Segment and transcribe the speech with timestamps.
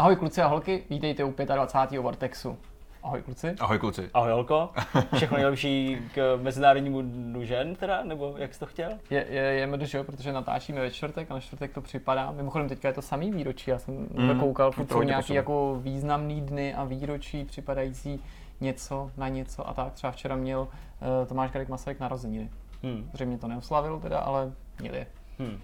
[0.00, 2.00] Ahoj kluci a holky, vítejte u 25.
[2.00, 2.58] Vortexu.
[3.02, 3.54] Ahoj kluci.
[3.60, 4.10] Ahoj kluci.
[4.14, 4.70] Ahoj Holko.
[5.14, 8.90] Všechno nejlepší k Mezinárodnímu dnu žen teda, nebo jak jsi to chtěl?
[9.10, 12.30] Je, je, je MDŽ, protože natáčíme ve čtvrtek a na čtvrtek to připadá.
[12.30, 16.40] Mimochodem teďka je to samý výročí, já jsem mm, koukal, furt jsou nějaký jako významný
[16.40, 18.24] dny a výročí připadající
[18.60, 19.92] něco na něco a tak.
[19.92, 22.50] Třeba včera měl uh, Tomáš Garik Masaryk narozeniny.
[22.82, 23.10] Hmm.
[23.12, 25.06] Zřejmě to neoslavil teda, ale měl je.
[25.38, 25.60] Hmm.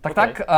[0.00, 0.32] Tak okay.
[0.32, 0.48] tak,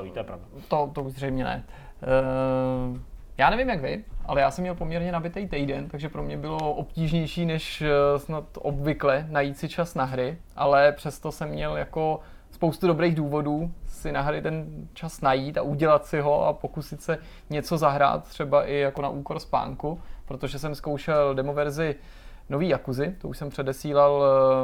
[0.00, 0.26] uh, to,
[0.68, 1.64] to, to už zřejmě ne.
[2.02, 2.98] Uh,
[3.38, 6.74] já nevím jak vy, ale já jsem měl poměrně nabitý týden, takže pro mě bylo
[6.74, 12.20] obtížnější než eh, snad obvykle najít si čas na hry, ale přesto jsem měl jako
[12.50, 17.02] spoustu dobrých důvodů si na hry ten čas najít a udělat si ho a pokusit
[17.02, 17.18] se
[17.50, 21.94] něco zahrát, třeba i jako na úkor spánku, protože jsem zkoušel demoverzi
[22.48, 24.12] nový Jakuzy, to už jsem předesílal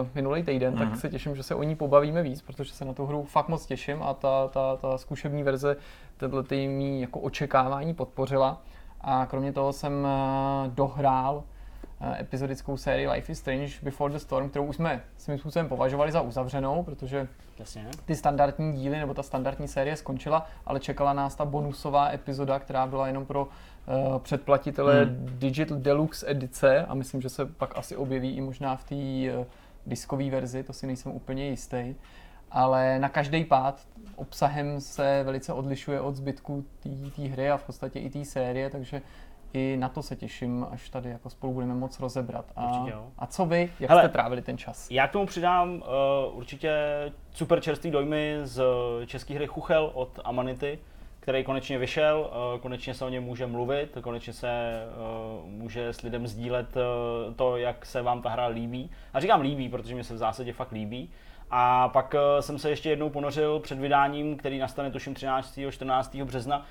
[0.01, 0.79] uh, minulý týden, mm-hmm.
[0.79, 0.97] tak mhm.
[0.97, 3.67] se těším, že se o ní pobavíme víc, protože se na tu hru fakt moc
[3.67, 5.77] těším a ta, ta, ta zkušební verze
[6.17, 8.63] tenhle mý jako očekávání podpořila.
[9.01, 14.51] A kromě toho jsem uh, dohrál uh, epizodickou sérii Life is Strange Before the Storm,
[14.51, 17.87] kterou už jsme svým způsobem považovali za uzavřenou, protože Jasně.
[18.05, 22.87] ty standardní díly nebo ta standardní série skončila, ale čekala nás ta bonusová epizoda, která
[22.87, 23.53] byla jenom pro uh,
[24.19, 25.27] předplatitele hmm.
[25.39, 29.47] Digital Deluxe edice a myslím, že se pak asi objeví i možná v té uh,
[29.87, 31.95] diskové verzi, to si nejsem úplně jistý.
[32.51, 36.65] Ale na každý pád obsahem se velice odlišuje od zbytku
[37.17, 39.03] té hry a v podstatě i té série, takže
[39.53, 42.53] i na to se těším, až tady jako spolu budeme moc rozebrat.
[42.57, 42.87] A,
[43.19, 44.91] a co vy, jak Hele, jste trávili ten čas?
[44.91, 45.83] Já k tomu přidám uh,
[46.39, 46.73] určitě
[47.31, 48.63] super čerstvý dojmy z
[49.07, 50.79] české hry Chuchel od Amanity,
[51.25, 54.83] který konečně vyšel, uh, konečně se o něm může mluvit, konečně se
[55.43, 58.91] uh, může s lidem sdílet uh, to, jak se vám ta hra líbí.
[59.15, 61.11] A říkám líbí, protože mi se v zásadě fakt líbí.
[61.51, 65.59] A pak jsem se ještě jednou ponořil před vydáním, který nastane tuším 13.
[65.71, 66.17] 14.
[66.17, 66.67] března,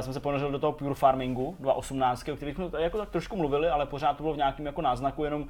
[0.00, 3.68] jsem se ponořil do toho Pure Farmingu 2018, o kterých jsme jako tak trošku mluvili,
[3.68, 5.46] ale pořád to bylo v nějakém jako náznaku jenom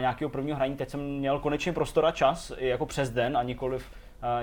[0.00, 0.76] nějakého prvního hraní.
[0.76, 3.90] Teď jsem měl konečně prostor a čas, jako přes den a nikoliv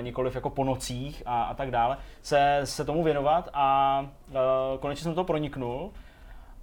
[0.00, 4.36] nikoliv jako po nocích a, a tak dále, se, se tomu věnovat a uh,
[4.80, 5.90] konečně jsem to proniknul.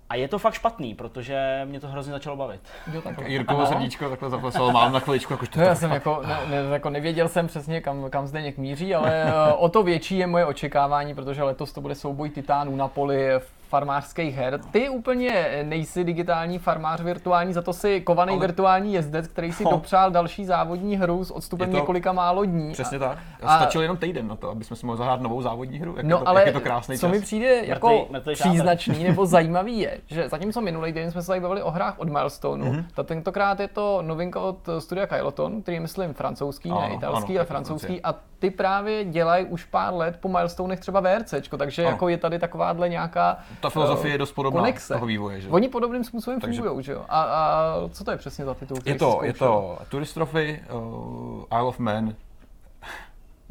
[0.10, 2.62] A je to fakt špatný, protože mě to hrozně začalo bavit.
[2.94, 5.34] Jo, tak Jirkovo srdíčko takhle zaplesalo, mám na chviličku.
[5.34, 8.58] Jako, to já jsem jako, ne, ne, jako nevěděl jsem přesně, kam, kam zde něk
[8.58, 12.76] míří, ale eh, o to větší je moje očekávání, protože letos to bude souboj titánů
[12.76, 13.30] na poli
[13.74, 14.60] farmářských her.
[14.72, 18.48] Ty úplně nejsi digitální farmář virtuální, za to si kovaný Ale...
[18.48, 19.72] virtuální jezdec, který si no.
[19.72, 21.78] dopřál další závodní hru s odstupem to...
[21.78, 22.72] několika málo dní.
[22.74, 23.18] Přesně tak.
[23.44, 23.58] A...
[23.58, 25.94] Stačil jenom týden na to, aby jsme si mohli zahrát novou závodní hru.
[25.98, 27.12] Jak no, je to, ale jak je to krásný co čas.
[27.12, 31.28] mi přijde jako mrtvý, mrtvý příznačný nebo zajímavý je, že zatímco minulý den jsme se
[31.28, 32.86] tady bavili o hrách od Milestoneu, mm-hmm.
[32.94, 37.34] tak tentokrát je to novinka od studia Kyloton, který je myslím francouzský, ano, ne italský,
[37.34, 38.02] ano, ale francouzský.
[38.02, 41.92] A ty právě dělají už pár let po Milestonech třeba VRCčko, takže ano.
[41.92, 44.94] jako je tady takováhle nějaká ta filozofie je dost podobná konexe.
[44.94, 45.42] toho vývoje.
[45.42, 45.50] Že?
[45.50, 46.62] Oni podobným způsobem Takže...
[46.62, 47.06] fungují, že jo?
[47.10, 48.78] A, a, co to je přesně za titul?
[48.86, 52.16] Je to, je to Turistrophy, uh, Isle of Man,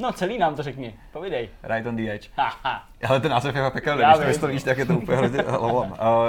[0.02, 1.48] No celý nám to řekni, povidej.
[1.62, 2.28] Right on the edge.
[3.08, 5.86] Ale ten název je pekelný, když to víš, tak je to úplně hrozně uh,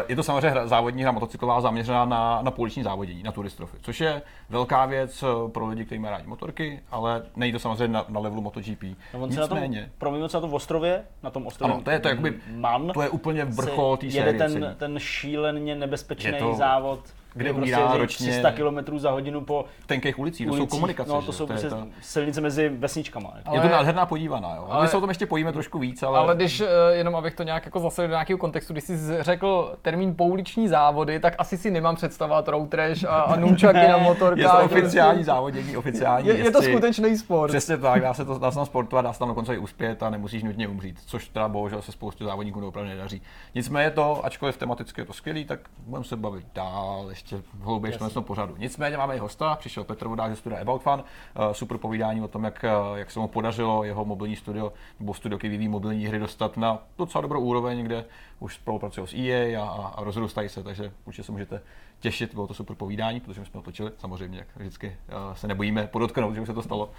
[0.08, 4.02] Je to samozřejmě hra, závodní hra motocyklová zaměřená na, na pouliční závodění, na turistrofy, což
[4.02, 8.06] je velká věc uh, pro lidi, kteří mají rádi motorky, ale není to samozřejmě na,
[8.10, 8.84] na levelu MotoGP.
[9.14, 9.92] No on Nicméně.
[10.02, 12.92] Na tom, se na tom ostrově, na tom ostrově ano, to je, to jakoby, Man,
[12.94, 14.26] to je úplně vrchol té série.
[14.26, 17.00] Jede ten, ten šíleně nebezpečný to, závod
[17.34, 21.10] kde prostě umírá prostě ročně 300 km za hodinu po tenkých ulicích, to jsou komunikace.
[21.10, 21.88] No, to jsou prostě to...
[22.02, 23.28] silnice mezi vesničkami.
[23.46, 23.58] Ale...
[23.58, 24.68] Je to nádherná podívaná, jo.
[24.70, 24.84] Ale...
[24.84, 26.20] My se o tom ještě pojíme trošku víc, ale...
[26.20, 29.76] Ale když, eh, jenom abych to nějak jako zase do nějakého kontextu, když jsi řekl
[29.82, 34.38] termín pouliční závody, tak asi si nemám představovat road trash a, a nunčaky na motorkách.
[34.38, 37.50] Je to oficiální závodění, oficiální je, je, to skutečný sport.
[37.50, 40.04] Přesně tak, dá se to dá se tam sportovat, dá se tam dokonce i uspět
[40.04, 43.22] a nemusíš nutně umřít, což teda bohužel se spoustu závodníků opravdu nedaří.
[43.56, 47.23] Nicméně to, ačkoliv tematicky je to skvělý, tak budeme se bavit dál, ještě
[47.62, 48.56] hlouběji jsme pořadu.
[48.58, 52.28] Nicméně máme i hosta, přišel Petr Vodák ze studia About Fun, uh, super povídání o
[52.28, 56.06] tom, jak, uh, jak se mu podařilo jeho mobilní studio, nebo studio, který vyvíjí mobilní
[56.06, 58.06] hry, dostat na docela dobrou úroveň, kde
[58.40, 61.62] už spolupracují s EA a, a, a rozrůstají se, takže určitě se můžete
[62.00, 65.48] těšit, bylo to super povídání, protože my jsme to točili, samozřejmě, jak vždycky uh, se
[65.48, 66.92] nebojíme podotknout, že už se to stalo.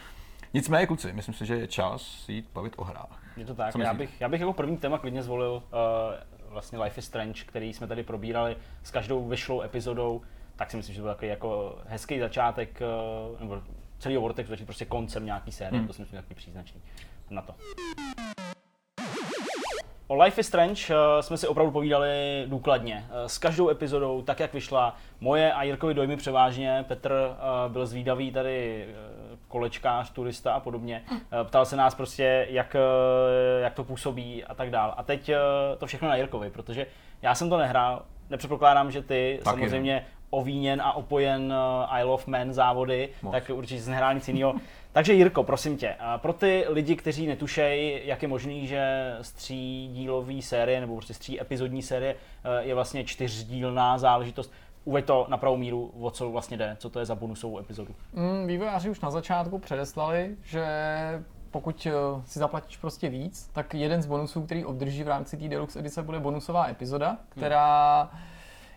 [0.54, 3.22] Nicméně, kluci, myslím si, že je čas jít bavit o hrách.
[3.36, 5.60] Je to tak, já bych, já bych jako první téma klidně zvolil uh,
[6.54, 10.22] vlastně Life is Strange, který jsme tady probírali s každou vyšlou epizodou
[10.56, 13.62] tak si myslím, že to byl takový jako hezký začátek, eh, nebo
[13.98, 15.86] celý Vortex začít prostě koncem nějaký série, hmm.
[15.86, 16.80] to si myslím takový příznačný
[17.30, 17.54] na to.
[20.06, 23.06] O Life is Strange uh, jsme si opravdu povídali důkladně.
[23.08, 26.84] Uh, s každou epizodou, tak jak vyšla, moje a Jirkovi dojmy převážně.
[26.88, 28.86] Petr uh, byl zvídavý tady
[29.54, 31.02] kolečkář, turista a podobně.
[31.12, 34.94] Eh, Ptal se nás prostě, jak, eh, jak to působí a tak dál.
[34.96, 35.38] A teď eh,
[35.78, 36.86] to všechno na Jirkovi, protože
[37.22, 39.68] já jsem to nehrál, nepředpokládám, že ty Taky ne.
[39.68, 41.54] samozřejmě ovíněn a opojen
[41.98, 43.32] Isle of Man závody, Moc.
[43.32, 44.54] tak určitě jsi nehrál nic jiného.
[44.92, 50.80] Takže Jirko, prosím tě, pro ty lidi, kteří netušejí, jak je možný, že střídílový série
[50.80, 52.14] nebo prostě stří epizodní série
[52.60, 54.52] je vlastně čtyřdílná záležitost,
[54.84, 57.94] uveď to na pravou míru, o co vlastně jde, co to je za bonusovou epizodu.
[58.12, 60.64] Mm, vývojáři už na začátku předeslali, že
[61.50, 61.92] pokud eh,
[62.24, 66.02] si zaplatíš prostě víc, tak jeden z bonusů, který obdrží v rámci té deluxe edice,
[66.02, 68.10] bude bonusová epizoda, která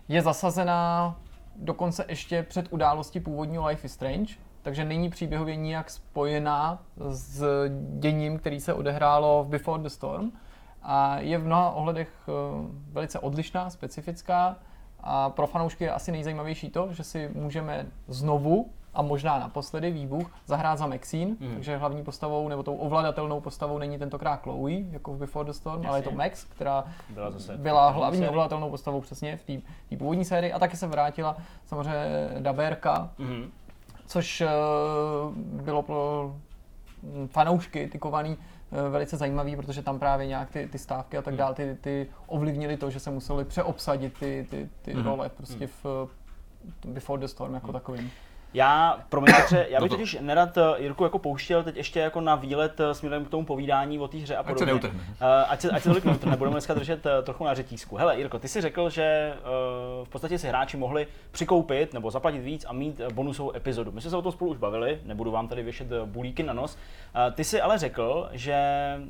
[0.08, 1.16] je zasazená
[1.56, 7.46] dokonce ještě před událostí původního Life is Strange, takže není příběhově nijak spojená s
[8.00, 10.32] děním, který se odehrálo v Before the Storm.
[10.84, 12.32] A je v mnoha ohledech eh,
[12.92, 14.56] velice odlišná, specifická
[15.04, 20.32] a pro fanoušky je asi nejzajímavější to, že si můžeme znovu a možná naposledy výbuch
[20.46, 21.54] zahrát za Maxine, Mhm.
[21.54, 25.88] takže hlavní postavou nebo tou ovladatelnou postavou není tentokrát Chloe, jako v Before the Storm,
[25.88, 26.18] ale je to Jasně.
[26.18, 28.30] Max, která Byla zase byla hlavní sérii.
[28.30, 29.44] ovladatelnou postavou přesně v
[29.90, 33.52] té původní sérii a taky se vrátila samozřejmě Daberka, Mhm.
[34.06, 34.48] což eh,
[35.36, 36.32] bylo pro
[37.04, 38.38] mm, fanoušky tykovaný
[38.90, 42.78] velice zajímavý, protože tam právě nějak ty, ty stávky a tak dále, ty, ty ovlivnili
[42.78, 45.04] to, že se museli přeobsadit ty, ty, ty Mhm.
[45.06, 45.86] role prostě v
[46.86, 48.12] eh, Before the Storm jako takovým.
[48.58, 52.22] Já, promiň Petře, já bych to- totiž nerad eh, Jirku jako pouštěl teď ještě jako
[52.22, 54.66] na výlet eh, směrem k tomu povídání o té hře a Ať se podobně.
[54.66, 55.00] neutrhne.
[55.22, 57.96] Eh, ať se, ať se tolik neutrhne, budeme dneska držet trochu na řetízku.
[57.96, 59.34] Hele, Jirko, ty jsi řekl, že
[60.04, 63.92] v podstatě si hráči mohli přikoupit nebo zaplatit víc a mít bonusovou epizodu.
[63.92, 66.78] My jsme se o tom spolu už bavili, nebudu vám tady věšet bulíky na nos.
[67.34, 68.58] Ty si ale řekl, že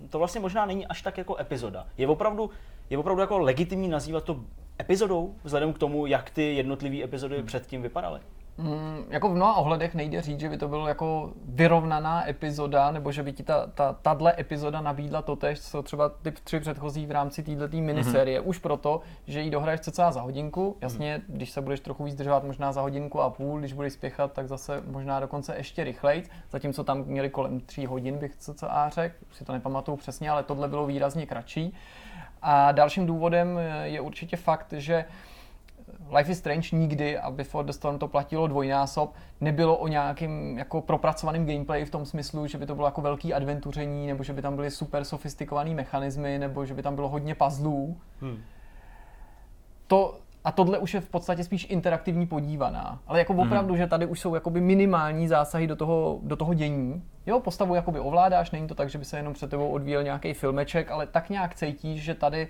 [0.10, 1.88] to vlastně možná není až tak jako epizoda.
[1.98, 2.50] Je opravdu,
[2.90, 4.40] je opravdu jako legitimní nazývat to
[4.82, 8.20] epizodou, vzhledem k tomu, jak ty jednotlivé epizody předtím vypadaly?
[8.58, 13.12] Mm, jako v mnoha ohledech nejde říct, že by to bylo jako vyrovnaná epizoda, nebo
[13.12, 17.06] že by ti ta, ta, tahle epizoda nabídla to tež, co třeba ty tři předchozí
[17.06, 18.42] v rámci této miniserie.
[18.42, 18.50] Mm-hmm.
[18.50, 20.78] Už proto, že ji dohraješ cca za hodinku.
[20.82, 21.36] Jasně, mm.
[21.36, 24.48] když se budeš trochu víc držovat, možná za hodinku a půl, když budeš spěchat, tak
[24.48, 26.24] zase možná dokonce ještě rychleji.
[26.50, 30.68] Zatímco tam měli kolem tří hodin, bych cca řekl, si to nepamatuju přesně, ale tohle
[30.68, 31.74] bylo výrazně kratší.
[32.42, 35.06] A dalším důvodem je určitě fakt, že
[36.12, 40.82] Life is Strange nikdy, a Before the Storm to platilo dvojnásob, nebylo o nějakým jako
[40.82, 44.42] propracovaným gameplay v tom smyslu, že by to bylo jako velký adventuření, nebo že by
[44.42, 47.98] tam byly super sofistikované mechanismy, nebo že by tam bylo hodně puzzlů.
[48.22, 48.38] Hmm.
[49.88, 53.00] To, a tohle už je v podstatě spíš interaktivní podívaná.
[53.08, 57.04] Ale jako opravdu, že tady už jsou jakoby minimální zásahy do toho, do toho dění.
[57.26, 60.34] Jo, postavu jakoby ovládáš, není to tak, že by se jenom před tebou odvíjel nějaký
[60.34, 62.48] filmeček, ale tak nějak cítíš, že tady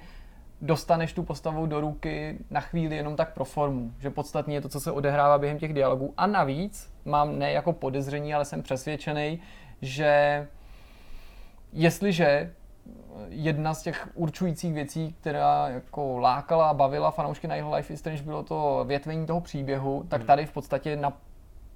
[0.62, 3.92] dostaneš tu postavu do ruky na chvíli jenom tak pro formu.
[4.00, 6.14] Že podstatně je to, co se odehrává během těch dialogů.
[6.18, 9.40] A navíc mám ne jako podezření, ale jsem přesvědčený,
[9.82, 10.48] že
[11.74, 12.54] jestliže
[13.30, 18.00] jedna z těch určujících věcí, která jako lákala a bavila fanoušky na jeho Life is
[18.00, 21.14] Strange, bylo to větvení toho příběhu, tak tady v podstatě na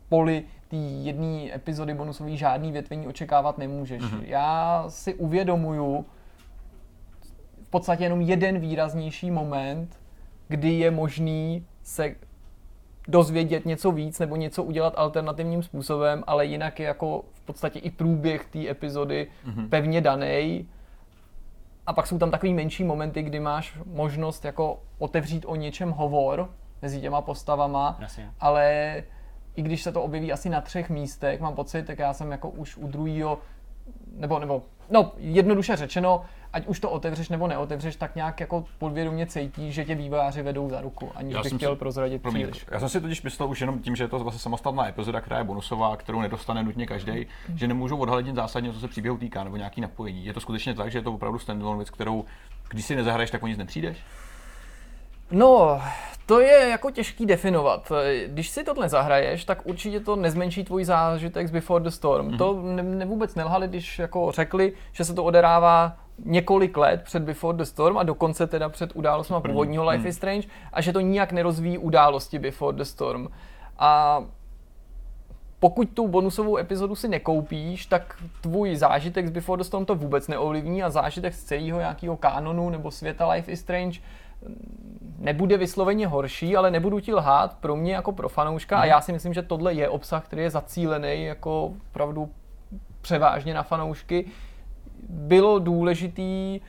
[0.10, 4.02] poli té jedné epizody bonusový žádný větvení očekávat nemůžeš.
[4.02, 4.24] Mm-hmm.
[4.24, 6.06] Já si uvědomuju
[7.72, 10.00] podstatě jenom jeden výraznější moment,
[10.48, 12.16] kdy je možný se
[13.08, 17.92] dozvědět něco víc nebo něco udělat alternativním způsobem, ale jinak je jako v podstatě i
[17.92, 19.70] průběh té epizody mm-hmm.
[19.70, 20.68] pevně daný.
[21.88, 26.50] A pak jsou tam takový menší momenty, kdy máš možnost jako otevřít o něčem hovor
[26.82, 28.32] mezi těma postavama, Jasně.
[28.40, 28.96] ale
[29.56, 32.50] i když se to objeví asi na třech místech, mám pocit, tak já jsem jako
[32.50, 33.40] už u druhého,
[34.16, 36.22] nebo, nebo, no jednoduše řečeno,
[36.54, 40.70] ať už to otevřeš nebo neotevřeš, tak nějak jako podvědomě cítíš, že tě vývojáři vedou
[40.70, 42.66] za ruku, aniž Já bych chtěl si- prozradit Promiň, příliš.
[42.72, 45.38] já jsem si totiž myslel už jenom tím, že je to vlastně samostatná epizoda, která
[45.38, 49.44] je bonusová, kterou nedostane nutně každý, že nemůžou odhalit nic zásadního, co se příběhu týká,
[49.44, 50.26] nebo nějaký napojení.
[50.26, 52.26] Je to skutečně tak, že je to opravdu standalone věc, kterou,
[52.70, 53.98] když si nezahraješ, tak o nic nepřijdeš?
[55.32, 55.82] No,
[56.26, 57.92] to je jako těžký definovat.
[58.28, 62.28] Když si tohle zahraješ, tak určitě to nezmenší tvůj zážitek z Before the Storm.
[62.30, 62.38] Mm-hmm.
[62.38, 67.24] To ne, ne vůbec nelhali, když jako řekli, že se to odehrává několik let před
[67.24, 71.00] Before the Storm a dokonce teda před událostmi původního Life is Strange a že to
[71.00, 73.28] nijak nerozvíjí události Before the Storm.
[73.78, 74.24] A
[75.60, 80.28] pokud tu bonusovou epizodu si nekoupíš, tak tvůj zážitek z Before the Storm to vůbec
[80.28, 84.00] neovlivní a zážitek z celého nějakého kánonu nebo světa Life is Strange
[85.18, 89.14] nebude vysloveně horší, ale nebudu ti lhát, pro mě jako pro fanouška, a já si
[89.14, 92.30] myslím, že tohle je obsah, který je zacílený jako opravdu
[93.02, 94.26] převážně na fanoušky,
[95.10, 96.60] bylo důležitý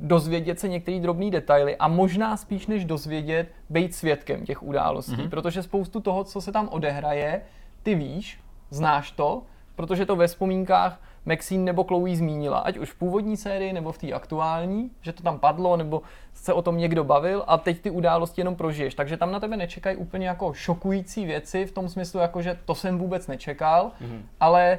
[0.00, 5.28] dozvědět se některé drobné detaily a možná spíš než dozvědět, být svědkem těch událostí, mm-hmm.
[5.30, 7.42] protože spoustu toho, co se tam odehraje,
[7.82, 9.42] ty víš, znáš to,
[9.74, 13.98] protože to ve vzpomínkách Maxine nebo Chloe zmínila, ať už v původní sérii nebo v
[13.98, 16.02] té aktuální, že to tam padlo, nebo
[16.34, 18.94] se o tom někdo bavil a teď ty události jenom prožiješ.
[18.94, 22.74] Takže tam na tebe nečekají úplně jako šokující věci v tom smyslu, jako že to
[22.74, 24.20] jsem vůbec nečekal, mm-hmm.
[24.40, 24.78] ale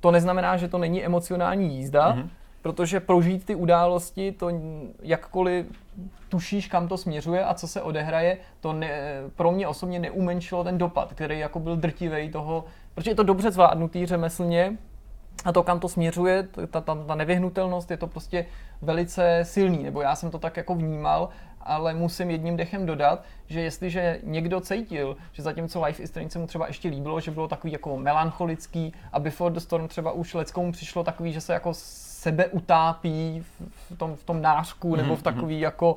[0.00, 2.28] to neznamená, že to není emocionální jízda, mm-hmm.
[2.62, 4.50] protože prožít ty události, to
[5.02, 5.66] jakkoliv
[6.28, 8.90] tušíš, kam to směřuje a co se odehraje, to ne,
[9.36, 12.64] pro mě osobně neumenšilo ten dopad, který jako byl drtivý toho,
[12.94, 14.76] protože je to dobře zvládnutý řemeslně,
[15.44, 18.46] a to, kam to směřuje, ta, ta, ta nevyhnutelnost, je to prostě
[18.82, 21.28] velice silný, nebo já jsem to tak jako vnímal,
[21.60, 26.38] ale musím jedním dechem dodat, že jestliže někdo cítil, že zatímco Life is Strange se
[26.38, 30.34] mu třeba ještě líbilo, že bylo takový jako melancholický a Before the Storm třeba už
[30.34, 31.70] leckomu přišlo takový, že se jako
[32.20, 33.44] sebe utápí
[33.90, 35.62] v tom, v tom nářku nebo v mhm, takový mhm.
[35.62, 35.96] jako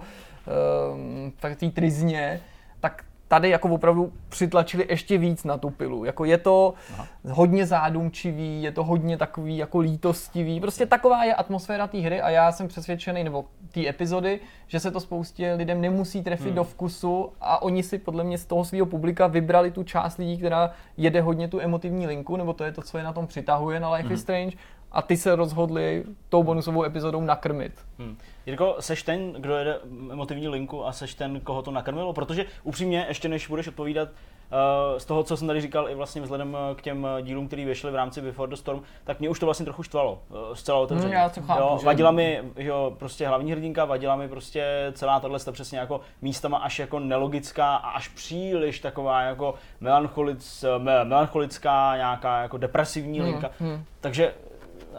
[0.94, 2.42] um, v trizně,
[2.80, 3.04] tak
[3.34, 6.06] tady jako opravdu přitlačili ještě víc na tu pilu.
[6.06, 7.08] Jako je to Aha.
[7.30, 10.60] hodně zádumčivý, je to hodně takový jako lítostivý.
[10.60, 14.92] Prostě taková je atmosféra té hry a já jsem přesvědčený, nebo té epizody, že se
[14.92, 16.56] to spoustě lidem nemusí trefit hmm.
[16.56, 20.38] do vkusu a oni si podle mě z toho svého publika vybrali tu část lidí,
[20.38, 23.80] která jede hodně tu emotivní linku, nebo to je to, co je na tom přitahuje
[23.80, 24.16] na Life hmm.
[24.16, 24.58] is Strange
[24.94, 27.74] a ty se rozhodli tou bonusovou epizodou nakrmit.
[28.00, 28.18] Hmm.
[28.46, 29.80] Jirko, seš ten, kdo jede
[30.12, 32.14] emotivní linku a seš ten, koho to nakrmilo?
[32.14, 36.22] Protože upřímně, ještě než budeš odpovídat, uh, z toho, co jsem tady říkal, i vlastně
[36.22, 39.46] vzhledem k těm dílům, které vyšly v rámci Before the Storm, tak mě už to
[39.46, 40.22] vlastně trochu štvalo,
[40.54, 41.16] zcela otevřeně.
[41.16, 45.20] No, já to chápu, jo, vadila mi jo, prostě hlavní hrdinka, vadila mi prostě celá
[45.20, 50.66] tahle přesně jako místama až jako nelogická a až příliš taková jako melancholic,
[51.04, 53.50] melancholická, nějaká jako depresivní hmm, linka.
[53.60, 53.84] Hmm.
[54.02, 54.34] Takže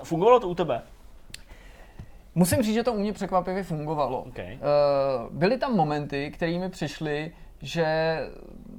[0.02, 0.82] fungovalo to u tebe?
[2.34, 4.22] Musím říct, že to u mě překvapivě fungovalo.
[4.22, 4.54] Okay.
[4.54, 7.32] Uh, byly tam momenty, které mi přišly,
[7.62, 8.18] že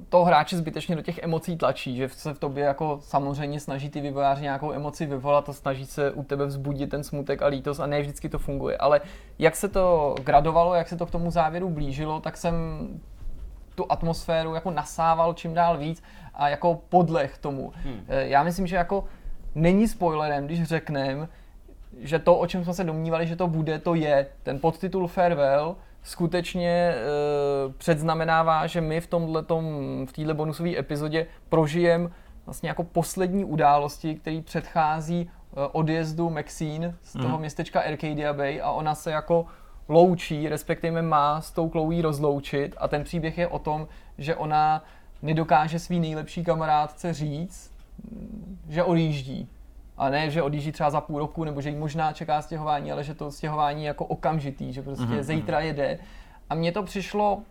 [0.08, 4.00] to hráče zbytečně do těch emocí tlačí, že se v tobě jako samozřejmě snaží ty
[4.00, 7.86] vývojáři nějakou emoci vyvolat a snaží se u tebe vzbudit ten smutek a lítost a
[7.86, 8.76] ne vždycky to funguje.
[8.76, 9.00] Ale
[9.38, 12.54] jak se to gradovalo, jak se to k tomu závěru blížilo, tak jsem
[13.74, 16.02] tu atmosféru jako nasával čím dál víc
[16.34, 17.72] a jako podlech tomu.
[17.76, 18.04] Hmm.
[18.08, 19.04] Eh, já myslím, že jako
[19.56, 21.28] není spoilerem, když řekneme,
[22.00, 24.26] že to, o čem jsme se domnívali, že to bude, to je.
[24.42, 26.94] Ten podtitul Farewell skutečně e,
[27.78, 29.64] předznamenává, že my v tomhletom,
[30.06, 32.10] v téhle bonusové epizodě prožijeme
[32.46, 37.40] vlastně jako poslední události, který předchází e, odjezdu Maxine z toho mm.
[37.40, 39.46] městečka Arcadia Bay a ona se jako
[39.88, 44.84] loučí, respektive má s tou Chloe rozloučit a ten příběh je o tom, že ona
[45.22, 47.75] nedokáže svý nejlepší kamarádce říct,
[48.68, 49.48] že odjíždí.
[49.96, 53.04] A ne, že odjíždí třeba za půl roku, nebo že jí možná čeká stěhování, ale
[53.04, 55.22] že to stěhování je jako okamžitý, že prostě mm-hmm.
[55.22, 55.98] zítra jede.
[56.50, 57.42] A mně to přišlo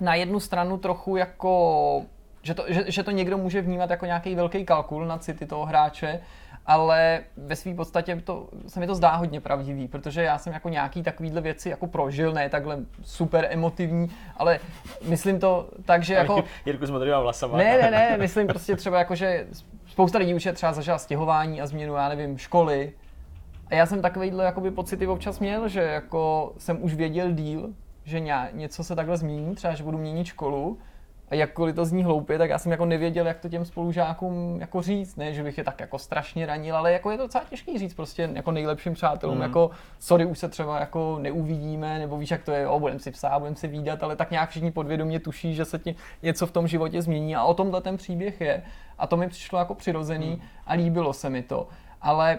[0.00, 2.02] na jednu stranu trochu jako,
[2.42, 5.66] že to, že, že to někdo může vnímat jako nějaký velký kalkul na city toho
[5.66, 6.20] hráče,
[6.66, 10.68] ale ve své podstatě to, se mi to zdá hodně pravdivý, protože já jsem jako
[10.68, 14.60] nějaký takovýhle věci jako prožil, ne takhle super emotivní, ale
[15.08, 16.44] myslím to tak, že jako...
[16.66, 17.58] Jirku s modrýma vlasama.
[17.58, 19.46] Ne, ne, ne, myslím prostě třeba jako, že
[19.86, 22.92] spousta lidí už je třeba zažila stěhování a změnu, já nevím, školy.
[23.66, 27.70] A já jsem takovýhle jakoby pocity občas měl, že jako jsem už věděl díl,
[28.04, 28.20] že
[28.52, 30.78] něco se takhle změní, třeba že budu měnit školu
[31.32, 34.82] a jakkoliv to zní hloupě, tak já jsem jako nevěděl, jak to těm spolužákům jako
[34.82, 37.78] říct, ne, že bych je tak jako strašně ranil, ale jako je to docela těžký
[37.78, 39.42] říct prostě jako nejlepším přátelům, mm.
[39.42, 43.10] jako sorry, už se třeba jako neuvidíme, nebo víš, jak to je, jo, budeme si
[43.10, 46.50] psát, budeme si výdat, ale tak nějak všichni podvědomě tuší, že se ti něco v
[46.52, 48.62] tom životě změní a o tomhle ten příběh je.
[48.98, 50.40] A to mi přišlo jako přirozený mm.
[50.66, 51.68] a líbilo se mi to.
[52.00, 52.38] Ale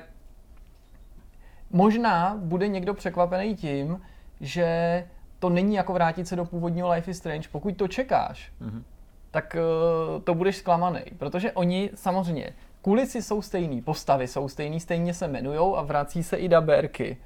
[1.71, 4.01] možná bude někdo překvapený tím,
[4.41, 5.03] že
[5.43, 7.49] to není jako vrátit se do původního Life is Strange.
[7.51, 8.83] Pokud to čekáš, mm-hmm.
[9.31, 15.13] tak uh, to budeš zklamaný, protože oni samozřejmě, kulisy jsou stejný, postavy jsou stejný, stejně
[15.13, 17.17] se jmenujou a vrací se i daberky.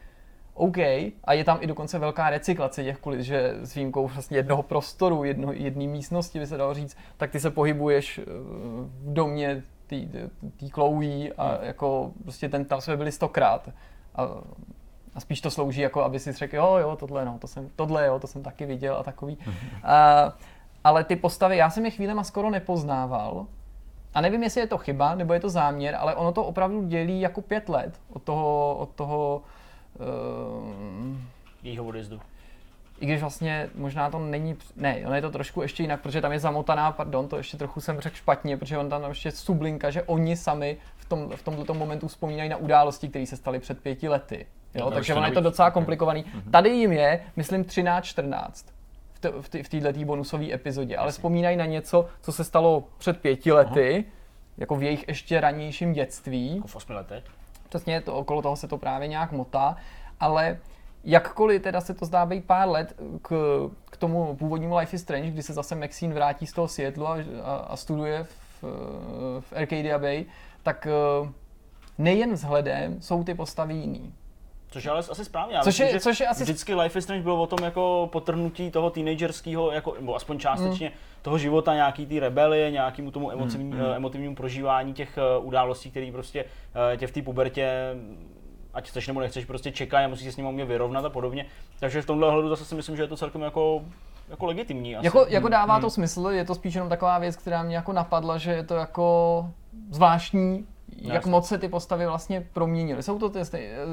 [0.53, 0.77] OK,
[1.23, 5.23] a je tam i dokonce velká recyklace těch kulis, že s výjimkou vlastně jednoho prostoru,
[5.23, 8.23] jedno, jedné místnosti, by se dalo říct, tak ty se pohybuješ eh,
[9.03, 11.57] v domě té Chloe a hmm.
[11.61, 13.69] jako prostě ten, tam jsme byli stokrát.
[14.15, 14.27] A
[15.17, 18.07] a spíš to slouží jako, aby si řekl, jo, jo, tohle, no, to jsem, tohle,
[18.07, 19.37] jo, to jsem taky viděl a takový.
[19.37, 19.53] Uh,
[20.83, 23.45] ale ty postavy, já jsem je chvílema skoro nepoznával.
[24.13, 27.21] A nevím, jestli je to chyba, nebo je to záměr, ale ono to opravdu dělí
[27.21, 29.41] jako pět let od toho, od toho
[29.99, 31.17] uh,
[31.63, 32.21] jejího odjezdu.
[32.99, 36.31] I když vlastně možná to není, ne, ono je to trošku ještě jinak, protože tam
[36.31, 40.03] je zamotaná, pardon, to ještě trochu jsem řekl špatně, protože on tam ještě sublinka, že
[40.03, 44.09] oni sami v, tom, v tomto momentu vzpomínají na události, které se staly před pěti
[44.09, 44.45] lety.
[44.73, 46.23] Jo, takže ono je to docela komplikovaný.
[46.23, 46.51] Mm-hmm.
[46.51, 48.49] Tady jim je, myslím, 13-14
[49.41, 54.13] v této bonusové epizodě, ale vzpomínají na něco, co se stalo před pěti lety, Aha.
[54.57, 56.55] jako v jejich ještě ranějším dětství.
[56.55, 57.23] Jako v osmi letech.
[57.69, 59.77] Přesně, to, okolo toho se to právě nějak motá,
[60.19, 60.57] ale
[61.03, 63.29] jakkoliv teda se to zdá být pár let k,
[63.85, 67.41] k tomu původnímu Life is Strange, kdy se zase Maxine vrátí z toho Seattle a,
[67.43, 68.63] a, a studuje v,
[69.39, 70.25] v Arcadia Bay,
[70.63, 71.29] tak eh,
[71.97, 74.13] nejen vzhledem jsou ty postavy jiný.
[74.69, 75.55] Což je ale asi správně.
[75.55, 78.09] Já Což myslím, je- což je asi- Vždycky Life is Strange bylo o tom jako
[78.11, 83.71] potrhnutí toho teenagerského, jako, nebo aspoň částečně toho života, nějaký ty rebelie, nějakému tomu emotivní,
[83.71, 83.81] mm.
[83.81, 86.45] eh, emotivnímu prožívání těch eh, událostí, které prostě
[86.93, 87.95] eh, tě v té pubertě
[88.73, 91.45] ať chceš nebo nechceš, prostě čekají a musí se s nimi umět vyrovnat a podobně.
[91.79, 93.81] Takže v tomhle ohledu zase si myslím, že je to celkem jako,
[94.29, 94.95] jako legitimní.
[94.95, 95.05] Asi.
[95.05, 98.37] Jako, jako dává to smysl, je to spíš jenom taková věc, která mě jako napadla,
[98.37, 99.45] že je to jako
[99.89, 100.67] zvláštní,
[101.01, 101.31] jak Jasně.
[101.31, 103.03] moc se ty postavy vlastně proměnily.
[103.03, 103.39] Jsou to ty,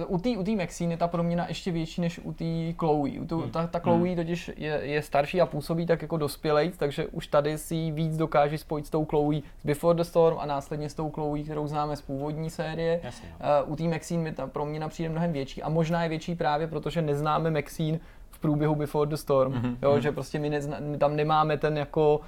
[0.06, 3.20] u té u Maxine je ta proměna ještě větší než u té Chloe.
[3.20, 7.06] U tu, ta, ta Chloe totiž je, je, starší a působí tak jako dospělej, takže
[7.06, 10.88] už tady si víc dokáže spojit s tou Chloe z Before the Storm a následně
[10.88, 13.00] s tou Chloe, kterou známe z původní série.
[13.02, 13.64] Jasně, no.
[13.66, 16.66] Uh, u té Maxine mi ta proměna přijde mnohem větší a možná je větší právě
[16.66, 19.52] protože neznáme Maxine v průběhu Before the Storm.
[19.52, 20.00] Mhm, Jo, mhm.
[20.00, 22.20] že prostě my, nezna, my tam nemáme ten jako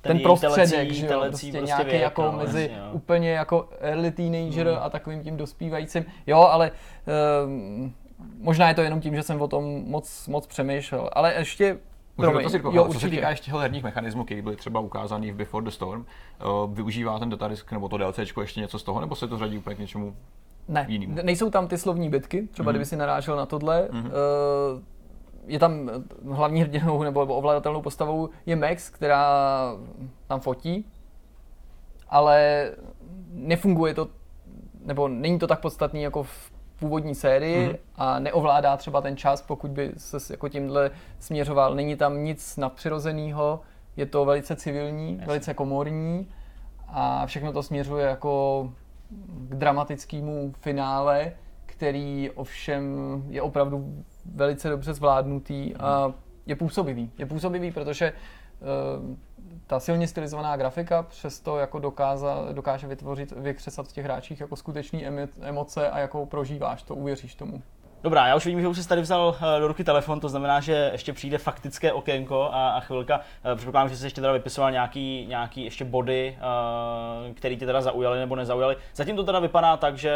[0.00, 0.56] Ten ten, prostředek,
[0.88, 2.92] telecí- že jo, telecí prostě, prostě nějaký věk, jako no, mezi jasně, no.
[2.92, 4.78] úplně jako early teenager Hmm.
[4.82, 6.04] a takovým tím dospívajícím.
[6.26, 6.70] Jo, ale
[7.46, 7.94] um,
[8.40, 11.78] možná je to jenom tím, že jsem o tom moc, moc přemýšlel, ale ještě
[12.16, 13.16] promiň, to si jo, co se určitě.
[13.16, 16.00] týká ještě těchto herních mechanismů, které byly třeba ukázaný v Before the Storm,
[16.64, 19.58] uh, využívá ten datadisk nebo to DLCčko ještě něco z toho, nebo se to řadí
[19.58, 20.16] úplně k něčemu
[20.68, 21.14] Ne, jinému.
[21.14, 22.72] ne- nejsou tam ty slovní bitky, třeba Mhm.
[22.72, 23.88] kdyby si narážel na tohle.
[23.92, 24.06] Mhm.
[24.06, 24.12] Uh,
[25.48, 25.92] je tam eh,
[26.34, 29.26] hlavní hrdinou nebo ovladatelnou postavou je Max, která
[30.26, 30.86] tam fotí,
[32.08, 32.70] ale
[33.32, 34.08] nefunguje to,
[34.84, 37.76] nebo není to tak podstatný jako v původní sérii Mhm.
[37.96, 41.74] a neovládá třeba ten čas, pokud by se jako tímhle směřoval.
[41.74, 43.60] Není tam nic nadpřirozeného,
[43.96, 45.26] je to velice civilní, Jasně.
[45.26, 46.28] velice komorní
[46.88, 48.70] a všechno to směřuje jako
[49.48, 51.32] k dramatickému finále,
[51.66, 52.84] který ovšem
[53.28, 54.04] je opravdu
[54.34, 56.12] velice dobře zvládnutý a
[56.46, 57.10] je působivý.
[57.18, 59.16] Je působivý, protože eh,
[59.66, 65.06] ta silně stylizovaná grafika přesto jako dokáza, dokáže vytvořit, vykřesat v těch hráčích jako skutečný
[65.06, 67.62] emi- emoce a jako prožíváš to, uvěříš tomu.
[68.02, 70.60] Dobrá, já už vidím, že už jsi tady vzal eh, do ruky telefon, to znamená,
[70.60, 73.20] že ještě přijde faktické okénko a, a chvilka.
[73.44, 77.80] Eh, Předpokládám, že jsi ještě teda vypisoval nějaký, nějaký ještě body, eh, které tě teda
[77.80, 78.76] zaujaly nebo nezaujaly.
[78.94, 80.12] Zatím to teda vypadá tak, že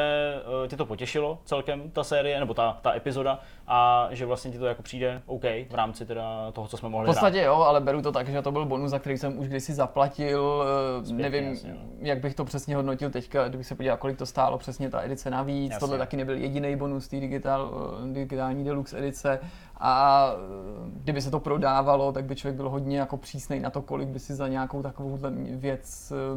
[0.69, 4.67] tě to potěšilo celkem ta série, nebo ta, ta epizoda a že vlastně ti to
[4.67, 8.03] jako přijde OK v rámci teda toho, co jsme V mohli podstatě jo, ale beru
[8.03, 10.65] to tak, že to byl bonus, za který jsem už kdysi zaplatil.
[11.05, 11.81] Zpětně, Nevím, jasně, no.
[12.01, 15.31] jak bych to přesně hodnotil teďka, kdybych se podíval, kolik to stálo přesně ta edice
[15.31, 15.71] navíc.
[15.73, 15.81] Jasně.
[15.81, 17.72] Tohle taky nebyl jediný bonus té digital,
[18.13, 19.41] digitální deluxe edice.
[19.81, 23.83] A eh, kdyby se to prodávalo, tak by člověk byl hodně jako přísnej na to,
[23.83, 25.19] kolik by si za nějakou takovou
[25.51, 26.37] věc eh,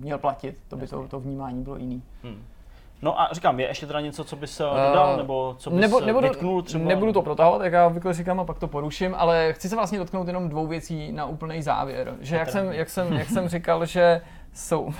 [0.00, 0.56] měl platit.
[0.68, 2.02] To by to, to vnímání bylo jiný.
[2.22, 2.42] Hmm.
[3.04, 5.80] No a říkám, je ještě teda něco, co bys eh, dodal, Eh, nebo co bys
[5.80, 6.84] nebo, eh, nebudu, vytknul třeba?
[6.84, 9.98] nebudu to protahovat, jak já obvykle říkám, a pak to poruším, ale chci se vlastně
[9.98, 12.14] dotknout jenom dvou věcí na úplný závěr.
[12.20, 14.20] Že jak jsem, jak, jsem, jak jsem říkal, že
[14.52, 14.92] jsou...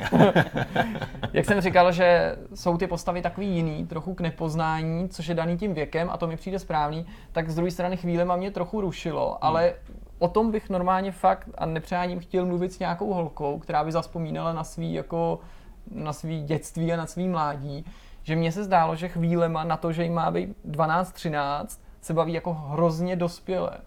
[1.32, 5.58] jak jsem říkal, že jsou ty postavy takový jiný, trochu k nepoznání, což je daný
[5.58, 9.44] tím věkem a to mi přijde správný, tak z druhé strany chvíle mě trochu rušilo,
[9.44, 9.74] ale
[10.18, 14.52] o tom bych normálně fakt a nepřáním chtěl mluvit s nějakou holkou, která by zaspomínala
[14.52, 15.40] na svý jako
[15.90, 17.84] na svý dětství a na svý mládí,
[18.22, 21.66] že mně se zdálo, že chvílema na to, že jim má být 12-13,
[22.00, 23.78] se baví jako hrozně dospělé.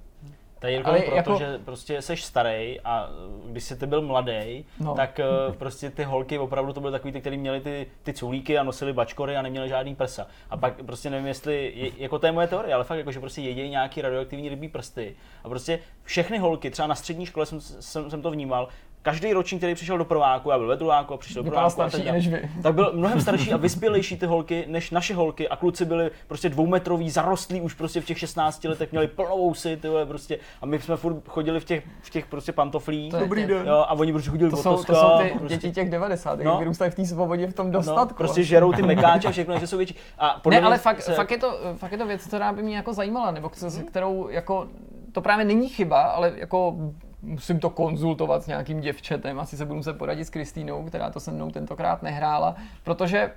[0.66, 3.08] To je Ale jenom proto, jako- že prostě jsi starý a
[3.44, 4.94] uh, když jsi ty byl mladý, No.
[4.96, 8.58] tak uh, prostě ty holky opravdu to byly takový, ty, který měli ty, ty culíky
[8.58, 10.28] a nosili bačkory a neměli žádný prsa.
[10.50, 13.20] A pak prostě nevím, jestli, je, jako to je moje teorie, ale fakt jako, že
[13.20, 15.16] prostě jedějí nějaký radioaktivní rybí prsty.
[15.44, 18.68] A prostě všechny holky, třeba na střední škole jsem, jsem, jsem to vnímal,
[19.06, 21.98] každý ročník, který přišel do prváku, já byl ve druháku a přišel do prváku starší
[21.98, 22.50] tak dále, než vy.
[22.64, 26.50] tak byl mnohem starší a vyspělejší ty holky než naše holky a kluci byli prostě
[26.50, 30.66] dvoumetrový, zarostlí už prostě v těch 16 letech, měli plnou vousy, ty vole, prostě a
[30.66, 33.12] my jsme furt chodili v těch, v těch prostě pantoflích.
[33.12, 33.68] To je Dobrý den.
[33.68, 36.40] Jo, a oni prostě chodili To jsou, to jsou ty prostě, děti těch 90.
[36.40, 36.44] No.
[36.44, 36.60] No.
[36.60, 38.16] vyrůstají v té svobodě v tom no, dostatku.
[38.16, 39.96] prostě žerou ty mekáče a všechno, že jsou větší.
[40.20, 42.76] A Ne, ale fakt, se- fakt, je to, fakt je to věc, která by mě
[42.76, 44.68] jako zajímala, nebo se, kterou jako,
[45.12, 46.76] to právě není chyba, ale jako
[47.26, 51.20] musím to konzultovat s nějakým děvčetem, asi se budu muset poradit s Kristýnou, která to
[51.20, 53.32] se mnou tentokrát nehrála, protože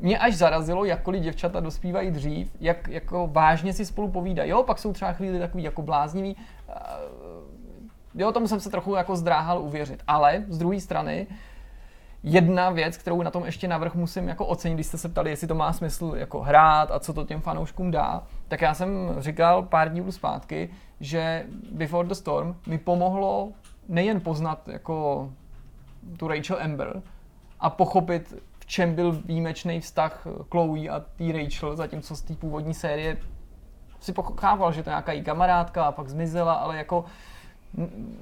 [0.00, 4.50] mě až zarazilo, jakkoliv děvčata dospívají dřív, jak jako vážně si spolu povídají.
[4.50, 6.36] Jo, pak jsou třeba chvíli takový jako bláznivý.
[6.68, 6.96] a,
[8.14, 10.02] Jo, tomu jsem se trochu jako zdráhal uvěřit.
[10.06, 11.26] Ale z druhé strany,
[12.22, 15.46] jedna věc, kterou na tom ještě navrh musím jako ocenit, když jste se ptali, jestli
[15.46, 19.62] to má smysl jako hrát a co to těm fanouškům dá, tak já jsem říkal
[19.62, 23.52] pár dílů zpátky, že Before the Storm mi pomohlo
[23.88, 25.28] nejen poznat jako
[26.16, 27.02] tu Rachel Amber
[27.60, 32.74] a pochopit, v čem byl výjimečný vztah Chloe a té Rachel, zatímco z té původní
[32.74, 33.16] série
[34.00, 37.04] si pochával, že to je nějaká její kamarádka a pak zmizela, ale jako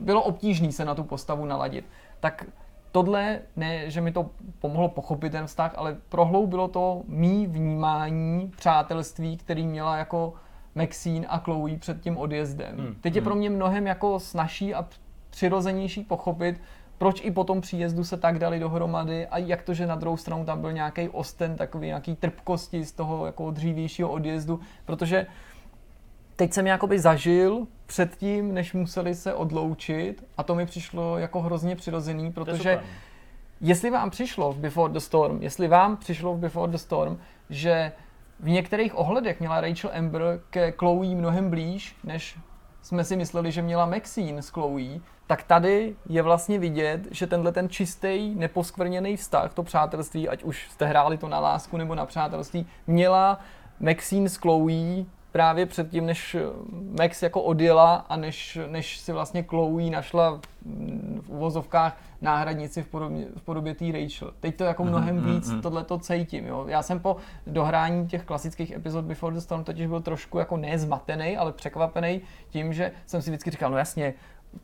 [0.00, 1.84] bylo obtížné se na tu postavu naladit.
[2.20, 2.44] Tak
[2.92, 9.36] tohle ne, že mi to pomohlo pochopit ten vztah, ale prohloubilo to mý vnímání přátelství,
[9.36, 10.34] který měla jako
[10.74, 12.78] Maxine a Chloe před tím odjezdem.
[12.78, 12.94] Hmm.
[13.00, 14.86] Teď je pro mě mnohem jako snažší a
[15.30, 16.60] přirozenější pochopit,
[16.98, 20.16] proč i po tom příjezdu se tak dali dohromady a jak to, že na druhou
[20.16, 25.26] stranu tam byl nějaký osten, takový nějaký trpkosti z toho jako dřívějšího odjezdu, protože
[26.36, 31.76] teď jsem jakoby zažil předtím, než museli se odloučit a to mi přišlo jako hrozně
[31.76, 32.80] přirozený, protože
[33.60, 37.18] jestli vám přišlo v Before the Storm, jestli vám přišlo v Before the Storm,
[37.50, 37.92] že
[38.40, 42.38] v některých ohledech měla Rachel Amber ke Chloe mnohem blíž, než
[42.82, 47.52] jsme si mysleli, že měla Maxine s Chloe, tak tady je vlastně vidět, že tenhle
[47.52, 52.06] ten čistý, neposkvrněný vztah, to přátelství, ať už jste hráli to na lásku nebo na
[52.06, 53.40] přátelství, měla
[53.80, 56.36] Maxine s Chloe právě předtím, než
[56.98, 60.40] Max jako odjela a než, než si vlastně Chloe našla
[61.20, 64.32] v uvozovkách náhradnici v podobě, v podobě té Rachel.
[64.40, 66.46] Teď to jako mhm, mnohem mm, víc mm, tohle to cítím.
[66.46, 66.64] Jo.
[66.68, 71.36] Já jsem po dohrání těch klasických epizod Before the Storm totiž byl trošku jako nezmatený,
[71.36, 74.14] ale překvapený tím, že jsem si vždycky říkal, no jasně,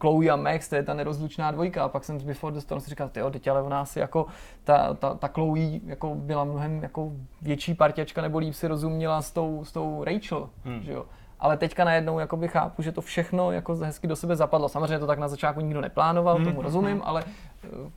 [0.01, 1.85] Chloe a Max, to je ta nerozlučná dvojka.
[1.85, 4.27] A pak jsem z Before the Storm si říkal, jo, teď ale u nás jako
[4.65, 9.33] ta, ta, ta Chloe jako byla mnohem jako větší parťačka, nebo líp si rozuměla s
[9.33, 10.83] tou, s tou Rachel, hmm.
[10.83, 11.07] že jo.
[11.41, 14.69] Ale teďka najednou jakoby chápu, že to všechno jako hezky do sebe zapadlo.
[14.69, 16.45] Samozřejmě to tak na začátku nikdo neplánoval, hmm.
[16.45, 17.25] tomu rozumím, ale
[17.65, 17.91] eh,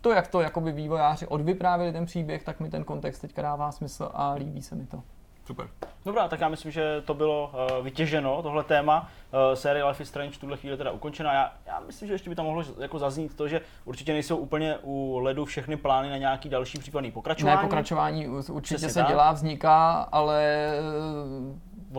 [0.00, 4.10] to, jak to jakoby vývojáři odvyprávili ten příběh, tak mi ten kontext teďka dává smysl
[4.14, 5.02] a líbí se mi to.
[5.52, 5.68] Super.
[6.04, 9.08] Dobrá, tak já myslím, že to bylo uh, vytěženo, tohle téma.
[9.32, 11.32] Uh, série Life is Strange v tuhle chvíli teda ukončena.
[11.32, 14.78] Já, já myslím, že ještě by tam mohlo jako zaznít to, že určitě nejsou úplně
[14.82, 17.56] u ledu všechny plány na nějaký další případný pokračování.
[17.56, 19.08] Ne, pokračování určitě Přesně se tak.
[19.08, 20.70] dělá, vzniká, ale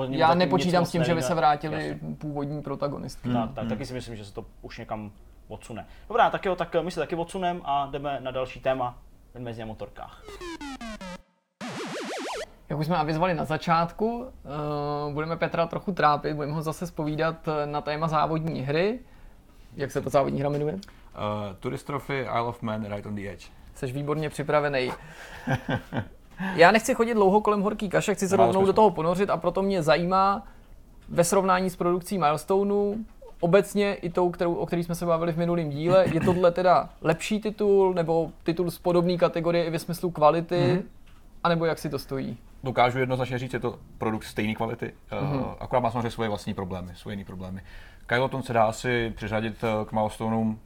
[0.09, 2.15] já nepočítám s tím, že by se vrátili jasně.
[2.15, 3.29] původní protagonistky.
[3.29, 3.37] Hmm.
[3.37, 3.69] Tak, tak, hmm.
[3.69, 5.11] taky si myslím, že se to už někam
[5.47, 5.87] odsune.
[6.07, 8.97] Dobrá, tak jo, tak my se taky odsunem a jdeme na další téma
[9.39, 10.23] mezi motorkách.
[12.73, 14.19] Jak už jsme avizovali na začátku,
[15.07, 18.99] uh, budeme Petra trochu trápit, budeme ho zase spovídat eh, na téma závodní hry.
[19.75, 20.73] Jak se to závodní hra jmenuje?
[20.73, 20.79] Uh,
[21.59, 23.45] Tourist Trophy Isle of Man Right on the Edge.
[23.75, 24.91] Jsi výborně připravený.
[26.55, 29.61] Já nechci chodit dlouho kolem horký kaše, chci se rovnou do toho ponořit a proto
[29.61, 30.47] mě zajímá
[31.09, 32.95] ve srovnání s produkcí Milestoneu,
[33.39, 36.89] obecně i tou, kterou, o který jsme se bavili v minulém díle, je tohle teda
[37.01, 41.02] lepší titul nebo titul z podobné kategorie i ve smyslu kvality, mm-hmm.
[41.43, 42.37] Anebo jak si to stojí?
[42.63, 45.55] dokážu jednoznačně říct, je to produkt stejné kvality, mm-hmm.
[45.59, 47.61] akorát má samozřejmě svoje vlastní problémy, svoje jiné problémy.
[48.05, 50.59] Kyloton se dá si přiřadit eh, k milestoneům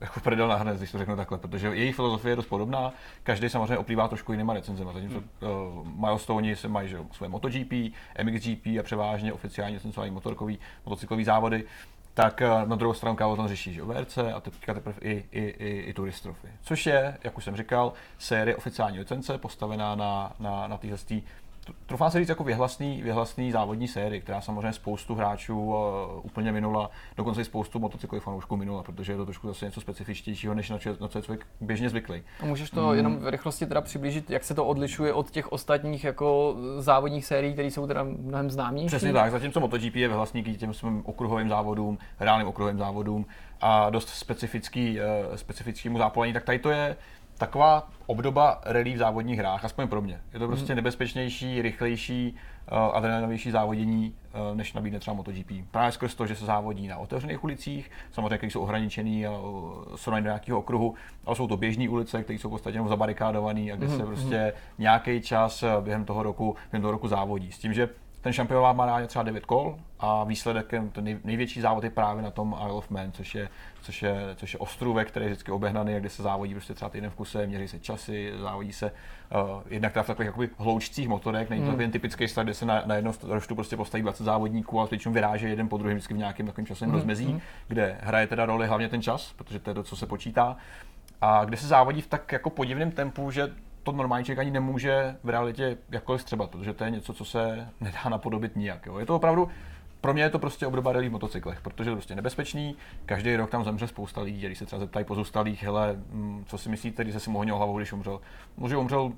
[0.00, 3.48] jako prdel na hned, když to řeknu takhle, protože její filozofie je dost podobná, každý
[3.48, 5.26] samozřejmě oplývá trošku jinýma recenzema, zatímco mm.
[5.40, 7.72] uh, milestone se mají že, své MotoGP,
[8.22, 11.64] MXGP a převážně oficiálně licencovaný motorkový, motocyklový závody,
[12.18, 15.80] tak eh, na druhou stranu Kávo řeší že VRC a teďka teprve i, i, i,
[15.80, 16.48] i turistrofy.
[16.62, 20.98] Což je, jak už jsem říkal, série oficiální licence postavená na, na, na téhle
[21.86, 25.74] Trofám se říct jako věhlasný, věhlasný závodní série, která samozřejmě spoustu hráčů uh,
[26.22, 30.54] úplně minula, dokonce i spoustu motocyklových fanoušků minula, protože je to trošku zase něco specifičtějšího,
[30.54, 32.22] než na, na co je člověk běžně zvyklý.
[32.40, 32.96] A můžeš to hmm.
[32.96, 37.52] jenom v rychlosti teda přiblížit, jak se to odlišuje od těch ostatních jako závodních sérií,
[37.52, 38.86] které jsou teda mnohem známější?
[38.86, 43.26] Přesně tak, zatímco MotoGP je věhlasný k těm svým okruhovým závodům, reálným okruhovým závodům
[43.60, 46.96] a dost specifický, uh, specifickému zápolení, tak tady to je
[47.38, 50.20] taková obdoba rally v závodních hrách, aspoň pro mě.
[50.32, 50.76] Je to prostě mm.
[50.76, 52.36] nebezpečnější, rychlejší,
[52.72, 54.14] uh, adrenalinovější závodění,
[54.50, 55.52] uh, než nabídne třeba MotoGP.
[55.70, 59.96] Právě skrz to, že se závodí na otevřených ulicích, samozřejmě, které jsou ohraničený a uh,
[59.96, 63.60] jsou do nějakého okruhu, ale jsou to běžné ulice, které jsou v podstatě jenom zabarikádované
[63.72, 63.96] a kde mm.
[63.96, 67.52] se prostě nějaký čas během toho roku, během toho roku závodí.
[67.52, 67.88] S tím, že
[68.28, 72.30] ten šampionát má ráně třeba 9 kol a výsledek, ten největší závod je právě na
[72.30, 73.48] tom Isle of Man, což je,
[73.82, 77.10] což je, což je ostrůvek, který je vždycky obehnaný, kde se závodí prostě třeba týden
[77.10, 81.64] v kuse, měří se časy, závodí se uh, jednak v takových jakoby hloučcích motorech, není
[81.64, 81.80] to hmm.
[81.80, 85.12] jen typický start, kde se na, na jedno roštu prostě postaví 20 závodníků a většinou
[85.12, 86.98] vyráží jeden po druhém vždycky v nějakém takovém časovém hmm.
[86.98, 87.40] rozmezí, hmm.
[87.68, 90.56] kde hraje teda roli hlavně ten čas, protože to je to, co se počítá.
[91.20, 93.50] A kde se závodí v tak jako podivném tempu, že
[93.90, 97.68] to normální člověk ani nemůže v realitě jakkoliv střebat, protože to je něco, co se
[97.80, 98.86] nedá napodobit nijak.
[98.86, 98.98] Jo.
[98.98, 99.48] Je to opravdu
[100.00, 102.76] pro mě je to prostě obdoba rally v motocyklech, protože je to prostě nebezpečný.
[103.06, 106.68] Každý rok tam zemře spousta lidí, když se třeba zeptají pozůstalých, hele, mm, co si
[106.68, 108.20] myslíte, když se si mohl hlavu, když umřel.
[108.56, 109.12] Může umřel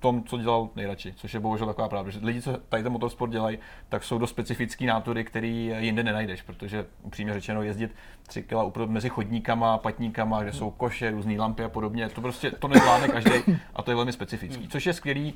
[0.00, 2.10] tom, co dělal nejradši, což je bohužel taková pravda.
[2.10, 3.58] Že lidi, co tady ten motorsport dělají,
[3.88, 7.94] tak jsou dost specifický nátory, který jinde nenajdeš, protože upřímně řečeno jezdit
[8.26, 12.68] tři kila mezi chodníkama, patníkama, kde jsou koše, různé lampy a podobně, to prostě to
[12.68, 13.30] nezvládne každý
[13.74, 14.68] a to je velmi specifický.
[14.68, 15.34] Což je skvělý,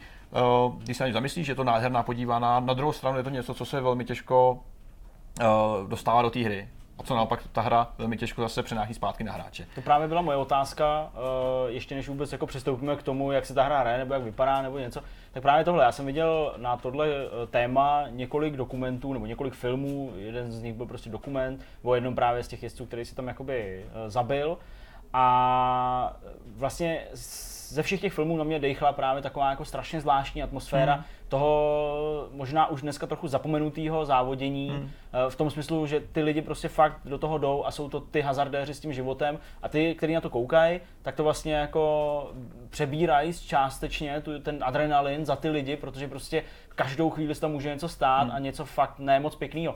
[0.66, 2.60] uh, když se na zamyslíš, je to nádherná podívaná.
[2.60, 6.68] Na druhou stranu je to něco, co se velmi těžko uh, dostává do té hry
[6.98, 9.66] a co naopak ta hra velmi těžko zase přenáší zpátky na hráče.
[9.74, 11.18] To právě byla moje otázka, eh,
[11.70, 14.62] ještě než vůbec jako přistoupíme k tomu, jak se ta hra hraje, nebo jak vypadá,
[14.62, 15.00] nebo něco.
[15.32, 20.12] Tak právě tohle, já jsem viděl na tohle eh, téma několik dokumentů, nebo několik filmů,
[20.16, 23.28] jeden z nich byl prostě dokument o jednom právě z těch jezdců, který si tam
[23.28, 24.58] jakoby eh, zabil.
[25.12, 26.16] A
[26.56, 27.00] vlastně
[27.74, 31.04] ze všech těch filmů na mě dechla právě taková jako strašně zvláštní atmosféra hmm.
[31.28, 34.90] toho možná už dneska trochu zapomenutého závodění, hmm.
[35.28, 38.20] v tom smyslu, že ty lidi prostě fakt do toho jdou a jsou to ty
[38.20, 42.32] hazardéři s tím životem a ty, kteří na to koukají, tak to vlastně jako
[42.70, 46.42] přebírají částečně tu, ten adrenalin za ty lidi, protože prostě
[46.74, 48.32] každou chvíli se tam může něco stát hmm.
[48.32, 49.74] a něco fakt ne moc pěkného.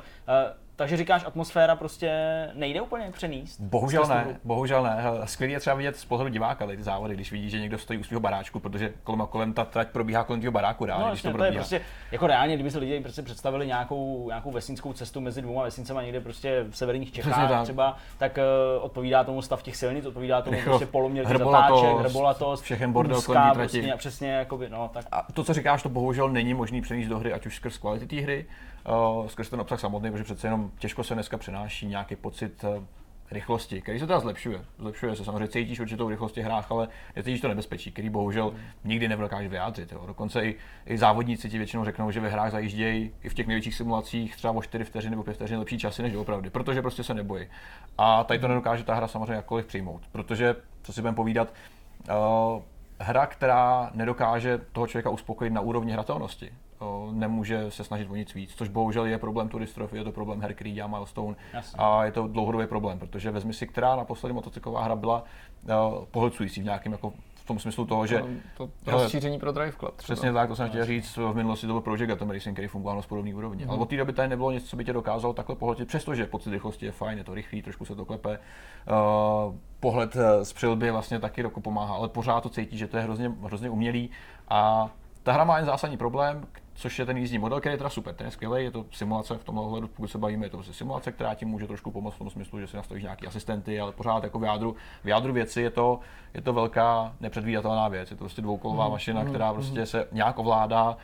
[0.79, 2.11] Takže říkáš, atmosféra prostě
[2.55, 3.61] nejde úplně přenést?
[3.61, 5.05] Bohužel ne, bohužel ne.
[5.25, 8.03] Skvělý je třeba vidět z pohledu diváka ty závody, když vidí, že někdo stojí u
[8.03, 11.23] svého baráčku, protože kolem a kolem ta trať probíhá kolem toho baráku reálně, no, když
[11.23, 11.81] to, to je prostě,
[12.13, 16.21] jako reálně, kdyby se lidi prostě představili nějakou, nějakou vesnickou cestu mezi dvěma vesnicemi někde
[16.21, 17.63] prostě v severních Čechách tak.
[17.63, 18.39] třeba, tak
[18.79, 23.23] uh, odpovídá tomu stav těch silnic, odpovídá tomu Rychlo, prostě poloměr zatáček, hrbolatos, všechen bordel
[23.23, 25.05] kolem prostě, přesně, jakoby, no, tak.
[25.13, 28.07] A to, co říkáš, to bohužel není možný přenést do hry, ať už skrz kvality
[28.07, 28.47] té hry,
[29.27, 32.85] skrz ten obsah samotný, protože přece jenom těžko se dneska přenáší nějaký pocit uh,
[33.31, 34.65] rychlosti, který se teda zlepšuje.
[34.79, 39.49] Zlepšuje se samozřejmě, cítíš určitou rychlosti hrách, ale cítíš to nebezpečí, který bohužel nikdy nedokáže
[39.49, 39.93] vyjádřit.
[39.93, 40.05] Jo.
[40.07, 43.75] Dokonce i, i, závodníci ti většinou řeknou, že ve hrách zajíždějí i v těch největších
[43.75, 47.15] simulacích třeba o 4 vteřiny nebo 5 vteřin lepší časy než opravdu, protože prostě se
[47.15, 47.47] nebojí.
[47.99, 51.55] A tady to nedokáže ta hra samozřejmě jakkoliv přijmout, protože, co si budeme povídat,
[52.09, 52.63] uh,
[52.99, 56.53] hra, která nedokáže toho člověka uspokojit na úrovni hratelnosti,
[57.13, 60.55] nemůže se snažit o nic víc, což bohužel je problém Turistrofy, je to problém her,
[60.55, 61.77] který dělá Milestone Jasně.
[61.79, 65.25] a je to dlouhodobý problém, protože vezmi si, která naposledy motocyklová hra byla
[66.11, 67.13] pohlcující v nějakém jako
[67.49, 68.25] tom smyslu toho, že...
[68.57, 69.97] To, to rozšíření pro Drive Club.
[69.97, 70.15] Třeba.
[70.15, 72.97] Přesně tak, to jsem chtěl říct, v minulosti to byl Project Atom Racing, který fungoval
[72.97, 73.65] na podobné úrovni.
[73.65, 73.71] Mm.
[73.71, 76.51] Ale od té doby tady nebylo nic, co by tě dokázalo takhle pohltit, přestože pocit
[76.51, 78.39] rychlosti je fajn, je to rychlý, trošku se to klepe.
[78.39, 82.97] Uh, pohled eh, z přilby vlastně taky roku pomáhá, ale pořád to cítí, že to
[82.97, 84.11] je hrozně, hrozně umělý
[84.49, 84.91] a
[85.29, 88.15] ta hra má jen zásadní problém, což je ten jízdní model, který je teda super,
[88.15, 90.73] ten je skvělý, je to simulace v tomhle ohledu, pokud se bavíme, je to prostě
[90.73, 93.93] simulace, která ti může trošku pomoct v tom smyslu, že si nastavíš nějaký asistenty, ale
[93.93, 96.01] pořád jako v jádru, v jádru věci je to,
[96.35, 99.87] je to velká nepředvídatelná věc, je to prostě dvoukolová mm, mašina, mm, která prostě mm.
[99.87, 100.97] se nějak ovládá,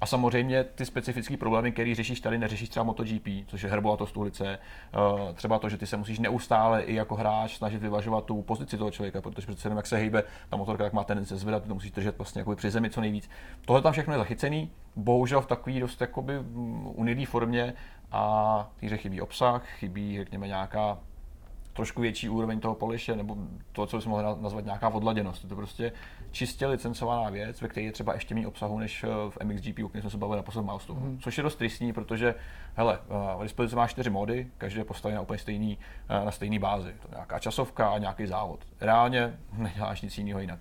[0.00, 4.58] a samozřejmě ty specifické problémy, které řešíš tady, neřešíš třeba MotoGP, což je herbolatost ulice,
[4.58, 8.78] eh, třeba to, že ty se musíš neustále i jako hráč snažit vyvažovat tu pozici
[8.78, 11.68] toho člověka, protože přece jenom jak se hýbe ta motorka, tak má tendenci zvedat, ty
[11.68, 13.30] to musíš držet vlastně jako při zemi co nejvíc.
[13.64, 17.74] Tohle tam všechno je zachycený, bohužel v takové dost jakoby mm, unilý formě
[18.12, 20.98] a týře chybí obsah, chybí řekněme nějaká
[21.72, 23.36] trošku větší úroveň toho poliše, nebo
[23.72, 25.48] to, co bychom mohli nazvat nějaká odladěnost.
[25.48, 25.92] To prostě
[26.32, 29.88] čistě licencovaná věc, ve které je třeba ještě méně obsahu než eh, v MXGP, o
[29.88, 31.00] kterém jsme se bavili na posledním milestone.
[31.00, 31.18] Mm.
[31.18, 32.34] Což je dost tristní, protože
[32.74, 36.30] hele, eh, v dispozici má čtyři mody, každý je postavený na úplně stejný, eh, na
[36.30, 36.94] stejný bázi.
[37.02, 38.60] To je nějaká časovka a nějaký závod.
[38.80, 40.58] Reálně neděláš nic jiného jinak.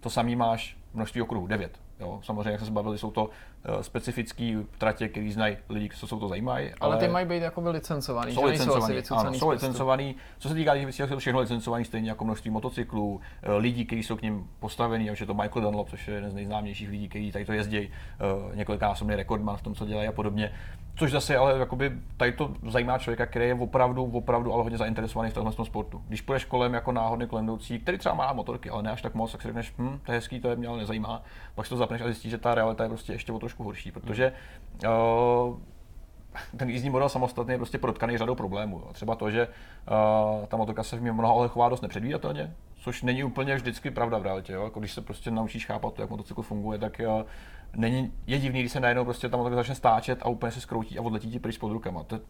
[0.00, 1.80] To samý máš množství okruhů, 9.
[2.00, 3.30] Jo, samozřejmě, jak jsme se bavili, jsou to
[3.68, 6.66] uh, specifické tratě, které znají lidi, co se to zajímají.
[6.80, 10.16] Ale, ale ty mají být jako licencovaný, jsou licencovaný, ano, jsou licencovaný.
[10.38, 13.20] Co se týká těch věcí, jsou všechno licencovaný, stejně jako množství motocyklů, uh,
[13.56, 16.34] lidí, kteří jsou k ním postavení, už je to Michael Dunlop, což je jeden z
[16.34, 20.52] nejznámějších lidí, kteří tady to jezdí, uh, několikanásobný rekordman v tom, co dělají a podobně.
[20.98, 25.30] Což zase ale jakoby, tady to zajímá člověka, který je opravdu, opravdu ale hodně zainteresovaný
[25.30, 26.02] v tomhle sportu.
[26.08, 29.32] Když půjdeš kolem jako náhodný kolem který třeba má motorky, ale ne až tak moc,
[29.32, 31.22] tak si řekneš, hm, to je hezký, to je mě ale nezajímá.
[31.54, 33.92] Pak si to zapneš a zjistíš, že ta realita je prostě ještě o trošku horší,
[33.92, 34.32] protože
[34.84, 35.56] uh,
[36.56, 38.78] ten jízdní model samostatný je prostě protkaný řadou problémů.
[38.78, 38.92] Jo.
[38.92, 43.24] Třeba to, že uh, ta motorka se v mnoha ohledech chová dost nepředvídatelně, což není
[43.24, 44.52] úplně vždycky pravda v realitě.
[44.52, 44.64] Jo.
[44.64, 47.22] Jako když se prostě naučíš chápat to, jak motocykl funguje, tak uh,
[47.76, 50.98] není, je divný, když se najednou prostě ta motorka začne stáčet a úplně se skroutí
[50.98, 52.04] a odletí ti pryč pod rukama.
[52.04, 52.20] To,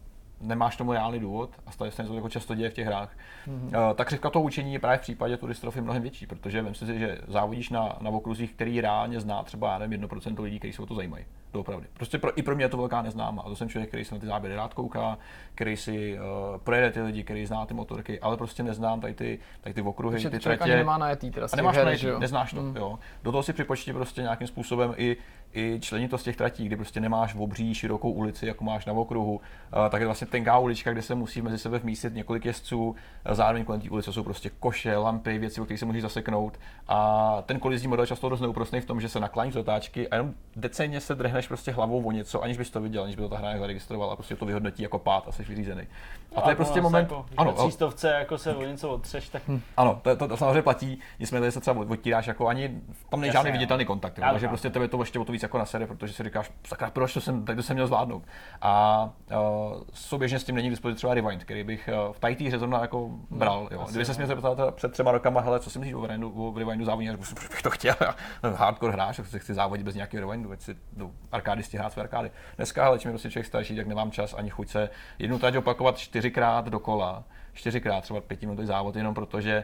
[0.41, 3.17] nemáš tomu reálný důvod a stále se něco jako často děje v těch hrách.
[3.47, 3.89] Mm-hmm.
[3.89, 6.99] Uh, ta křivka toho učení je právě v případě turistrofy mnohem větší, protože vím si,
[6.99, 10.81] že závodíš na, na okruzích, který reálně zná třeba, já nevím, 1% lidí, kteří se
[10.81, 11.25] o to zajímají.
[11.53, 11.87] Doopravdy.
[11.93, 13.41] Prostě pro, i pro mě je to velká neznáma.
[13.41, 15.17] A to jsem člověk, který se na ty záběry rád kouká,
[15.55, 19.39] který si uh, projede ty lidi, který zná ty motorky, ale prostě neznám tady ty,
[19.61, 20.75] tady ty okruhy, Takže ty tratě.
[20.75, 22.61] nemá najetý teda a nemáš her, najetý, neznáš to.
[22.61, 22.75] Mm.
[22.75, 22.99] Jo.
[23.23, 25.17] Do toho si připočti prostě nějakým způsobem i
[25.53, 29.41] i členitost těch tratí, kdy prostě nemáš v obří širokou ulici, jako máš na okruhu,
[29.85, 33.35] eh, tak je vlastně tenká ulička, kde se musí mezi sebe vmístit několik jezdců, eh,
[33.35, 36.59] zároveň kolem té ulice jsou prostě koše, lampy, věci, o kterých se můžeš zaseknout.
[36.87, 40.07] A ten kolizní model je často dost neúprostný v tom, že se naklání z otáčky
[40.07, 43.21] a jenom decenně se drhneš prostě hlavou o něco, aniž bys to viděl, aniž by
[43.21, 45.87] to ta hra zaregistrovala a prostě to vyhodnotí jako pád a jsi vyřízený.
[46.35, 47.01] A to je prostě moment.
[47.01, 49.41] Jako, ano, na třístovce jako se o něco otřeš, tak...
[49.47, 49.61] Hm.
[49.77, 51.85] Ano, to, to, to, samozřejmě platí, nicméně se třeba
[52.27, 55.43] jako ani, tam není žádný viditelný kontakt, takže prostě tebe to ještě o to víc
[55.43, 58.23] jako na sere, protože si říkáš, sakra, proč to jsem, tak to jsem měl zvládnout.
[58.61, 62.59] A uh, souběžně s tím není k dispozici třeba Rewind, který bych uh, v hře
[62.59, 63.69] zrovna jako bral.
[63.71, 63.85] Jo.
[63.89, 66.85] Kdyby se mě zeptal před třema rokama, hele, co si myslíš o Rewindu, o Rewindu
[66.85, 67.09] závodní,
[67.49, 68.15] bych to chtěl, já
[68.55, 72.03] hardcore hráč, tak si chci závodit bez nějakého Rewindu, ať si do arkádisti hrát své
[72.03, 72.31] arkády.
[72.55, 75.55] Dneska, ale čím je prostě člověk starší, tak nemám čas ani chuť se jednu trať
[75.55, 77.23] opakovat čtyřikrát dokola
[77.59, 79.63] čtyřikrát třeba pětiminutový závod, jenom protože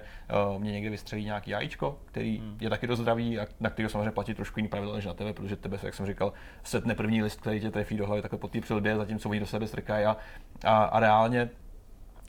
[0.53, 2.57] uh, mě někde vystřelí nějaký jajíčko, který hmm.
[2.61, 5.33] je taky dost zdravý a na který samozřejmě platí trošku jiný pravidla než na tebe,
[5.33, 8.47] protože tebe, jak jsem říkal, setne první list, který tě trefí do hlavy takhle po
[8.47, 10.17] té přilbě, zatímco oni do sebe strkají a,
[10.63, 11.49] a, a reálně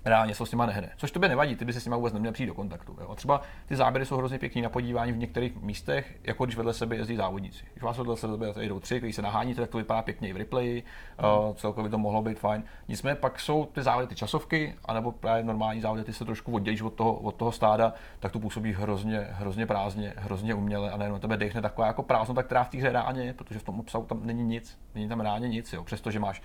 [0.06, 0.90] reálně se s nima nehne.
[0.96, 2.96] Což tobě nevadí, ty by se s nima vůbec neměl přijít do kontaktu.
[3.00, 3.08] Jo.
[3.10, 6.74] A třeba ty záběry jsou hrozně pěkný na podívání v některých místech, jako když vedle
[6.74, 7.64] sebe jezdí závodníci.
[7.72, 10.36] Když vás vedle sebe jedou tři, když se naháníte, tak to vypadá pěkně i v
[10.36, 10.82] replayi,
[11.22, 11.48] mm.
[11.48, 12.62] uh, celkově to mohlo být fajn.
[12.88, 16.82] Nicméně pak jsou ty závody, ty časovky, anebo právě normální závody, ty se trošku oddělíš
[16.82, 21.20] od toho, od toho stáda, tak to působí hrozně, hrozně prázdně, hrozně uměle a nejenom
[21.20, 24.04] tebe dechne taková jako prázdnota, která v té hře reálně je, protože v tom obsahu
[24.04, 25.84] tam není nic, není tam reálně nic, jo.
[25.84, 26.42] přestože máš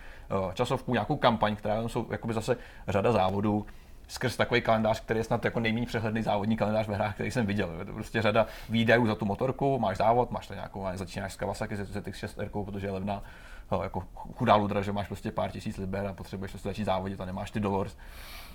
[0.53, 3.65] časovku, nějakou kampaň, která jsou jakoby zase řada závodů,
[4.11, 7.45] skrz takový kalendář, který je snad jako nejméně přehledný závodní kalendář ve hrách, který jsem
[7.45, 7.69] viděl.
[7.79, 11.35] Je to prostě řada výdajů za tu motorku, máš závod, máš to nějakou, začínáš s
[11.35, 13.23] Kawasaki ZX6 R, protože je levná,
[13.71, 14.03] no, jako
[14.35, 17.51] chudá ludra, že máš prostě pár tisíc liber a potřebuješ prostě začít závodit a nemáš
[17.51, 17.97] ty dollars,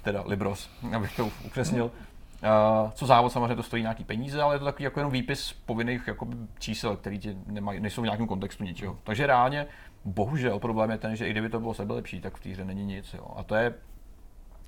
[0.02, 1.90] teda libros, abych to upřesnil.
[2.42, 5.52] Uh, co závod samozřejmě to stojí nějaký peníze, ale je to takový jako jenom výpis
[5.52, 6.26] povinných jako
[6.58, 6.98] čísel,
[7.46, 8.98] nemají, nejsou v nějakém kontextu ničeho.
[9.04, 9.66] Takže reálně,
[10.06, 12.64] bohužel, problém je ten, že i kdyby to bylo sebe lepší, tak v té hře
[12.64, 13.14] není nic.
[13.14, 13.26] Jo.
[13.36, 13.74] A to je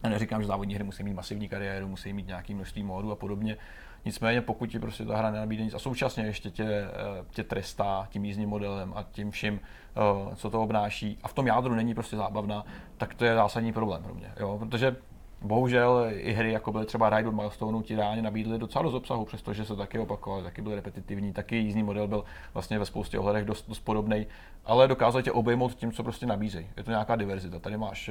[0.03, 3.17] já neříkám, že závodní hry musí mít masivní kariéru, musí mít nějaký množství módů a
[3.17, 3.57] podobně.
[4.05, 8.07] Nicméně, pokud ti prostě ta hra nenabídne nic a současně ještě tě, eh, tě trestá
[8.11, 11.95] tím jízdním modelem a tím vším, eh, co to obnáší, a v tom jádru není
[11.95, 12.65] prostě zábavná,
[12.97, 14.33] tak to je zásadní problém pro mě.
[14.41, 14.59] Jo?
[14.59, 14.97] Protože
[15.43, 19.25] bohužel i hry, jako byly třeba Ride od Milestone, ti reálně nabídly docela dost obsahu,
[19.25, 22.25] přestože se taky opakovaly, taky byly repetitivní, taky jízdní model byl
[22.55, 24.27] vlastně ve spoustě ohledech dost, dost podobný,
[24.65, 26.67] ale dokázali tě obejmout tím, co prostě nabízejí.
[26.77, 27.59] Je to nějaká diverzita.
[27.59, 28.11] Tady máš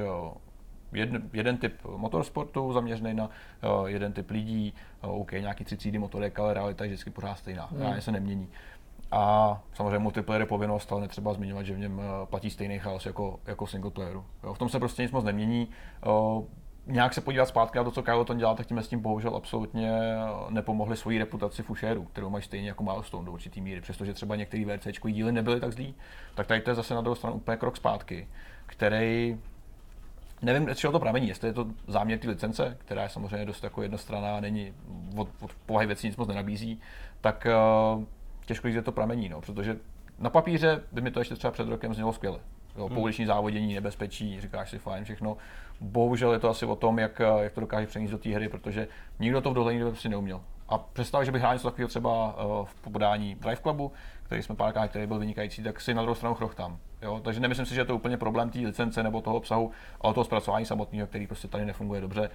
[0.94, 3.30] jeden, jeden typ motorsportu zaměřený na
[3.80, 7.36] uh, jeden typ lidí, uh, OK, nějaký tři třídy motorek, ale realita je vždycky pořád
[7.36, 8.02] stejná, hmm.
[8.02, 8.50] se nemění.
[9.12, 13.06] A samozřejmě multiplayer je povinnost, ale netřeba zmiňovat, že v něm uh, platí stejný chaos
[13.06, 14.26] jako, jako single playeru.
[14.44, 15.68] Jo, v tom se prostě nic moc nemění.
[16.06, 16.44] Uh,
[16.88, 19.92] nějak se podívat zpátky na to, co Kyloton dělal, tak tím s tím bohužel absolutně
[20.50, 23.82] nepomohli svoji reputaci Fusheru, kterou mají stejně jako Milestone do určitý míry.
[23.82, 25.96] Přestože třeba některé VRC díly nebyly tak zlí,
[26.36, 28.28] tak tady to je zase na druhou stranu úplně krok zpátky,
[28.66, 29.38] který
[30.42, 33.64] Nevím, z čeho to pramení, jestli je to záměr té licence, která je samozřejmě dost
[33.64, 34.74] jako jednostranná, není
[35.16, 36.82] od, od povahy věcí nic moc nenabízí,
[37.22, 37.48] tak
[37.98, 38.04] uh,
[38.46, 39.78] těžko říct, že to pramení, no, protože
[40.20, 42.40] na papíře by mi to ještě třeba před rokem znělo skvěle.
[42.78, 42.96] Jo, hmm.
[42.96, 45.38] pouliční závodění, nebezpečí, říkáš si fajn, všechno.
[45.82, 48.88] Bohužel je to asi o tom, jak, jak to dokáže přenést do té hry, protože
[49.20, 50.42] nikdo to v dohlední době prostě neuměl.
[50.70, 53.92] A představ, že bych hrál něco takového třeba uh, v podání Drive Clubu,
[54.24, 56.78] který jsme párkrát, který byl vynikající, tak si na druhou stranu chrochtám.
[57.02, 57.22] Jo?
[57.24, 60.24] Takže nemyslím si, že je to úplně problém té licence nebo toho obsahu, ale toho
[60.24, 62.30] zpracování samotného, který prostě tady nefunguje dobře.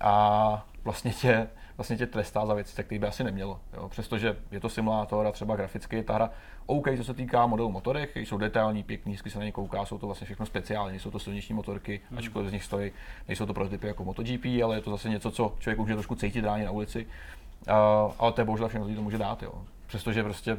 [0.00, 3.60] A vlastně tě, vlastně tě trestá za věci, které by asi nemělo.
[3.72, 3.88] Jo?
[3.88, 6.30] Přestože je to simulátor a třeba graficky ta hra
[6.66, 9.98] OK, co se týká modelu motorek, jsou detailní, pěkný, hezky se na ně kouká, jsou
[9.98, 12.18] to vlastně všechno speciální, jsou to silniční motorky, hmm.
[12.18, 12.92] ačkoliv z nich stojí,
[13.28, 16.44] nejsou to prototypy jako MotoGP, ale je to zase něco, co člověk může trošku cítit
[16.44, 17.06] ráně na ulici.
[17.06, 19.42] Uh, ale to je bohužel všechno, to může dát.
[19.42, 19.52] Jo?
[19.86, 20.58] Přestože prostě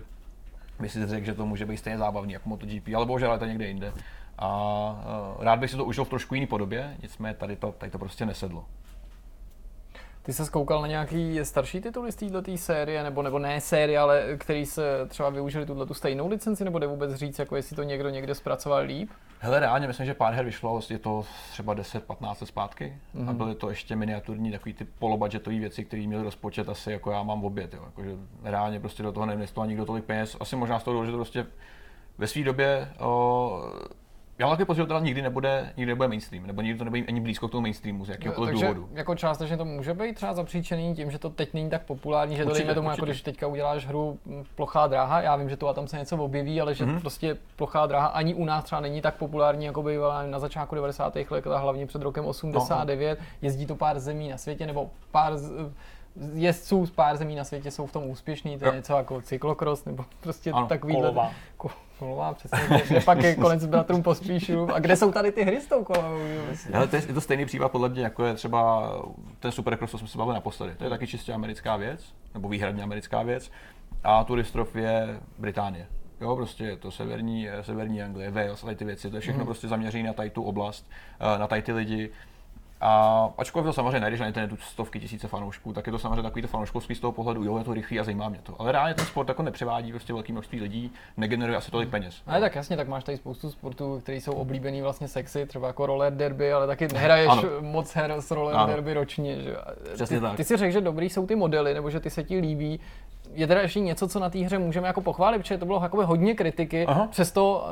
[0.79, 3.45] by si řekl, že to může být stejně zábavný jako MotoGP, ale bohužel je to
[3.45, 3.93] někde jinde.
[4.37, 4.47] A
[5.37, 7.99] uh, rád bych si to užil v trošku jiný podobě, nicméně tady to, tady to
[7.99, 8.65] prostě nesedlo.
[10.25, 14.37] Ty se koukal na nějaký starší tituly z této série, nebo, nebo ne série, ale
[14.37, 17.83] který se třeba využili tuhle tu stejnou licenci, nebo jde vůbec říct, jako jestli to
[17.83, 19.09] někdo někde zpracoval líp?
[19.39, 23.21] Hele, reálně myslím, že pár her vyšlo, je to třeba 10-15 let zpátky mm-hmm.
[23.21, 23.37] a mhm.
[23.37, 27.41] byly to ještě miniaturní takový ty polobudgetové věci, které měly rozpočet asi jako já mám
[27.41, 27.73] v oběd.
[27.73, 27.81] Jo.
[27.85, 28.09] Jakože
[28.43, 30.37] reálně prostě do toho neinvestoval nikdo tolik peněz.
[30.39, 31.45] Asi možná z toho, že to prostě
[32.17, 33.71] ve své době o,
[34.39, 37.03] já mám takový pocit, že to nikdy nebude, nikdy nebude mainstream, nebo nikdy to nebude
[37.07, 38.89] ani blízko k tomu mainstreamu z jakéhokoliv Takže důvodu.
[38.93, 42.43] jako částečně to může být třeba zapříčený tím, že to teď není tak populární, že
[42.43, 43.01] to určitě, dejme tomu, jako určitě.
[43.01, 44.19] jako když teďka uděláš hru
[44.55, 46.99] plochá dráha, já vím, že tu a tam se něco objeví, ale že mm-hmm.
[47.01, 51.15] prostě plochá dráha ani u nás třeba není tak populární, jako bývala na začátku 90.
[51.29, 53.19] let, a hlavně před rokem 89.
[53.19, 53.25] No.
[53.41, 55.51] Jezdí to pár zemí na světě, nebo pár z,
[56.33, 59.85] jezdců z pár zemí na světě jsou v tom úspěšní, to je něco jako cyklokros,
[59.85, 60.93] nebo prostě ano, takový.
[60.93, 61.31] Kolová.
[61.99, 62.59] Kolová, přesně.
[62.87, 64.73] Kde pak je konec bratrům pospíšu.
[64.73, 66.19] A kde jsou tady ty hry s tou kolovou?
[66.73, 68.91] Ale to je, je, to stejný případ podle mě, jako je třeba
[69.39, 70.75] ten Supercross, co jsme se bavili naposledy.
[70.75, 73.51] To je taky čistě americká věc, nebo výhradně americká věc.
[74.03, 75.87] A Turistrof je Británie.
[76.21, 79.45] Jo, prostě to severní, severní Anglie, Wales a ty věci, to je všechno mm.
[79.45, 80.89] prostě zaměřené na tady tu oblast,
[81.19, 82.09] eh, na tady ty lidi.
[82.81, 86.41] A ačkoliv to samozřejmě najdeš na internetu stovky tisíce fanoušků, tak je to samozřejmě takový
[86.41, 88.55] to fanouškovský z toho pohledu, jo, je to rychlý a zajímá mě to.
[88.59, 92.21] Ale reálně ten sport jako nepřevádí prostě velký množství lidí, negeneruje asi tolik peněz.
[92.27, 95.85] Ale tak jasně, tak máš tady spoustu sportů, které jsou oblíbený vlastně sexy, třeba jako
[95.85, 97.43] roller derby, ale taky nehraješ ano.
[97.61, 98.67] moc her s roller ano.
[98.67, 99.41] derby ročně.
[99.41, 99.55] Že?
[99.93, 100.37] Přesně ty, tak.
[100.37, 102.79] ty si řekl, že dobrý jsou ty modely, nebo že ty se ti líbí,
[103.35, 106.03] je teda ještě něco, co na té hře můžeme jako pochválit, protože to bylo jakoby
[106.03, 106.85] hodně kritiky.
[106.85, 107.07] Aha.
[107.11, 107.67] Přesto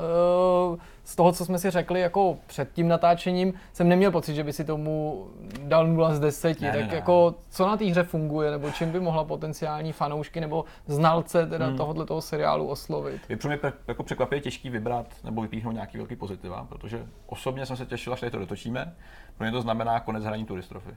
[0.71, 4.43] uh, z toho, co jsme si řekli jako před tím natáčením, jsem neměl pocit, že
[4.43, 5.25] by si tomu
[5.63, 6.61] dal 0 z 10.
[6.61, 10.41] Ne, tak ne, jako co na té hře funguje, nebo čím by mohla potenciální fanoušky
[10.41, 11.77] nebo znalce teda hmm.
[11.77, 13.21] tohohle toho seriálu oslovit?
[13.29, 17.77] Je pro mě jako překvapivě těžký vybrat nebo vypíchnout nějaký velký pozitiva, protože osobně jsem
[17.77, 18.95] se těšil, až tady to dotočíme.
[19.37, 20.91] Pro mě to znamená konec hraní turistrofy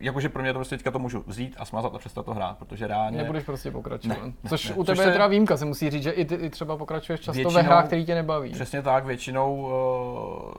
[0.00, 2.58] jakože pro mě to prostě teďka to můžu vzít a smazat a přestat to hrát,
[2.58, 3.18] protože reálně...
[3.18, 4.18] Nebudeš prostě pokračovat.
[4.22, 4.74] Ne, ne, Což ne.
[4.74, 7.20] u tebe Což je teda výjimka, se musí říct, že i ty i třeba pokračuješ
[7.20, 8.50] často většinou, ve hrách, který tě nebaví.
[8.50, 9.70] Přesně tak, většinou uh,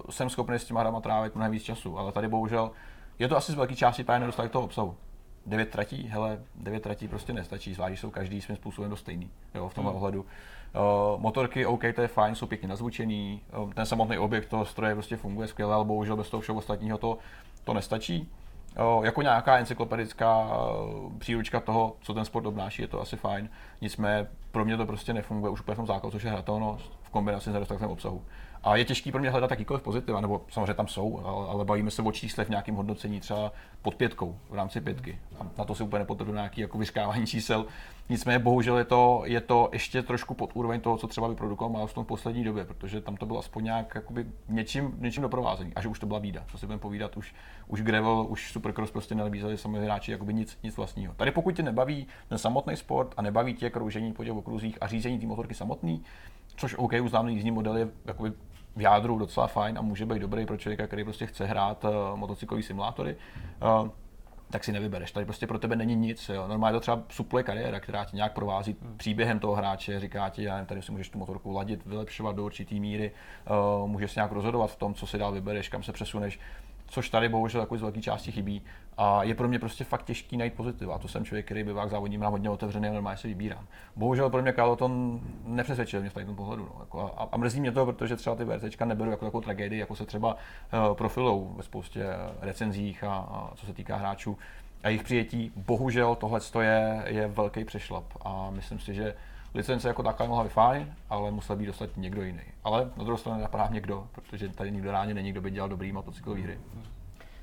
[0.09, 2.71] jsem schopný s těma hrama trávit mnohem víc času, ale tady bohužel
[3.19, 4.95] je to asi z velké části právě nedostatek toho obsahu.
[5.45, 9.69] Devět tratí, hele, devět tratí prostě nestačí, zvlášť jsou každý svým způsobem dost stejný, jo,
[9.69, 9.97] v tomhle hmm.
[9.97, 10.21] ohledu.
[10.21, 14.95] Uh, motorky, OK, to je fajn, jsou pěkně nazvučený, uh, ten samotný objekt toho stroje
[14.95, 17.17] prostě funguje skvěle, ale bohužel bez toho všeho ostatního to,
[17.63, 18.29] to nestačí
[19.03, 23.49] jako nějaká encyklopedická eh, příručka toho, co ten sport obnáší, je to asi fajn.
[23.81, 27.09] Nicméně pro mě to prostě nefunguje už úplně v tom základu, což je hratelnost v
[27.09, 28.21] kombinaci s nedostatkem obsahu.
[28.65, 32.01] A je těžký pro mě hledat jakýkoliv pozitiva, nebo samozřejmě tam jsou, ale, bavíme se
[32.01, 33.51] o číslech v nějakém hodnocení třeba
[33.81, 35.19] pod pětkou, v rámci pětky.
[35.39, 37.65] A na to si úplně nepotrdu nějaký jako vyškávání čísel.
[38.09, 42.05] Nicméně bohužel je to, je to ještě trošku pod úroveň toho, co třeba vyprodukoval Milestone
[42.05, 45.73] v poslední době, protože tam to bylo aspoň nějak jakoby něčím, něčím doprovázení.
[45.75, 47.35] A že už to byla bída, co si budeme povídat, už,
[47.67, 51.13] už gravel, už supercross prostě nenabízeli sami hráči jakoby nic, nic vlastního.
[51.13, 54.87] Tady pokud tě nebaví ten samotný sport a nebaví tě kroužení po těch okruzích a
[54.87, 56.03] řízení té motorky samotný,
[56.55, 58.33] což OK, uznámý jízdní model je jakoby
[58.75, 61.91] v jádru docela fajn a může být dobrý pro člověka, který prostě chce hrát uh,
[62.15, 63.15] motocyklový simulátory.
[63.81, 63.89] Uh,
[64.49, 65.11] tak si nevybereš.
[65.11, 66.29] Tady prostě pro tebe není nic.
[66.29, 66.47] Jo.
[66.47, 70.53] Normálně to třeba suple kariéra, která tě nějak provází příběhem toho hráče, říká ti, já
[70.53, 73.11] nevím, tady si můžeš tu motorku ladit, vylepšovat do určitý míry,
[73.81, 76.39] uh, můžeš si nějak rozhodovat v tom, co si dál vybereš, kam se přesuneš
[76.87, 78.61] což tady bohužel takový z velké části chybí.
[78.97, 80.95] A je pro mě prostě fakt těžký najít pozitiva.
[80.95, 83.67] A to jsem člověk, který bývá k závodním mám hodně otevřený a normálně se vybírám.
[83.95, 86.63] Bohužel pro mě Carlton nepřesvědčil mě v tom pohledu.
[86.63, 86.79] No.
[86.79, 89.95] Jako a, a, mrzí mě to, protože třeba ty VRCčka neberu jako takovou tragédii, jako
[89.95, 92.05] se třeba uh, profilou ve spoustě
[92.41, 94.37] recenzích a, a co se týká hráčů
[94.83, 95.51] a jejich přijetí.
[95.55, 99.15] Bohužel tohle je, je velký přešlap a myslím si, že
[99.53, 102.43] licence jako taková mohla být fajn, ale musel být dostat někdo jiný.
[102.63, 105.91] Ale na druhou stranu napadá někdo, protože tady nikdo ráně není, kdo by dělal dobrý
[105.91, 106.59] motocyklové hry.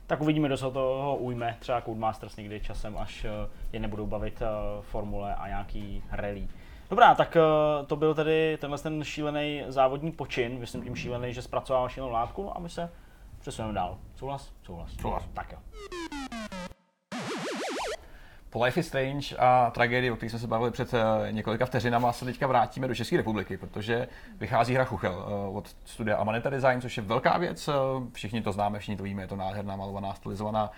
[0.07, 4.43] Tak uvidíme, kdo se toho ujme, třeba Codemasters někdy časem, až eh, je nebudou bavit
[4.43, 4.47] eh,
[4.81, 6.49] formule a nějaký rally.
[6.91, 11.43] Dobrá, tak eh, to byl tedy tenhle ten šílený závodní počin, myslím tím šílený, že
[11.43, 12.91] zpracovával šílenou látku, no a my se
[13.41, 13.99] přesuneme dál.
[14.15, 14.53] Souhlas?
[14.63, 14.91] Souhlas.
[15.01, 15.29] Souhlas.
[15.35, 15.59] Tak jo
[18.53, 22.13] po Life is Strange a tragédii, o které jsme se bavili před eh, několika vteřinama,
[22.13, 24.09] se teďka vrátíme do České republiky, protože
[24.41, 27.69] vychází hra Chuchel eh, od studia Amanita Design, což je velká věc.
[27.69, 27.73] Eh,
[28.13, 30.71] všichni to známe, všichni to víme, je to nádherná malovaná, stylizovaná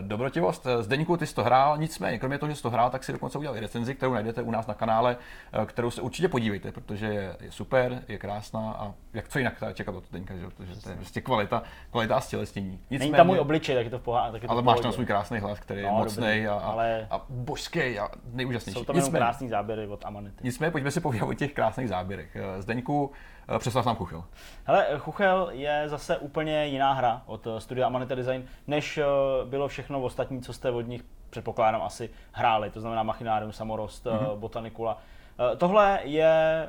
[0.00, 0.66] dobrotivost.
[0.66, 3.12] Eh, Zdeňku, ty jsi to hrál, nicméně, kromě toho, že jsi to hrál, tak si
[3.12, 5.16] dokonce udělal i recenzi, kterou najdete u nás na kanále,
[5.52, 9.62] eh, kterou se určitě podívejte, protože je, je super, je krásná a jak co jinak
[9.74, 10.46] čekat od Zdeňka, že?
[10.46, 12.80] protože to je prostě kvalita, kvalita a stělesnění.
[12.90, 14.46] Není tam můj obličej, tak je to v pohádce.
[14.48, 17.06] Ale máš tam svůj krásný hlas, který no, je mocný a, a, ale...
[17.10, 18.78] a božský a nejúžasnější.
[18.78, 20.36] Jsou tam krásný záběry od Amanity.
[20.42, 22.36] Nicméně pojďme si povídat o těch krásných záběrech.
[22.58, 24.24] Zdeňku, Eh, představ nám Chuchel.
[24.64, 29.04] Hele, Chuchel je zase úplně jiná hra od eh, studia Amanita Design, než eh,
[29.44, 34.36] bylo všechno ostatní, co jste od nich předpokládám asi hráli, to znamená Machinarium, Samorost, mm-hmm.
[34.36, 34.98] Botanicula.
[35.56, 36.68] Tohle je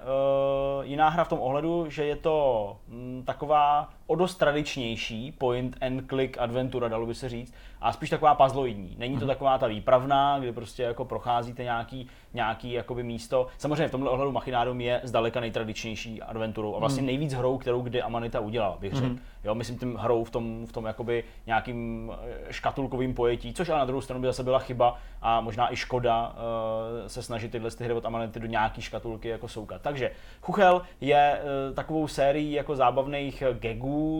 [0.81, 6.09] jiná hra v tom ohledu, že je to mm, taková o dost tradičnější point and
[6.09, 8.95] click adventura, dalo by se říct, a spíš taková puzzloidní.
[8.97, 9.27] Není to mm-hmm.
[9.27, 13.47] taková ta výpravná, kde prostě jako procházíte nějaký, nějaký jakoby místo.
[13.57, 17.05] Samozřejmě v tomhle ohledu Machinarium je zdaleka nejtradičnější adventurou a vlastně mm.
[17.05, 19.09] nejvíc hrou, kterou kdy Amanita udělala, bych řekl.
[19.09, 19.19] Mm.
[19.43, 23.79] Jo, myslím tím hrou v tom, v tom jakoby nějakým eh, škatulkovým pojetí, což ale
[23.79, 27.71] na druhou stranu by zase byla chyba a možná i škoda uh, se snažit tyhle
[27.71, 29.81] ty hry od Amanity do nějaký škatulky jako soukat.
[29.81, 33.43] Takže Chuchel je uh, takovou sérií jako zábavných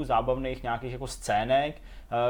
[0.03, 1.81] zábavných nějakých jako scének,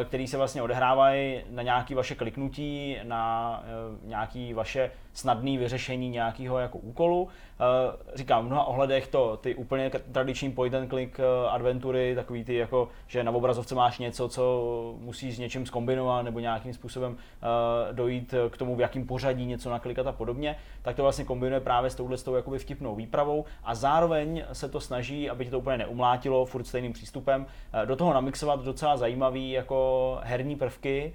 [0.04, 3.64] který se vlastně odehrávají na nějaké vaše kliknutí, na
[4.04, 7.28] uh, nějaké vaše snadné vyřešení nějakého jako úkolu.
[7.60, 12.44] Eh, říkám, v mnoha ohledech to ty úplně tradiční point and click eh, adventury, takový
[12.44, 17.18] ty jako, že na obrazovce máš něco, co musíš s něčím zkombinovat nebo nějakým způsobem
[17.18, 21.60] eh, dojít k tomu, v jakým pořadí něco naklikat a podobně, tak to vlastně kombinuje
[21.60, 25.52] právě s touhle s tou jakoby vtipnou výpravou a zároveň se to snaží, aby tě
[25.52, 27.46] to úplně neumlátilo furt stejným přístupem,
[27.86, 31.14] do toho namixovat docela zajímavý jako herní prvky,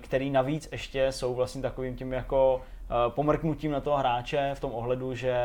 [0.00, 4.72] který navíc ještě jsou vlastně takovým tím jako Eh, pomrknutím na toho hráče v tom
[4.74, 5.36] ohledu, že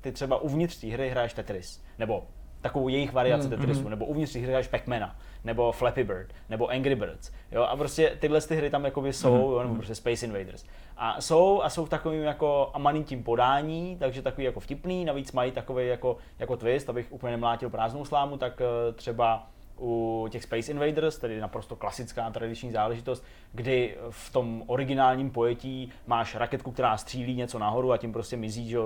[0.00, 2.24] ty třeba uvnitř té hry hraješ Tetris, nebo
[2.60, 3.90] takovou jejich variaci mm, Tetrisu, mm.
[3.90, 5.10] nebo uvnitř té hry hraješ Pac-Mana,
[5.44, 7.32] nebo Flappy Bird, nebo Angry Birds.
[7.52, 7.62] Jo?
[7.62, 9.52] A prostě tyhle ty hry tam jakoby jsou, mm.
[9.52, 9.62] jo?
[9.62, 10.64] nebo prostě Space Invaders.
[10.96, 15.52] A jsou a jsou v takovým jako amanitím podání, takže takový jako vtipný, navíc mají
[15.52, 19.46] takový jako, jako twist, abych úplně nemlátil prázdnou slámu, tak eh, třeba
[19.80, 26.34] u těch Space Invaders, tedy naprosto klasická tradiční záležitost, kdy v tom originálním pojetí máš
[26.34, 28.78] raketku, která střílí něco nahoru a tím prostě mizí že,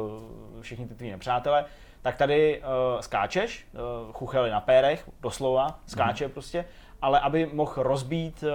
[0.61, 1.65] všichni ty tví nepřátelé,
[2.03, 6.33] tak tady uh, skáčeš, uh, chuchely na pérech, doslova, skáče mm.
[6.33, 6.65] prostě,
[7.03, 8.49] ale aby mohl rozbít uh,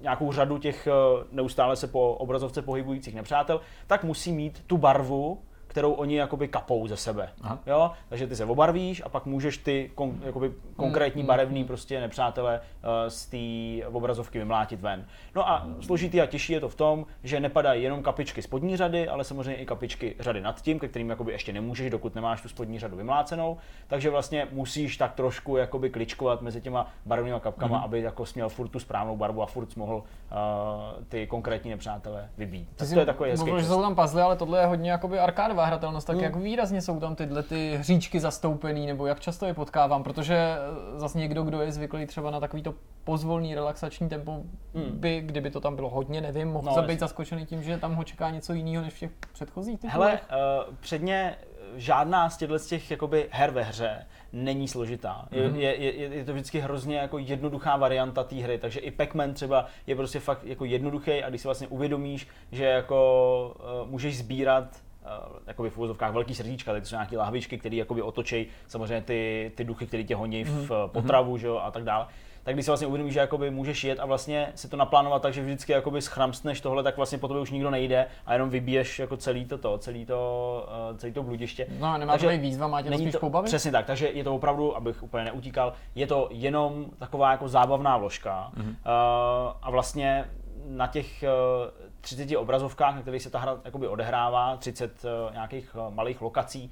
[0.00, 5.42] nějakou řadu těch uh, neustále se po obrazovce pohybujících nepřátel, tak musí mít tu barvu,
[5.74, 7.28] kterou oni jakoby kapou ze sebe.
[7.42, 7.58] Aha.
[7.66, 7.90] Jo?
[8.08, 11.66] Takže ty se obarvíš a pak můžeš ty kon, jakoby konkrétní mm, barevný mm.
[11.66, 15.06] prostě nepřátele uh, z té obrazovky vymlátit ven.
[15.34, 19.08] No a složitý a těžší je to v tom, že nepadají jenom kapičky spodní řady,
[19.08, 22.48] ale samozřejmě i kapičky řady nad tím, ke kterým jakoby ještě nemůžeš, dokud nemáš tu
[22.48, 23.56] spodní řadu vymlácenou.
[23.86, 27.84] Takže vlastně musíš tak trošku jakoby kličkovat mezi těma barevnými kapkama, mm.
[27.84, 30.02] aby jako směl furt tu správnou barvu a furt mohl uh,
[31.08, 32.68] ty konkrétní nepřátelé vybít.
[32.76, 33.44] Tak to je takový hezký.
[33.44, 36.24] Mluvil, že jsou tam puzzle, ale tohle je hodně jakoby arkádová hratelnost, tak hmm.
[36.24, 40.98] jak výrazně jsou tam tyhle ty hříčky zastoupený, nebo jak často je potkávám, protože eh,
[40.98, 44.32] zase někdo, kdo je zvyklý třeba na takovýto pozvolný relaxační tempo,
[44.74, 44.90] hmm.
[44.90, 48.04] by, kdyby to tam bylo hodně, nevím, mohl no, být zaskočený tím, že tam ho
[48.04, 49.94] čeká něco jiného než v těch předchozích typech.
[49.94, 51.36] Hele, uh, předně
[51.76, 55.28] žádná z těchto z těch jakoby her ve hře není složitá.
[55.30, 55.56] Je, mm-hmm.
[55.56, 59.66] je, je, je to vždycky hrozně jako jednoduchá varianta té hry, takže i Pac-Man třeba
[59.86, 64.64] je prostě fakt jako jednoduchý a když si vlastně uvědomíš, že jako uh, můžeš sbírat
[64.64, 64.83] uh,
[65.46, 69.52] jakoby v uvozovkách velký srdíčka, tak to jsou nějaké lahvičky, které jakoby otočí samozřejmě ty,
[69.54, 70.88] ty duchy, které tě honí v mm-hmm.
[70.88, 72.06] potravu že jo, a tak dále.
[72.42, 75.34] Tak když si vlastně uvědomíš, že jakoby můžeš jet a vlastně si to naplánovat tak,
[75.34, 78.98] že vždycky jakoby schramstneš tohle, tak vlastně po tobě už nikdo nejde a jenom vybiješ
[78.98, 81.66] jako celý to, to celý to, uh, celý to bludiště.
[81.78, 83.48] No, nemá takže to výzva, má tě to spíš pobavit?
[83.48, 87.96] Přesně tak, takže je to opravdu, abych úplně neutíkal, je to jenom taková jako zábavná
[87.96, 88.68] vložka mm-hmm.
[88.68, 90.24] uh, a vlastně
[90.68, 91.24] na těch
[92.04, 96.20] 30 eh, obrazovkách, na kterých se ta hra jakoby odehrává, 30 eh, nějakých eh, malých
[96.22, 96.70] lokací,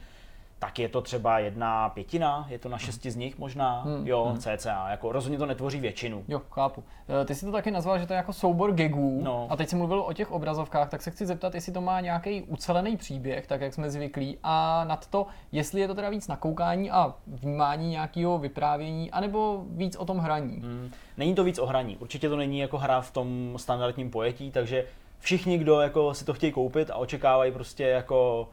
[0.62, 4.07] tak je to třeba jedna pětina, je to na šesti z nich možná, hmm.
[4.07, 4.39] jo, hmm.
[4.39, 6.24] cca, jako rozhodně to netvoří většinu.
[6.28, 6.85] Jo, chápu.
[7.24, 9.47] Ty si to taky nazval, že to je jako soubor gagů no.
[9.51, 12.43] a teď jsi mluvil o těch obrazovkách, tak se chci zeptat, jestli to má nějaký
[12.43, 16.37] ucelený příběh, tak jak jsme zvyklí, a nad to, jestli je to teda víc na
[16.37, 20.57] koukání a vnímání nějakého vyprávění, anebo víc o tom hraní.
[20.57, 20.91] Hmm.
[21.16, 24.85] Není to víc o hraní, určitě to není jako hra v tom standardním pojetí, takže
[25.22, 28.48] všichni, kdo jako si to chtějí koupit a očekávají prostě jako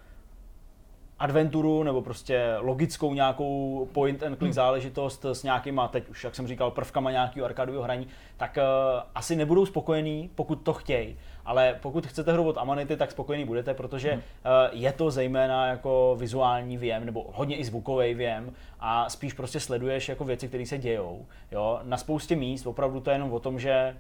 [1.20, 4.54] adventuru nebo prostě logickou nějakou point and click hmm.
[4.54, 8.08] záležitost s nějakýma, teď už jak jsem říkal, prvkama nějakého arkádového hraní,
[8.38, 11.18] tak uh, asi nebudou spokojení, pokud to chtějí.
[11.46, 14.20] Ale pokud chcete hru od Amanity, tak spokojení budete, protože hmm.
[14.20, 19.60] uh, je to zejména jako vizuální věm, nebo hodně i zvukový věm a spíš prostě
[19.60, 21.26] sleduješ jako věci, které se dějou.
[21.52, 21.80] Jo?
[21.84, 23.98] Na spoustě míst opravdu to je jenom o tom, že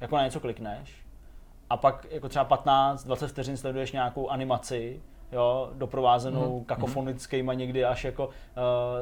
[0.00, 1.05] jako na něco klikneš
[1.70, 5.02] a pak jako třeba 15-20 vteřin sleduješ nějakou animaci,
[5.32, 6.64] jo, doprovázenou mm.
[6.64, 8.32] kakofonickýma někdy až jako uh,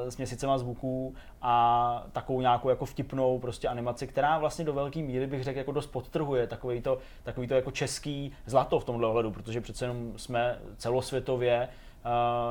[0.08, 5.26] s měsícema zvuků a takovou nějakou jako vtipnou prostě animaci, která vlastně do velké míry
[5.26, 9.30] bych řekl jako dost podtrhuje takový to, takový to jako český zlato v tomhle ohledu,
[9.30, 11.83] protože přece jenom jsme celosvětově uh,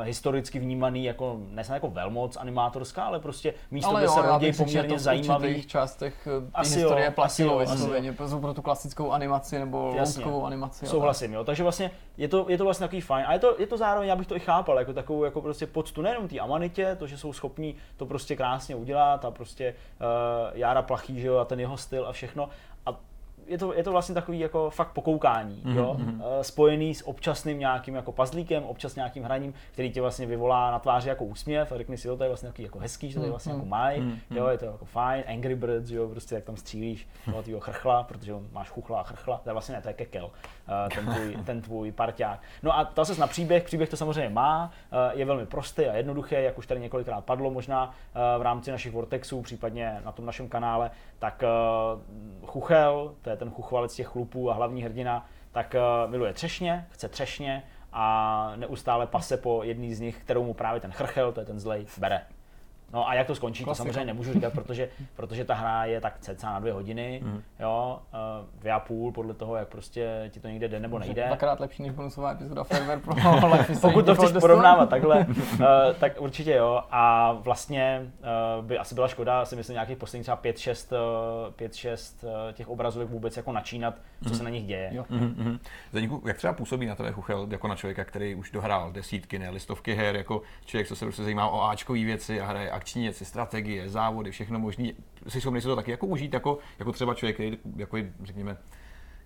[0.04, 4.54] historicky vnímaný jako, ne jako velmoc animátorská, ale prostě místo, ale kde jo, se rodí
[4.54, 5.62] poměrně zajímavý.
[5.62, 10.88] V částech eh, asi historie jo, platilo vysloveně pro tu klasickou animaci nebo loutkovou animaci.
[10.88, 11.44] Souhlasím, jo.
[11.44, 13.26] Takže vlastně je to, je to vlastně takový fajn.
[13.28, 15.68] A je to, je to zároveň, já bych to i chápal, jako takovou jako prostě
[15.68, 20.58] poctu nejenom té amanitě, to, že jsou schopní to prostě krásně udělat a prostě uh,
[20.58, 22.50] Jára Plachý, že jo, a ten jeho styl a všechno.
[23.48, 25.76] Je to, je to vlastně takový jako fakt pokoukání, mm-hmm.
[25.76, 25.98] jo?
[26.40, 30.80] Eh, spojený s občasným nějakým jako pazlíkem, občas nějakým hraním, který tě vlastně vyvolá na
[30.80, 33.26] tváři jako úsměv a řekni si, jo, to je vlastně takový jako hezký, že to
[33.26, 34.18] je vlastně jako maj, Mhm.
[34.32, 38.04] jo, je to jako fajn, Angry Birds, jo, prostě jak tam střílíš toho tvýho chrchla,
[38.04, 40.30] protože on máš chuchla a chrchla, to je vlastně ne, to je kekel,
[40.96, 42.40] ten tvůj, ten tvůj parťák.
[42.64, 45.96] No a to se na příběh, příběh to samozřejmě má, eh, je velmi prostý a
[45.96, 50.26] jednoduchý, jak už tady několikrát padlo možná eh, v rámci našich Vortexů, případně na tom
[50.26, 51.48] našem kanále, tak eh,
[52.46, 57.10] Chuchel, to je ten chuchvalec těch chlupů a hlavní hrdina, tak eh, miluje třešně, chce
[57.10, 61.46] třešně a neustále pase po jedný z nich, kterou mu právě ten chrchel, to je
[61.46, 62.22] ten zlej, bere.
[62.94, 63.84] No a jak to skončí, Klasika.
[63.84, 67.42] to samozřejmě nemůžu říkat, protože, protože ta hra je tak cca na dvě hodiny, Mhm.
[67.60, 68.18] jo, eh,
[68.60, 71.24] dvě a půl podle toho, jak prostě ti to někde jde nebo nejde.
[71.28, 73.14] Dvakrát lepší než bonusová epizoda Fairware pro
[73.54, 75.66] Life Pokud to chceš porovnávat takhle, uh,
[76.00, 76.82] tak určitě jo.
[76.92, 78.12] A vlastně
[78.60, 80.96] uh, by asi byla škoda, si myslím, nějakých posledních třeba 5-6
[81.48, 83.96] uh, 5-6 uh, těch obrazovek vůbec jako načínat,
[84.28, 84.90] co se na nich děje.
[84.94, 85.06] Jo.
[85.10, 85.60] Mhm, mhm.
[85.92, 89.50] Zdeňku, jak třeba působí na tebe Chuchel jako na člověka, který už dohrál desítky, ne
[89.50, 93.26] listovky her, jako člověk, co se prostě zajímá o Ačkové věci a hraje akční věci,
[93.26, 94.92] strategie, závody, všechno možné.
[95.28, 98.58] Jsi schopný si to taky jako užít, jako, jako třeba člověk, který, jako je, řekněme,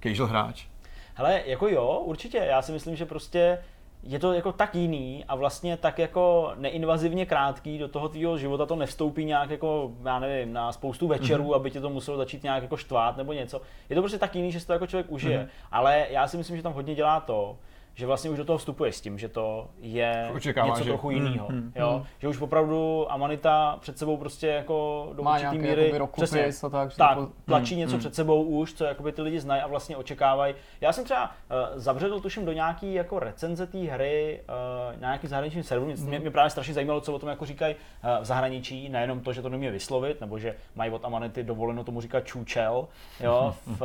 [0.04, 0.66] casual hráč.
[1.14, 2.38] Hele, jako jo, určitě.
[2.38, 3.60] Já si myslím, že prostě
[4.04, 8.66] je to jako tak jiný a vlastně tak jako neinvazivně krátký do toho tvýho života
[8.66, 11.56] to nevstoupí nějak jako, já nevím, na spoustu večerů, mm-hmm.
[11.56, 13.62] aby tě to muselo začít nějak jako štvát nebo něco.
[13.90, 15.40] Je to prostě tak jiný, že si to jako člověk užije.
[15.40, 15.68] Mm-hmm.
[15.72, 17.58] Ale já si myslím, že tam hodně dělá to,
[17.98, 21.10] že vlastně už do toho vstupuje s tím, že to je Očekává, něco že- trochu
[21.12, 21.48] jiného.
[21.50, 22.06] Mm, mm, jo?
[22.20, 26.92] Že už opravdu Amanita před sebou prostě jako do Má určitý míry rokopis a tak,
[26.92, 28.00] že tak to- tlačí Mm, něco mm.
[28.00, 30.56] před sebou už, co jakoby ty lidi znají a vlastně očekávají.
[30.82, 31.32] Já jsem třeba uh,
[31.80, 35.86] zabředl tuším do nějaký jako recenze té hry uh, na nějaký zahraniční serveru.
[35.92, 39.20] Mě, mě, mě právě strašně zajímalo, co o tom jako říkají uh, v zahraničí, nejenom
[39.20, 42.88] to, že to neumí vyslovit, nebo že mají od Amanity dovoleno tomu říkat čůčel,
[43.20, 43.80] jo, v,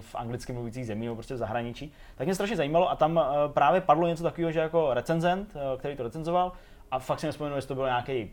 [0.00, 1.92] v anglicky mluvících zemích nebo prostě v zahraničí.
[2.16, 5.78] Tak mě strašně zajímalo a tam uh, právě padlo něco takového, že jako recenzent, uh,
[5.78, 6.52] který to recenzoval,
[6.90, 8.30] a fakt si nespomenu, jestli to byl nějaký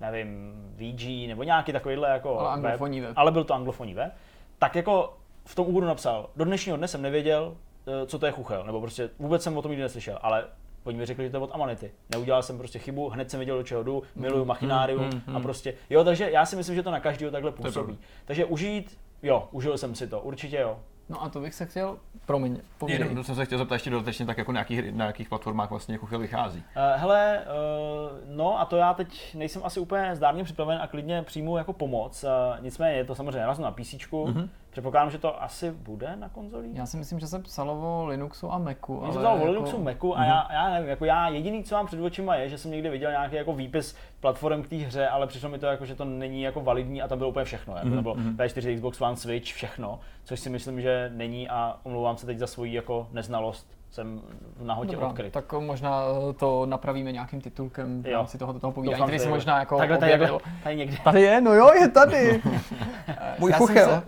[0.00, 3.12] nevím, VG nebo nějaký takovýhle jako Ale web, anglofonní web.
[3.16, 4.12] ale byl to anglofonní web,
[4.58, 7.56] tak jako v tom úvodu napsal, do dnešního dne jsem nevěděl,
[7.86, 10.44] eh, co to je chuchel, nebo prostě vůbec jsem o tom nikdy neslyšel, ale
[10.84, 11.92] oni mi řekli, že to je od Amanity.
[12.10, 15.36] Neudělal jsem prostě chybu, hned jsem věděl, do čeho jdu, miluju machinárium mm, mm.
[15.36, 17.98] a prostě, jo, takže já si myslím, že to na každého takhle působí.
[18.24, 20.78] Takže užít, jo, užil jsem si to, určitě jo.
[21.10, 23.08] No a to bych se chtěl, promiň, povídej.
[23.08, 25.96] Jenom jsem se chtěl zeptat ještě dodatečně, tak jako na jakých, na jakých platformách vlastně
[25.96, 26.58] Chuchel vychází.
[26.58, 31.22] Uh, hele, uh, no a to já teď nejsem asi úplně zdárně připraven a klidně
[31.22, 32.24] přijmu jako pomoc.
[32.24, 33.94] Uh, nicméně je to samozřejmě narazno na PC.
[33.94, 34.48] Mm-hmm.
[34.70, 36.76] Předpokládám, že to asi bude na konzolích.
[36.76, 39.02] Já si myslím, že se psalo o Linuxu a Macu.
[39.04, 41.74] Ale se psalo o jako- Linuxu, Macu a já, já nevím, jako já jediný, co
[41.74, 45.08] mám před očima je, že jsem někdy viděl nějaký jako výpis platform k té hře,
[45.08, 47.76] ale přišlo mi to jako, že to není jako validní a tam bylo úplně všechno.
[47.76, 52.16] Jako, to bylo P4, Xbox One, Switch, všechno, což si myslím, že není a omlouvám
[52.16, 53.80] se teď za svoji jako neznalost.
[53.90, 54.20] Jsem
[54.56, 55.32] v nahotě Dobrá, odkryt.
[55.32, 56.02] tak možná
[56.38, 59.98] to napravíme nějakým titulkem v rámci tohoto toho povídání, Doufám, který si možná jako Takhle
[59.98, 60.40] tady, objevil.
[60.64, 60.96] tady někde.
[61.04, 62.42] Tady je, no jo, je tady.
[63.38, 64.02] Můj Já jsem se-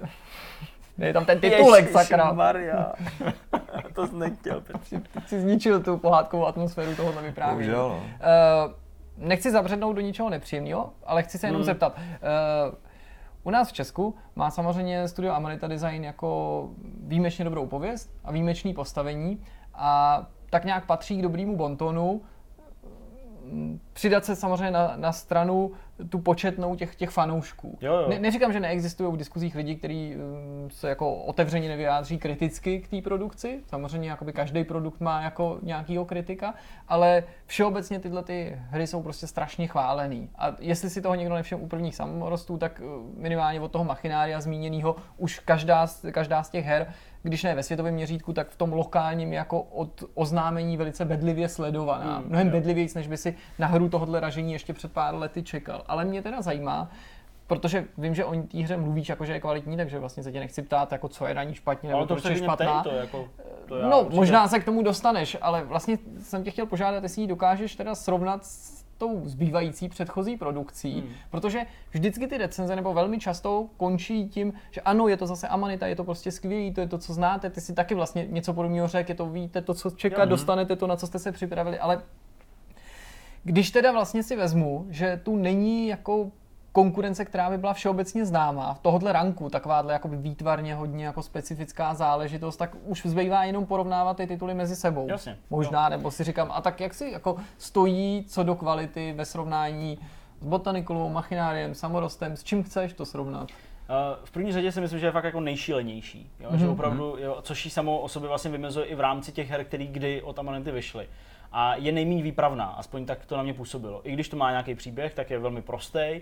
[1.03, 2.33] Je tam ten titulek, sakra.
[2.33, 2.93] Maria.
[3.95, 5.03] to jsi nechtěl, Petře.
[5.15, 7.71] Teď si zničil tu pohádkovou atmosféru tohohle vyprávění.
[7.71, 7.97] Bohužel, no.
[7.97, 8.73] Uh,
[9.29, 11.67] nechci zabřednout do ničeho nepříjemného, ale chci se jenom Hmm.
[11.67, 11.97] zeptat.
[11.99, 12.75] Uh,
[13.45, 16.69] u nás v Česku má samozřejmě studio Amanita Design jako
[17.07, 19.45] výjimečně dobrou pověst a výjimečný postavení
[19.75, 22.23] a tak nějak patří k dobrému bontonu
[23.93, 25.73] přidat se samozřejmě na, na stranu
[26.09, 27.79] tu početnou těch, těch fanoušků.
[27.81, 28.09] Jo, jo.
[28.09, 32.89] Ne, neříkám, že neexistují v diskuzích lidi, kteří um, se jako otevřeně nevyjádří kriticky k
[32.89, 33.61] té produkci.
[33.67, 36.55] Samozřejmě jakoby každý produkt má jako nějakýho kritika,
[36.89, 40.31] ale všeobecně tyhle ty hry jsou prostě strašně chválený.
[40.39, 44.41] A jestli si toho někdo nevšiml u prvních samorostů, tak uh, minimálně od toho machinária
[44.41, 46.93] zmíněného už každá, každá z těch her
[47.23, 52.19] když ne ve světovém měřítku, tak v tom lokálním jako od oznámení velice bedlivě sledovaná.
[52.21, 52.53] Mm, Mnohem jo.
[52.53, 55.83] bedlivějc, než by si na hru tohohle ražení ještě před pár lety čekal.
[55.87, 56.91] Ale mě teda zajímá,
[57.47, 60.41] protože vím, že o té hře mluvíš jako, že je kvalitní, takže vlastně se tě
[60.41, 62.83] nechci ptát, jako co je na ní špatně, nebo proč je špatná.
[62.83, 63.29] to jako,
[63.67, 67.03] to já no, určitě- možná se k tomu dostaneš, ale vlastně jsem tě chtěl požádat,
[67.03, 71.11] jestli ji dokážeš teda srovnat s tou zbývající předchozí produkcí, Hmm.
[71.31, 75.87] protože vždycky ty recenze nebo velmi často končí tím, že ano, je to zase Amanita,
[75.87, 78.89] je to prostě skvělý, to je to, co znáte, ty si taky vlastně něco podobného
[78.89, 79.91] řekl, je to víte, to, co
[80.23, 80.27] Jo.
[80.27, 82.03] dostanete to, na co jste se připravili, ale
[83.45, 86.31] když teda vlastně si vezmu, že tu není jako
[86.73, 91.95] konkurence, která by byla všeobecně známá v tohohle ranku, takováhle jako výtvarně hodně jako specifická
[91.95, 95.09] záležitost, tak už zbývá jenom porovnávat ty tituly mezi sebou.
[95.09, 99.25] Jasně, Možná, nebo si říkám, a tak jak si jako stojí co do kvality ve
[99.25, 99.99] srovnání
[100.41, 103.49] s Botanikulou, Machináriem, Samorostem, s čím chceš to srovnat?
[104.25, 106.51] v první řadě si myslím, že je fakt jako nejšílenější, jo?
[106.51, 106.57] Mm-hmm.
[106.57, 106.73] že Mhm.
[106.73, 109.87] opravdu, jo, což ji samo o sobě vlastně vymezuje i v rámci těch her, který
[109.87, 111.09] kdy od Amanity vyšly.
[111.53, 114.09] A je nejméně výpravná, aspoň tak to na mě působilo.
[114.09, 116.21] I když to má nějaký příběh, tak je velmi prostý,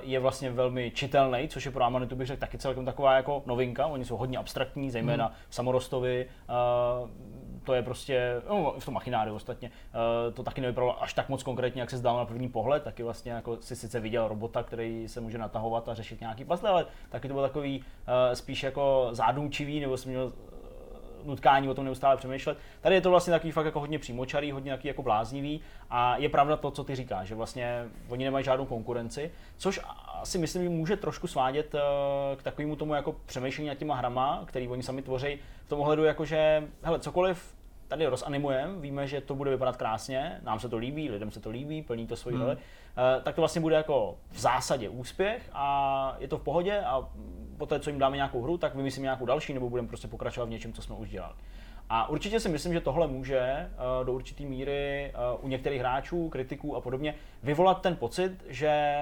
[0.00, 3.86] je vlastně velmi čitelný, což je pro Amanitu bych řekl taky celkem taková jako novinka.
[3.86, 6.26] Oni jsou hodně abstraktní, zejména v Samorostovi.
[7.02, 7.10] Uh,
[7.64, 11.42] to je prostě, no, v tom machináriu ostatně, uh, to taky nevypadalo až tak moc
[11.42, 15.08] konkrétně, jak se zdálo na první pohled, taky vlastně jako si sice viděl robota, který
[15.08, 17.84] se může natahovat a řešit nějaký puzzle, ale taky to bylo takový
[18.34, 20.32] spíš jako zádumčivý, nebo jsem měl
[21.26, 22.58] nutkání o tom neustále přemýšlet.
[22.80, 25.60] Tady je to vlastně takový fakt jako hodně přímočarý, hodně takový jako bláznivý
[25.90, 29.80] a je pravda to, co ty říkáš, že vlastně oni nemají žádnou konkurenci, což
[30.24, 31.80] si myslím, že může trošku svádět uh,
[32.36, 36.04] k takovému tomu jako přemýšlení nad těma hrama, který oni sami tvoří v tom ohledu,
[36.04, 37.56] jako že hele, cokoliv
[37.88, 41.50] tady rozanimujeme, víme, že to bude vypadat krásně, nám se to líbí, lidem se to
[41.50, 42.44] líbí, plní to svoji Hmm.
[42.44, 46.80] roli, eh, tak to vlastně bude jako v zásadě úspěch a je to v pohodě
[46.80, 47.08] a
[47.56, 50.50] poté, co jim dáme nějakou hru, tak vymyslíme nějakou další nebo budeme prostě pokračovat v
[50.50, 51.34] něčem, co jsme už dělali.
[51.88, 53.70] A určitě si myslím, že tohle může eh,
[54.04, 58.94] do určité míry eh, u některých hráčů, kritiků a podobně vyvolat ten pocit, že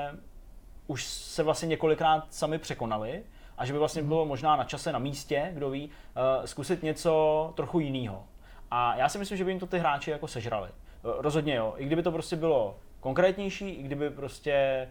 [0.86, 3.22] už se vlastně několikrát sami překonali
[3.58, 7.52] a že by vlastně bylo možná na čase, na místě, kdo ví, eh, zkusit něco
[7.56, 8.24] trochu jiného.
[8.70, 10.68] A já si myslím, že by jim to ty hráči jako sežrali.
[11.04, 11.74] Rozhodně jo.
[11.76, 14.88] I kdyby to prostě bylo konkrétnější, i kdyby prostě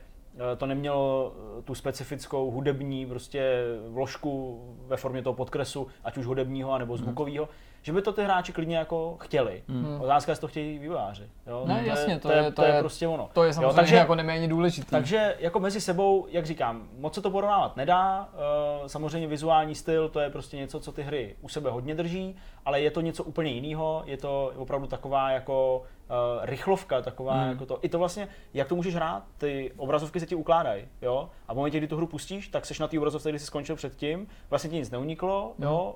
[0.57, 6.77] to nemělo eh, tu specifickou hudební prostě vložku ve formě toho podkresu, ať už hudebního
[6.77, 7.49] nebo zvukového,
[7.84, 9.63] že by to ty hráči klidně jako chtěli.
[9.99, 11.23] Otázka je, jestli to chtějí vývojáři.
[11.47, 11.63] Jo?
[11.67, 13.29] Ne, to jasně, je, to to, je, to, to je, prostě ono.
[13.34, 14.89] To je Jo, samozřejmě takže, jako neméně důležitý.
[14.89, 18.29] takže jako mezi sebou, jak říkám, moc se to porovnávat nedá.
[18.34, 22.36] Eh, Samozřejmě vizuální styl, to je prostě něco, co ty hry u sebe hodně drží,
[22.65, 24.03] ale je to něco úplně jiného.
[24.05, 25.77] Je to opravdu taková jako
[26.09, 27.49] uh, rychlovka, taková Hmm.
[27.49, 27.79] jako to.
[27.81, 31.29] I to vlastně, jak to můžeš hrát, ty obrazovky se ti ukládají, jo?
[31.47, 33.75] A v momentě, kdy tu hru pustíš, tak seš na té obrazovce, kdy jsi skončil
[33.75, 35.67] předtím, vlastně ti nic neuniklo, Hmm.
[35.67, 35.95] jo?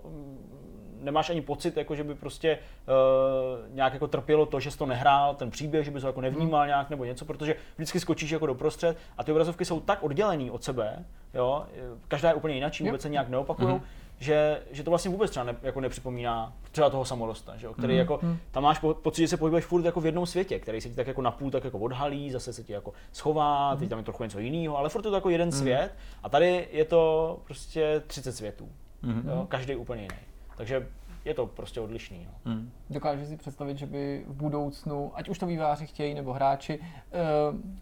[1.02, 4.86] Nemáš ani pocit, jako že by prostě uh, nějak jako trpělo to, že jsi to
[4.86, 6.68] nehrál, ten příběh, že bys ho jako nevnímal Hmm.
[6.68, 10.64] nějak nebo něco, protože vždycky skočíš jako doprostřed a ty obrazovky jsou tak oddělený od
[10.64, 11.66] sebe, jo,
[12.08, 12.86] každá je úplně jinak, Jo.
[12.86, 13.82] vůbec se nějak neopakují, Mhm.
[14.20, 17.94] že, že to vlastně vůbec třeba ne, jako nepřipomíná třeba toho samorosta, že jo, který
[17.94, 18.00] Mhm.
[18.00, 18.20] jako,
[18.52, 20.96] tam máš po, pocit, že se pohybuješ furt jako v jednom světě, který se ti
[20.96, 23.80] tak jako napůl tak jako odhalí, zase se ti jako schová, Mhm.
[23.80, 25.92] teď tam je trochu něco jiného, ale furt je to jako jeden svět
[26.24, 28.70] a tady je to prostě 30 světů,
[29.02, 29.30] Mhm.
[29.30, 30.16] jo, každý úplně jiný.
[30.58, 30.88] Takže
[31.26, 32.28] je to prostě odlišný.
[32.28, 32.52] No.
[32.52, 32.72] Hmm.
[32.90, 36.80] Dokážu si představit, že by v budoucnu, ať už to výváři chtějí nebo hráči,
[37.12, 37.78] eh,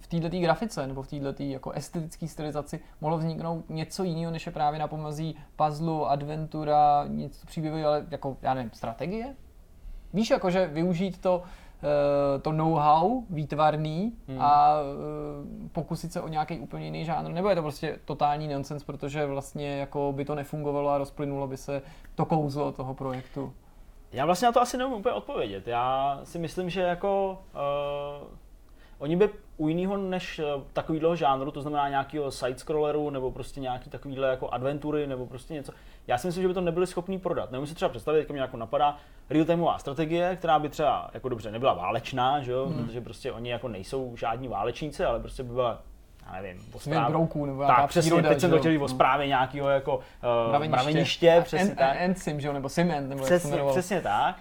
[0.00, 4.52] v této grafice nebo v této jako estetické stylizaci mohlo vzniknout něco jiného, než je
[4.52, 9.36] právě na pomazí puzzle, adventura, něco příběhu, ale jako, já nevím, strategie?
[10.14, 11.42] Víš, jakože využít to,
[12.42, 14.40] to know-how výtvarný Hmm.
[14.42, 18.84] a eh, pokusit se o nějaký úplně jiný žánr, nebo je to prostě totální nonsens,
[18.84, 21.82] protože vlastně jako by to nefungovalo a rozplynulo by se
[22.14, 23.52] to kouzlo toho projektu.
[24.12, 25.68] Já vlastně na to asi nevím úplně odpovědět.
[25.68, 27.38] Já si myslím, že jako
[28.20, 28.28] uh,
[28.98, 29.30] oni by
[29.60, 34.48] u jiného než uh, takovýhle žánru, to znamená nějakého side-scrolleru nebo prostě nějaký takovýhle jako
[34.48, 35.72] adventury nebo prostě něco,
[36.06, 37.50] já si myslím, že by to nebyli schopní prodat.
[37.50, 38.96] Nevím si třeba představit, jak mě jako napadá
[39.30, 42.66] real-timeová strategie, která by třeba jako dobře nebyla válečná, že jo?
[42.66, 42.84] Hmm.
[42.86, 45.82] protože prostě oni jako nejsou žádní válečníci, ale prostě by byla
[46.26, 48.88] já nevím, o Svět správ- brouků nebo tak, přesně, příroda, teď jsem říct o No.
[48.88, 50.02] zprávě nějakého jako uh,
[50.48, 50.70] Mraveniště.
[50.70, 51.96] mraveniště, přesně tak.
[51.98, 53.74] Ensim, že jo, nebo Cement, nebo jak se Přesně, jmenovalo.
[53.74, 54.36] přesně tak.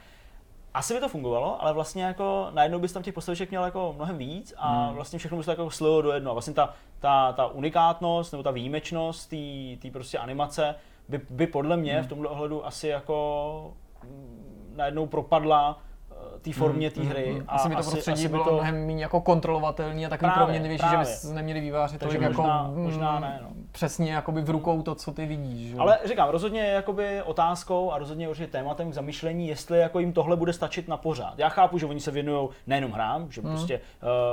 [0.74, 4.18] Asi by to fungovalo, ale vlastně jako najednou bys tam těch postaviček měl jako mnohem
[4.18, 4.96] víc a Hmm.
[4.96, 6.32] vlastně všechno by se to jako slilo do jednoho.
[6.32, 9.30] A Vlastně ta, ta, ta unikátnost nebo ta výjimečnost
[9.82, 10.76] té prostě animace
[11.10, 12.04] by, by podle mě Hmm.
[12.04, 15.80] v tomhle ohledu asi jako mm, najednou propadla
[16.12, 17.32] eh, té formě té hry.
[17.34, 20.98] Hmm, Asi by to prostředí bylo to- mnohem méně jako kontrolovatelný a takový proměnlivější, že
[20.98, 23.50] bys neměli výváři tolik možná- jako mm, možná ne, no.
[23.80, 25.70] Přesně jakoby v rukou to, co ty vidíš.
[25.72, 25.78] Že?
[25.78, 30.00] Ale říkám, rozhodně je jakoby otázkou a rozhodně je určitě tématem k zamýšlení, jestli jako
[30.00, 31.34] jim tohle bude stačit na pořád.
[31.40, 33.50] Já chápu, že oni se věnují nejenom hrám, že Hmm.
[33.52, 33.82] prostě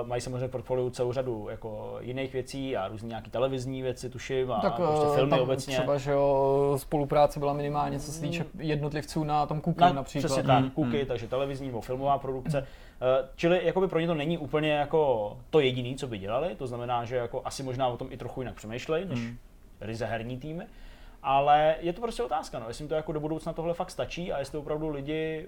[0.03, 4.11] uh, mají samozřejmě v portfoliu celou řadu jako jiných věcí a různé nějaké televizní věci,
[4.11, 5.77] tuším, a, tak a prostě eh, filmy tam obecně.
[5.77, 10.27] třeba, že jo, spolupráce byla minimálně, co se týče jednotlivců na tom Cookie Na, například.
[10.29, 12.59] Přesně tak, Cookie, takže televizní nebo filmová produkce.
[12.59, 12.67] Eh,
[13.37, 17.05] Čili jakoby pro ně to není úplně jako to jediné, co by dělali, to znamená,
[17.05, 19.19] že jako asi možná o tom i trochu jinak přemýšlejí, než
[19.81, 20.67] ryze herní týmy.
[21.23, 24.33] Ale je to prostě otázka, no, jestli jim to jako do budoucna tohle fakt stačí
[24.33, 25.47] a jestli opravdu lidi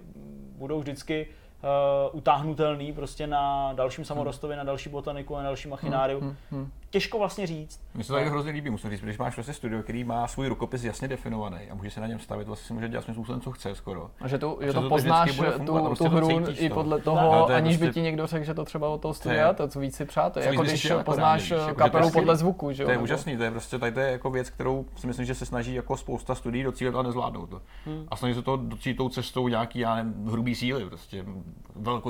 [0.56, 6.20] budou vždycky uh, utáhnutelný prostě na dalším samorostovi, na další botaniku, na další machináriu.
[6.20, 6.72] Hmm, hmm.
[6.90, 7.80] Těžko vlastně říct.
[7.94, 10.48] Mně se to tady hrozně líbí, musím říct, když máš vlastně studio, který má svůj
[10.48, 13.40] rukopis jasně definovaný a může se na něm stavit, vlastně si může dělat svým způsobem,
[13.40, 14.10] co chce skoro.
[14.20, 16.16] A že, tu, že že to to poznáš vždycky bude fungovat, tu, prostě tu to
[16.16, 16.74] hru cítíš i to.
[16.74, 19.14] podle Ale toho, to aniž by prostě- ti někdo řekl, že to třeba od toho
[19.14, 20.32] studia, to co víc si přát.
[20.32, 22.86] To je jako když jako poznáš to kapelu podle zvuku, že jo?
[22.86, 25.34] To je úžasný, to je prostě tady to je jako věc, kterou si myslím, že
[25.34, 27.62] se snaží jako spousta studií docílit a nezvládnou to.
[27.86, 28.06] Hmm.
[28.08, 31.24] A snaží se to docílit tou cestou nějaký, já nevím, hrubý síly, prostě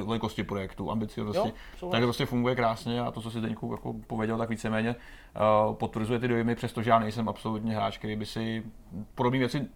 [0.06, 1.48] velikosti projektu, ambicioznosti.
[1.48, 1.92] Jo, souhlas.
[1.92, 4.96] Tak to prostě funguje krásně a to, co si Zdeňku jako pověděl, tak víceméně
[5.68, 8.62] uh, potvrzuje ty dojmy, přestože já nejsem absolutně hráč, který by si
[9.14, 9.66] podobné věci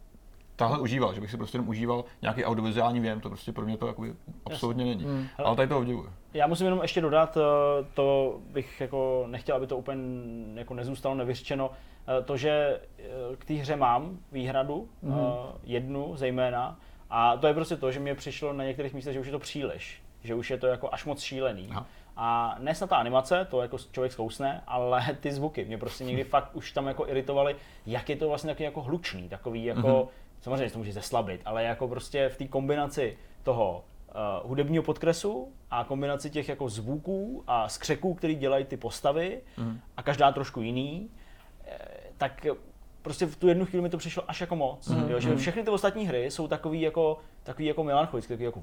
[0.57, 3.77] tahle užíval, že bych si prostě jenom užíval nějaký audiovizuální věm, to prostě pro mě
[3.77, 4.15] to jakoby
[4.47, 5.05] absolutně není.
[5.05, 5.27] Hmm.
[5.39, 6.11] Ale tady to obdivuju.
[6.35, 7.41] Já musím jenom ještě dodat, eh,
[7.95, 10.03] to bych jako nechtěl, aby to úplně
[10.55, 11.71] jako nezůstalo nevyřčeno,
[12.21, 12.81] eh, to, že
[13.39, 15.15] k té hře mám výhradu, Mhm.
[15.15, 15.23] mm.
[15.65, 16.79] jednu zejména,
[17.11, 19.39] a to je prostě to, že mě přišlo na některých místech, že už je to
[19.39, 21.69] příliš, že už je to jako až moc šílený.
[21.71, 21.87] Aha.
[22.17, 26.25] A ne snad ta animace, to jako člověk zkousne, ale ty zvuky mě prostě někdy
[26.25, 27.57] fakt už tam jako iritovaly,
[27.87, 29.91] jak je to vlastně taky jako hlučný, takový jako, Mhm.
[29.97, 30.09] mm-hmm.
[30.41, 33.85] samozřejmě to může zeslabit, ale jako prostě v té kombinaci toho
[34.43, 39.81] uh, hudebního podkresu a kombinaci těch jako zvuků a skřeků, který dělají ty postavy Mhm.
[39.97, 41.11] a každá trošku jiný,
[41.67, 41.79] eh,
[42.19, 42.47] tak
[43.03, 44.89] prostě v tu jednu chvíli mi to přišlo až jako moc.
[44.89, 48.45] Mhm, Mm, jo, že všechny ty ostatní hry jsou takový jako, takový jako melancholické, takový
[48.45, 48.61] jako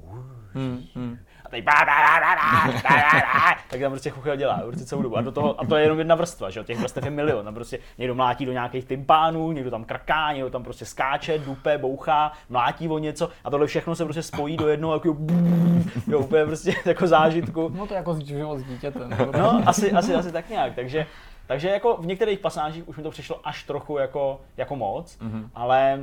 [0.54, 1.18] Hmm, hmm.
[1.44, 4.84] a tady bá, bá, bá, bá, bá, bá, bá, tak tam prostě chuchel dělá prostě
[4.84, 5.16] celou dobu.
[5.16, 7.44] A, do toho, a to je jenom jedna vrstva, že jo, těch vrstev je milion.
[7.44, 11.78] Tam prostě někdo mlátí do nějakých tympánů, někdo tam krká, někdo tam prostě skáče, dupe,
[11.78, 15.16] bouchá, mlátí o něco a tohle všechno se prostě spojí do jednoho jako
[16.06, 17.72] jo, úplně prostě jako zážitku.
[17.74, 19.16] No to jako život s dítětem.
[19.38, 21.06] No, asi, asi, asi tak nějak, takže
[21.50, 25.48] takže jako v některých pasážích už mi to přišlo až trochu jako, jako moc, mm-hmm.
[25.54, 26.00] ale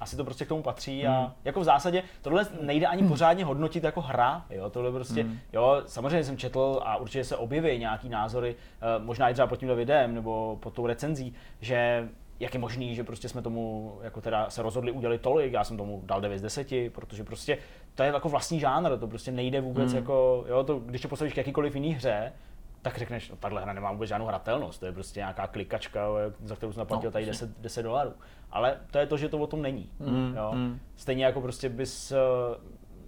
[0.00, 1.32] asi to prostě k tomu patří a Mhm.
[1.44, 5.38] jako v zásadě tohle nejde ani pořádně hodnotit jako hra, jo, tohle prostě, Mhm.
[5.52, 9.56] jo, samozřejmě jsem četl a určitě se objeví nějaký názory, eh, možná i třeba pod
[9.56, 12.08] tímhle videem nebo pod tou recenzí, že
[12.40, 15.76] jak je možný, že prostě jsme tomu jako teda se rozhodli udělat tolik, já jsem
[15.76, 17.58] tomu dal 9 z 10, protože prostě
[17.94, 19.96] to je jako vlastní žánr, to prostě nejde vůbec Hmm.
[19.96, 22.32] jako, jo, to, když to postavíš k jakýkoliv jiný hře,
[22.88, 26.06] tak řekneš, no tahle hra nemá vůbec žádnou hratelnost, to je prostě nějaká klikačka,
[26.44, 27.46] za kterou jsem zaplatil No, tady přesně.
[27.46, 28.12] 10, 10 dolarů.
[28.50, 29.90] Ale to je to, že to o tom není.
[29.98, 30.50] Mm, jo?
[30.54, 30.78] mm.
[30.96, 32.16] Stejně jako prostě bys, eh,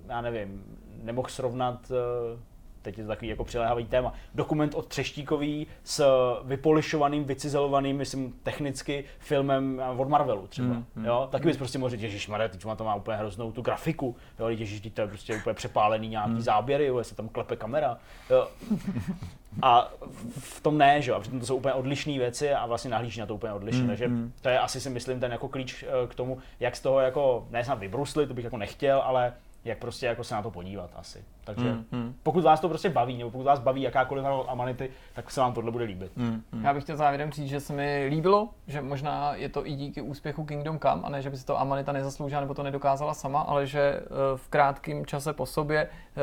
[0.09, 0.65] já nevím,
[1.03, 2.39] nemohl srovnat, eh,
[2.83, 6.05] teď je to takový jako přiléhavý téma, dokument od Třeštíkový s
[6.45, 10.69] vypolišovaným, vycizelovaným, myslím, technicky filmem od Marvelu třeba.
[10.69, 11.05] Mm, mm.
[11.05, 11.29] Jo?
[11.33, 14.17] Taky bys prostě mohl říct, Ježíš Maria, teď to má úplně hroznou tu grafiku.
[14.39, 14.49] Jo?
[14.49, 16.41] Ježíš, to je prostě úplně přepálený nějaký Mm.
[16.41, 17.05] záběry, jo?
[17.05, 17.99] se tam klepe kamera.
[18.31, 18.49] Jo?
[19.63, 19.91] A
[20.39, 21.17] v tom ne, že jo?
[21.17, 23.83] A přitom to jsou úplně odlišné věci a vlastně nahlíží na to úplně odlišně.
[23.83, 24.33] Mm, Takže mm.
[24.41, 27.47] to je asi si myslím ten jako klíč eh, k tomu, jak z toho jako,
[27.51, 29.33] ne snad vybruslit, to bych jako nechtěl, ale
[29.65, 31.25] jak prostě jako se na to podívat asi.
[31.45, 32.15] Takže Mm, mm.
[32.23, 35.71] pokud vás to prostě baví, nebo pokud vás baví jakákoliv Amanity, tak se vám tohle
[35.71, 36.13] bude líbit.
[36.17, 36.65] Mm, mm.
[36.65, 40.01] Já bych chtěl závěrem říct, že se mi líbilo, že možná je to i díky
[40.03, 43.41] úspěchu Kingdom Come, a ne, že by si to Amanita nezasloužila nebo to nedokázala sama,
[43.41, 44.07] ale že eh,
[44.37, 46.21] v krátkém čase po sobě eh,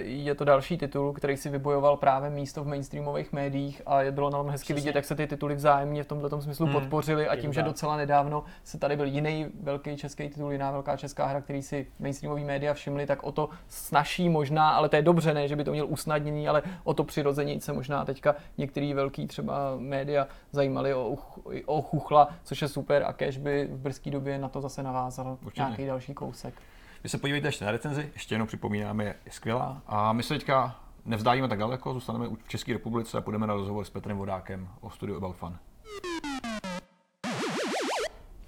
[0.00, 4.30] je to další titul, který si vybojoval právě místo v mainstreamových médiích a je bylo
[4.30, 4.74] na tom hezky Přesně.
[4.74, 7.96] vidět, jak se ty tituly vzájemně v tomto smyslu Hmm, podpořily a tím, že docela
[7.96, 11.86] nedávno se tady byl jiný velký český titul, jiná velká česká hra, který si
[12.30, 15.64] mainstreamový média všimli, tak o to snaží možná, ale to je dobře, ne, že by
[15.64, 20.94] to měl usnadnění, ale o to přirozeně se možná teďka některý velký třeba média zajímali
[20.94, 21.16] o,
[21.66, 25.38] o chuchla, což je super a Cash by v brzké době na to zase navázal
[25.42, 25.60] Určitě.
[25.62, 26.54] nějaký další kousek.
[27.02, 29.82] Vy se podívejte ještě na recenzi, ještě jenom připomínáme, je skvělá.
[29.86, 33.84] A my se teďka nevzdálíme tak daleko, zůstaneme v České republice a půjdeme na rozhovor
[33.84, 35.56] s Petrem Vodákem o studiu About Fun.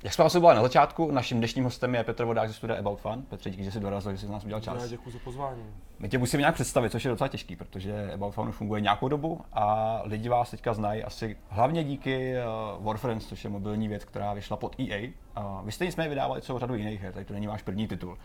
[0.02, 3.22] Jak jsme byla na začátku, naším dnešním hostem je Petr Vodák ze studia About Fun.
[3.22, 4.88] Petře, díky, že jsi dorazil, že jsi z nás udělal Já čas.
[4.88, 5.62] děkuji za pozvání.
[5.98, 9.08] My tě musíme nějak představit, což je docela těžký, protože About Fun už funguje nějakou
[9.08, 12.34] dobu a lidi vás teďka znají asi hlavně díky
[12.78, 15.08] uh, Warframes, což je mobilní věc, která vyšla pod EA.
[15.38, 18.18] Uh, vy jste nicméně vydávali celou řadu jiných her, tady to není váš první titul.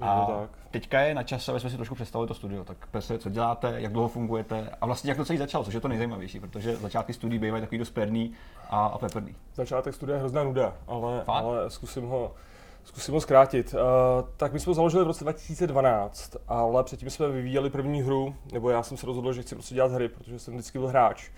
[0.00, 0.50] A tak.
[0.70, 2.64] teďka je na čase, aby jsme si trošku představili to studio.
[2.64, 5.80] Tak Petře, co děláte, jak dlouho fungujete a vlastně jak to celý začalo, což je
[5.80, 8.32] to nejzajímavější, protože začátky studií bývají takový dost perný
[8.70, 9.36] a, a peprný.
[9.54, 11.44] Začátek studia je hrozná nuda, ale, Fakt?
[11.44, 12.32] ale zkusím ho
[12.84, 13.74] Zkusím ho zkrátit.
[13.74, 13.80] Uh,
[14.36, 18.70] tak my jsme ho založili v roce 2012, ale předtím jsme vyvíjeli první hru, nebo
[18.70, 21.30] já jsem se rozhodl, že chci prostě dělat hry, protože jsem vždycky byl hráč.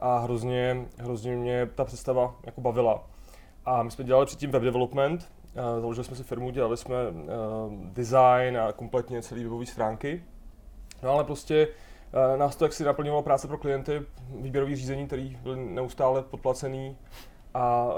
[0.00, 3.02] A hrozně, hrozně mě ta představa jako bavila.
[3.64, 7.24] A my jsme dělali předtím web development, založili jsme si firmu, dělali jsme uh,
[7.74, 10.24] design a kompletně celé webové stránky.
[11.02, 14.02] No ale prostě uh, nás to jaksi naplňovalo práce pro klienty,
[14.40, 16.96] výběrový řízení, který byl neustále podplacený
[17.54, 17.88] A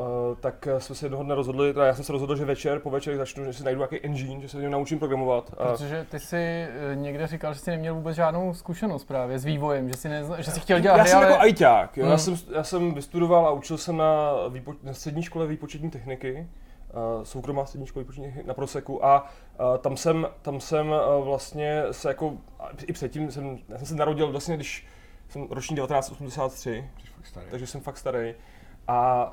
[0.41, 3.17] tak jsme se jednoho dne rozhodli, teda já jsem se rozhodl, že večer, po večer
[3.17, 5.51] začnu, že si najdu nějaký engine, že se něm naučím programovat.
[5.57, 9.89] Protože ty si eh, někde říkal, že jsi neměl vůbec žádnou zkušenost právě s vývojem,
[9.89, 11.27] že jsi, nezna, že jsi chtěl dělat já hry, jsem ale...
[11.27, 12.05] jako ajťák, jo.
[12.05, 12.19] Já, Hmm.
[12.19, 16.47] jsem, já jsem vystudoval a učil jsem na, výpo, na střední škole výpočetní techniky,
[17.23, 18.07] soukromá střední škola
[18.45, 22.33] na Proseku a uh, tam jsem, tam jsem uh, vlastně se jako,
[22.87, 24.87] i předtím jsem, já jsem se narodil vlastně, když
[25.29, 26.91] jsem ročník 1983,
[27.51, 28.35] takže jsem fakt starý.
[28.89, 29.33] A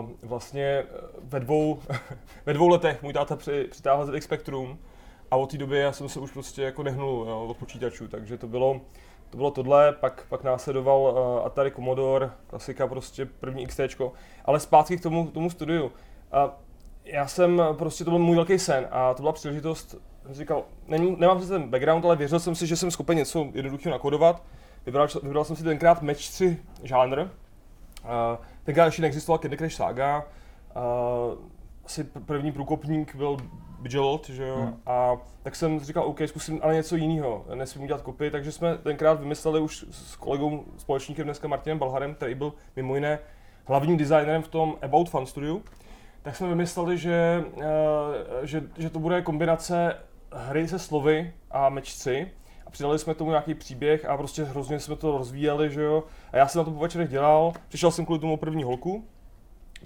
[0.00, 0.84] uh, vlastně eh,
[1.22, 1.78] ve dvou,
[2.46, 4.78] ve dvou letech můj táta při, přitáhl ZX Spectrum
[5.30, 8.38] a od té doby já jsem se už prostě jako nehnul jo, od počítačů, takže
[8.38, 8.80] to bylo,
[9.30, 13.80] to bylo tohle, pak, pak následoval uh, Atari Commodore, klasika prostě první XT,
[14.44, 15.92] ale zpátky k tomu, k tomu studiu.
[16.32, 16.58] A
[17.06, 19.94] já jsem prostě, to byl můj velký sen a to byla příležitost,
[20.30, 23.92] říkal, nem, nemám si ten background, ale věřil jsem si, že jsem schopen něco jednoduchého
[23.92, 24.42] nakodovat.
[24.86, 27.28] Vybral, vybral jsem si tenkrát Match 3 žánr, uh,
[28.64, 30.24] tenkrát ještě neexistoval Candy Crush Saga,
[30.76, 31.38] uh,
[31.84, 33.36] asi pr- první průkopník byl
[33.80, 34.80] Bejeweled, že jo, Hmm.
[34.86, 39.20] a tak jsem říkal, OK, zkusím ale něco jiného, nesmím udělat kopy, takže jsme tenkrát
[39.20, 43.18] vymysleli už s kolegou, společníkem dneska Martinem Balharem, který byl mimo jiné
[43.64, 45.62] hlavním designerem v tom About Fun Studiu,
[46.26, 47.62] tak jsme vymysleli, že, uh,
[48.42, 49.96] že, že to bude kombinace
[50.32, 52.30] hry se slovy a 3
[52.66, 56.04] a přidali jsme tomu nějaký příběh a prostě hrozně jsme to rozvíjeli, že jo.
[56.32, 59.04] A já jsem na to po večerech dělal, přišel jsem kvůli tomu první holku,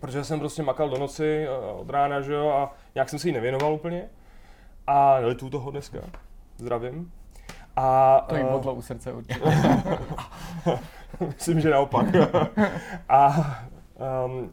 [0.00, 3.28] protože jsem prostě makal do noci eh, od rána, že jo, a nějak jsem si
[3.28, 4.08] ji nevěnoval úplně.
[4.86, 5.98] A nelitu toho dneska.
[6.56, 7.12] Zdravím.
[7.76, 9.40] A, To jí eh, bodlo u srdce určitě.
[11.20, 12.06] Myslím, že naopak.
[13.08, 13.28] a
[14.26, 14.52] um,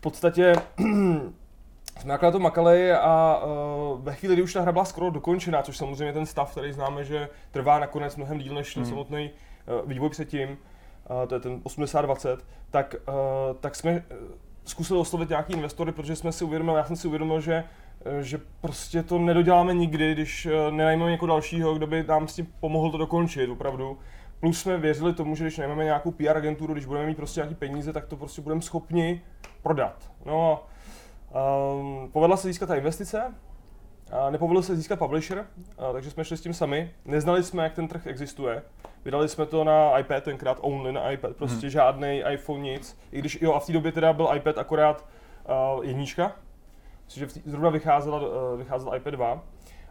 [0.00, 0.54] v podstatě
[1.98, 5.10] jsme takhle na to makali a uh, ve chvíli, kdy už ta hra byla skoro
[5.10, 8.90] dokončená, což samozřejmě ten stav, který známe, že trvá nakonec mnohem díl než ten Hmm.
[8.90, 9.30] samotný
[9.82, 12.38] uh, vývoj předtím, uh, to je ten 80-20,
[12.70, 14.04] tak, uh, tak jsme
[14.64, 17.64] zkusili oslovit nějaký investory, protože jsme si uvědomili, já jsem si uvědomil, že
[18.20, 22.90] že prostě to nedoděláme nikdy, když nenajmeme někoho dalšího, kdo by nám s tím pomohl
[22.90, 23.98] to dokončit, opravdu.
[24.40, 27.54] Plus jsme věřili tomu, že když najmeme nějakou PR agenturu, když budeme mít prostě nějaký
[27.54, 29.22] peníze, tak to prostě budeme schopni
[29.62, 30.10] prodat.
[30.24, 30.64] No
[31.74, 33.34] um, povedla se získat ta investice,
[34.12, 35.46] a nepovedlo se získat publisher,
[35.78, 36.90] a, takže jsme šli s tím sami.
[37.04, 38.62] Neznali jsme, jak ten trh existuje.
[39.04, 41.70] Vydali jsme to na iPad, tenkrát only na iPad, prostě hmm.
[41.70, 42.98] žádný iPhone, nic.
[43.12, 45.06] I když jo, a v té době teda byl iPad akorát
[45.76, 46.32] uh, jednička,
[47.04, 49.42] protože v tý- zrovna vycházela, uh, vycházel iPad 2.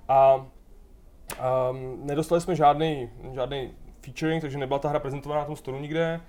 [0.07, 0.45] A um,
[2.03, 6.21] nedostali jsme žádný, žádný featuring, takže nebyla ta hra prezentovaná na tom stolu nikde.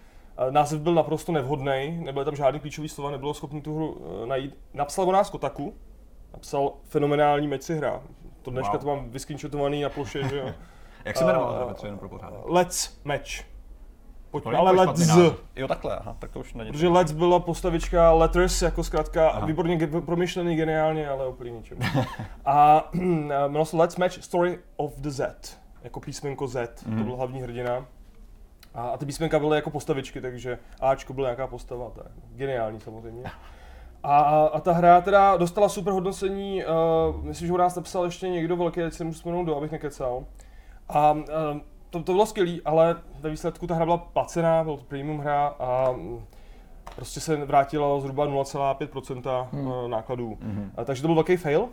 [0.50, 4.56] Název byl naprosto nevhodný, nebyly tam žádný klíčový slova, nebylo schopný tu hru uh, najít.
[4.74, 5.74] Napsal o nás Kotaku,
[6.32, 8.02] napsal fenomenální meč si hra.
[8.42, 8.80] To dneška Wow.
[8.80, 10.50] to mám vyskinčetovaný na ploše, že jo.
[11.04, 12.38] Jak se jmenoval A- ten Petře, jenom pro pořádek?
[12.44, 13.30] Let's Match.
[14.30, 15.08] Pojďme, To není ale Let's.
[15.08, 15.42] název.
[15.56, 16.72] Jo, takhle, aha, tak to už není.
[16.72, 19.46] Protože Let's byla postavička Letters jako zkrátka Aha.
[19.46, 21.80] výborně ge- promyšlený geniálně, ale úplně ničemu.
[22.44, 26.98] A jmenovalo se Let's Match Story of the Z, jako písmenko Z, Mhm.
[26.98, 27.86] to byl hlavní hrdina.
[28.74, 33.24] A, a ty písmenka byly jako postavičky, takže Ačko byla nějaká postava, tak geniální samozřejmě.
[34.02, 38.28] A, a ta hra teda dostala super hodnocení, uh, myslím, že u nás napsal ještě
[38.28, 40.24] někdo velký, teď se můžu vzpomenout do, abych nekecal.
[40.88, 41.24] A uh,
[41.90, 45.46] to, to bylo skvělý, ale ve výsledku ta hra byla placená, byla to premium hra
[45.46, 46.24] a mm,
[46.96, 49.90] prostě se vrátilo zhruba 0,5% hmm.
[49.90, 50.38] nákladů.
[50.40, 50.72] Mhm.
[50.76, 51.68] A, takže to byl velký fail.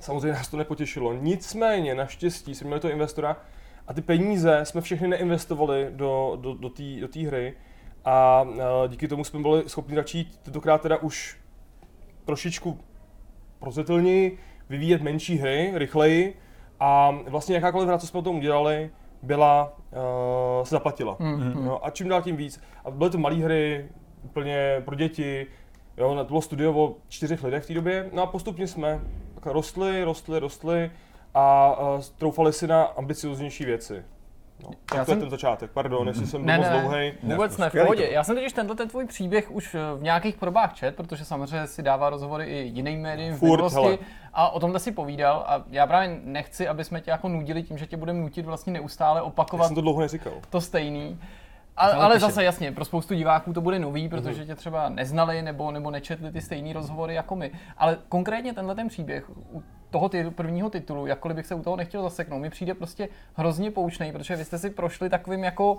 [0.00, 1.12] Samozřejmě nás to nepotěšilo.
[1.12, 3.36] Nicméně, naštěstí, jsme měli toho investora
[3.88, 7.54] a ty peníze jsme všechny neinvestovali do, do, do té do té hry.
[8.04, 8.46] A, a
[8.88, 11.38] díky tomu jsme byli schopni začít tentokrát teda už
[12.24, 12.78] trošičku
[13.58, 16.36] prozřetelněji vyvíjet menší hry, rychleji.
[16.80, 18.90] A vlastně jakákoliv hra, co jsme o tom udělali,
[19.22, 19.76] byla,
[20.58, 21.16] uh, se zaplatila.
[21.18, 21.64] Mm.
[21.64, 22.60] No, a čím dál tím víc.
[22.84, 23.88] A byly to malé hry,
[24.22, 25.46] úplně pro děti.
[25.96, 28.10] Jo, to bylo studio o čtyřech lidech v té době.
[28.12, 29.00] No a postupně jsme
[29.44, 30.90] rostli, rostli, rostli
[31.34, 31.76] a
[32.18, 34.04] troufali si na ambicioznější věci.
[34.62, 36.80] No, tak Já to je jsem- ten začátek, pardon, jestli jsem byl Ne, moc ne.
[36.80, 37.14] dlouhej.
[37.22, 38.06] Vůbec Ne, v pohodě.
[38.06, 38.12] to.
[38.12, 41.66] Já jsem totiž tenhle ten tvůj příběh už eh, v nějakých probách čet, protože samozřejmě
[41.66, 43.98] si dává rozhovory i jiným médiím v minulosti
[44.34, 47.78] a o tomhle si povídal a já právě nechci, aby jsme tě jako nudili tím,
[47.78, 50.32] že tě budeme nutit vlastně neustále Já opakovat jsem to dlouho neříkal.
[50.50, 51.18] to stejný.
[51.76, 52.20] A, To ale napíšem.
[52.30, 54.10] zase jasně, pro spoustu diváků to bude nový, Mhm.
[54.10, 57.50] protože tě třeba neznali nebo, nebo nečetli ty stejný rozhovory jako my.
[57.78, 61.76] Ale konkrétně tenhle ten příběh u toho ty, prvního titulu, jakkoliv bych se u toho
[61.76, 65.78] nechtěl zaseknout, mi přijde prostě hrozně poučný, protože vy jste si prošli takovým jako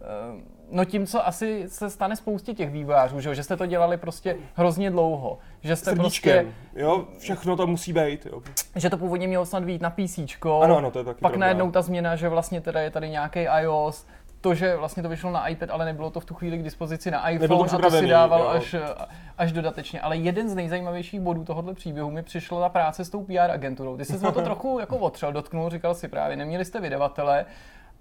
[0.00, 4.36] eh, No tím, co asi se stane spoustě těch vývojářů, že, jste to dělali prostě
[4.54, 5.38] hrozně dlouho.
[5.60, 8.42] Že jste Srdíčkem, prostě, jo, všechno tam musí být, jo.
[8.76, 10.18] že to původně mělo snad být na PC.
[10.62, 11.38] Ano, ano, to je taky Pak pravda.
[11.38, 14.06] najednou ta změna, že vlastně teda je tady nějaký iOS,
[14.46, 17.10] to, že vlastně to vyšlo na iPad, ale nebylo to v tu chvíli k dispozici
[17.10, 18.48] na Nebylo to iPhone a to si dával jo.
[18.48, 18.74] až,
[19.38, 20.00] až dodatečně.
[20.00, 23.96] Ale jeden z nejzajímavějších bodů tohohle příběhu mi přišlo ta práce s tou PR agenturou.
[23.96, 27.46] Ty jsi to trochu jako otřel, dotknul, říkal si právě, neměli jste vydavatele,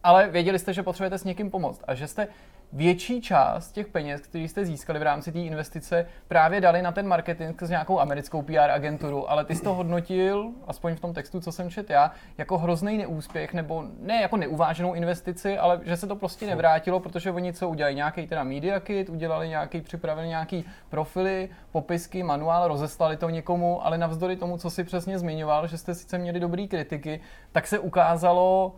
[0.04, 2.28] ale věděli jste, že potřebujete s někým pomoct a že jste
[2.76, 7.08] větší část těch peněz, které jste získali v rámci té investice, právě dali na ten
[7.08, 11.40] marketing s nějakou americkou PR agenturu, ale ty jsi to hodnotil, aspoň v tom textu,
[11.40, 16.08] co jsem četl já, jako hrozný neúspěch, nebo ne jako neuváženou investici, ale že se
[16.08, 20.66] to prostě nevrátilo, protože oni co udělají, nějaký teda media kit, udělali nějaký, připravili nějaký
[20.90, 25.96] profily, popisky, manuál, rozeslali to někomu, ale navzdory tomu, co si přesně zmiňoval, že jste
[25.96, 27.20] sice měli dobrý kritiky,
[27.52, 28.76] tak se ukázalo,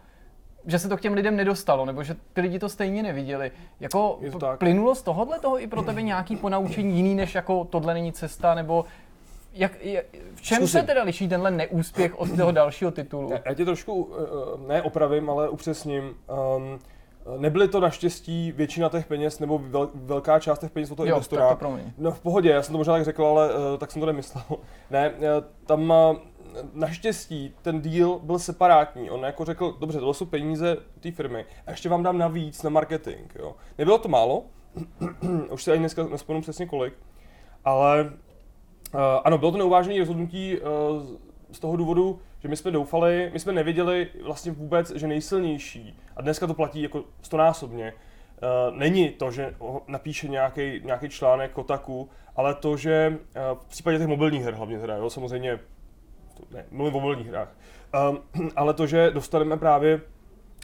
[0.67, 3.51] že se to k těm lidem nedostalo, nebo že ty lidi to stejně neviděli.
[3.79, 4.59] Jako to tak.
[4.59, 8.55] plynulo z tohohle toho i pro tebe nějaký ponaučení jiný, než jako tohle není cesta,
[8.55, 8.85] nebo
[9.53, 10.05] jak, je,
[10.35, 10.81] v čem Zkusím.
[10.81, 13.31] se teda liší tenhle neúspěch od toho dalšího titulu?
[13.31, 16.03] Já, já tě trošku eh, ne opravím, ale upřesním.
[16.03, 16.79] Um,
[17.37, 21.15] nebyly to naštěstí většina těch peněz, nebo vel, velká část těch peněz od toho Jo,
[21.15, 21.41] investora.
[21.41, 21.91] tak to promiň.
[21.97, 24.43] No v pohodě, já jsem to možná tak řekl, ale uh, tak jsem to nemyslel.
[24.91, 25.13] ne,
[25.65, 26.17] tam uh,
[26.73, 29.09] naštěstí ten deal byl separátní.
[29.09, 32.69] On jako řekl, dobře, tohle jsou peníze té firmy a ještě vám dám navíc na
[32.69, 33.31] marketing.
[33.35, 33.55] Jo.
[33.77, 34.43] Nebylo to málo,
[35.51, 36.93] už si ani dneska nespomenu přesně kolik,
[37.65, 40.67] ale uh, ano, bylo to neuvážené rozhodnutí uh,
[41.51, 46.21] z toho důvodu, že my jsme doufali, my jsme nevěděli vlastně vůbec, že nejsilnější, a
[46.21, 47.93] dneska to platí jako stonásobně,
[48.69, 49.55] Uh, není to, že
[49.87, 54.95] napíše nějaký, článek Kotaku, ale to, že uh, v případě těch mobilních her hlavně teda,
[54.95, 55.61] jo, samozřejmě, to,
[56.57, 57.55] ne, mluvím o mobilních hrách,
[58.09, 60.01] um, ale to, že dostaneme právě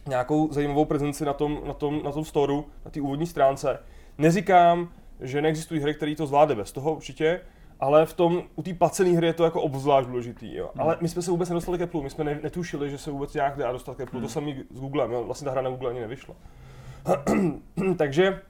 [0.07, 3.79] nějakou zajímavou prezenci na tom, na tom, na tom storu, na té úvodní stránce.
[4.17, 4.89] Neříkám,
[5.21, 7.41] že neexistují hry, které to zvládly bez toho určitě,
[7.79, 10.55] ale v tom, u té placené hry je to jako obzvlášť důležitý.
[10.55, 10.69] Jo.
[10.77, 13.33] Ale my jsme se vůbec nedostali ke Apple, my jsme ne, netušili, že se vůbec
[13.33, 15.23] nějak dá dostat ke Apple, to samý s Googlem, jo.
[15.23, 16.35] vlastně ta hra na Google ani nevyšla.
[17.97, 18.41] Takže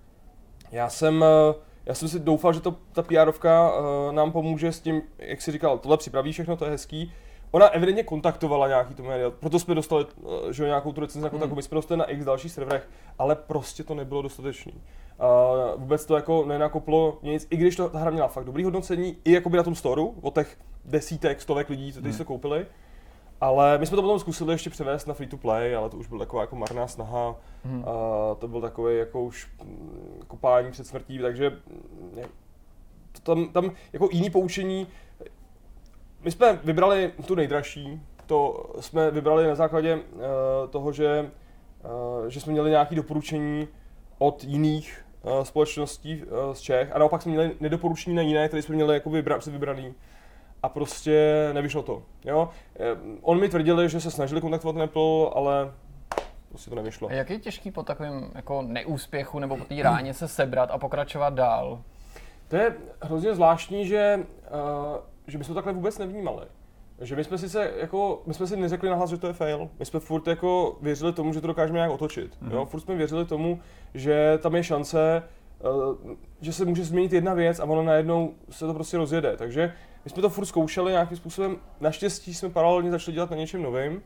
[0.71, 1.53] já jsem, eh,
[1.85, 5.51] já jsem si doufal, že to, ta PRovka eh, nám pomůže s tím, jak si
[5.51, 7.13] říkal, tohle připraví všechno, to je hezký.
[7.53, 10.05] Ona evidentně kontaktovala nějaký to média, proto jsme dostali
[10.49, 12.89] eh, že jo, nějakou tu recenzi na kontaktu, my jsme dostali na x dalších serverech,
[13.19, 14.73] ale prostě to nebylo dostatečný.
[14.73, 19.17] Uh, vůbec to jako nenakoplo nic, i když to, ta hra měla fakt dobrý hodnocení,
[19.25, 22.13] i jakoby na tom storu, od těch desítek, stovek lidí, kteří Hmm.
[22.17, 22.65] se koupili.
[23.41, 26.07] Ale my jsme to potom zkusili ještě převést na free to play, ale to už
[26.07, 27.35] byla taková jako marná snaha.
[27.63, 27.85] Hmm.
[27.87, 32.23] A to byl takový jako už mm, kopání před smrtí, takže mm,
[33.11, 34.87] to tam, tam jako jiný poučení.
[36.23, 40.21] My jsme vybrali tu nejdražší, to jsme vybrali na základě uh,
[40.69, 41.31] toho, že,
[42.21, 43.67] uh, že jsme měli nějaké doporučení
[44.17, 48.61] od jiných uh, společností uh, z Čech a naopak jsme měli nedoporučení na jiné, které
[48.61, 49.93] jsme měli jako vybra- si vybraný
[50.63, 52.03] a prostě nevyšlo to.
[52.25, 52.49] Jo?
[53.21, 55.71] On mi tvrdili, že se snažili kontaktovat Apple, ale
[56.49, 57.07] prostě to nevyšlo.
[57.07, 60.77] A jak je těžký po takovém jako neúspěchu nebo po té ráně se sebrat a
[60.77, 61.81] pokračovat dál?
[62.47, 66.45] To je hrozně zvláštní, že, uh, že my jsme to takhle vůbec nevnímali.
[67.01, 69.69] Že my jsme sice jako, my jsme si neřekli nahlas, že to je fail.
[69.79, 72.37] My jsme furt jako věřili tomu, že to dokážeme nějak otočit.
[72.41, 72.53] Mm-hmm.
[72.53, 72.65] Jo?
[72.65, 73.59] Furt jsme věřili tomu,
[73.93, 75.23] že tam je šance,
[76.03, 76.11] uh,
[76.41, 79.37] že se může změnit jedna věc a ono najednou se to prostě rozjede.
[79.37, 79.73] Takže
[80.05, 81.57] my jsme to furt zkoušeli nějakým způsobem.
[81.81, 84.01] Naštěstí jsme paralelně začali dělat na něčem novým.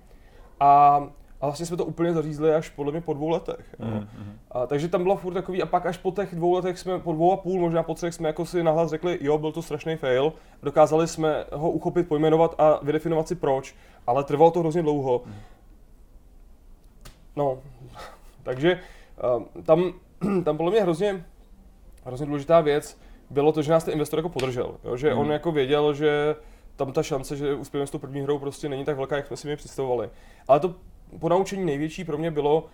[0.60, 1.02] A,
[1.42, 3.76] a vlastně jsme to úplně zařízli až podle mě po dvou letech.
[3.80, 3.86] jo.
[3.88, 4.40] Mhm.
[4.52, 7.14] A, takže tam bylo furt takový, a pak až po těch dvou letech jsme, po
[7.14, 9.96] dvou a půl, možná po třech, jsme jako si nahlas řekli, jo, byl to strašný
[9.96, 10.34] fail.
[10.64, 13.76] Dokázali jsme ho uchopit, pojmenovat a vydefinovat si proč,
[14.08, 15.22] ale trvalo to hrozně dlouho.
[17.36, 17.60] No,
[18.44, 18.80] takže
[19.38, 19.94] uh, tam,
[20.44, 21.26] tam podle mě hrozně,
[22.06, 22.98] hrozně důležitá věc
[23.30, 24.78] bylo to, že nás ten investor jako podržel.
[24.84, 24.98] Jo?
[24.98, 26.36] Že on jako věděl, že
[26.76, 29.38] tam ta šance, že uspějeme s tou první hrou prostě není tak velká, jak jsme
[29.38, 30.10] si mi představovali.
[30.48, 30.76] Ale to
[31.20, 32.66] ponaučení největší pro mě bylo,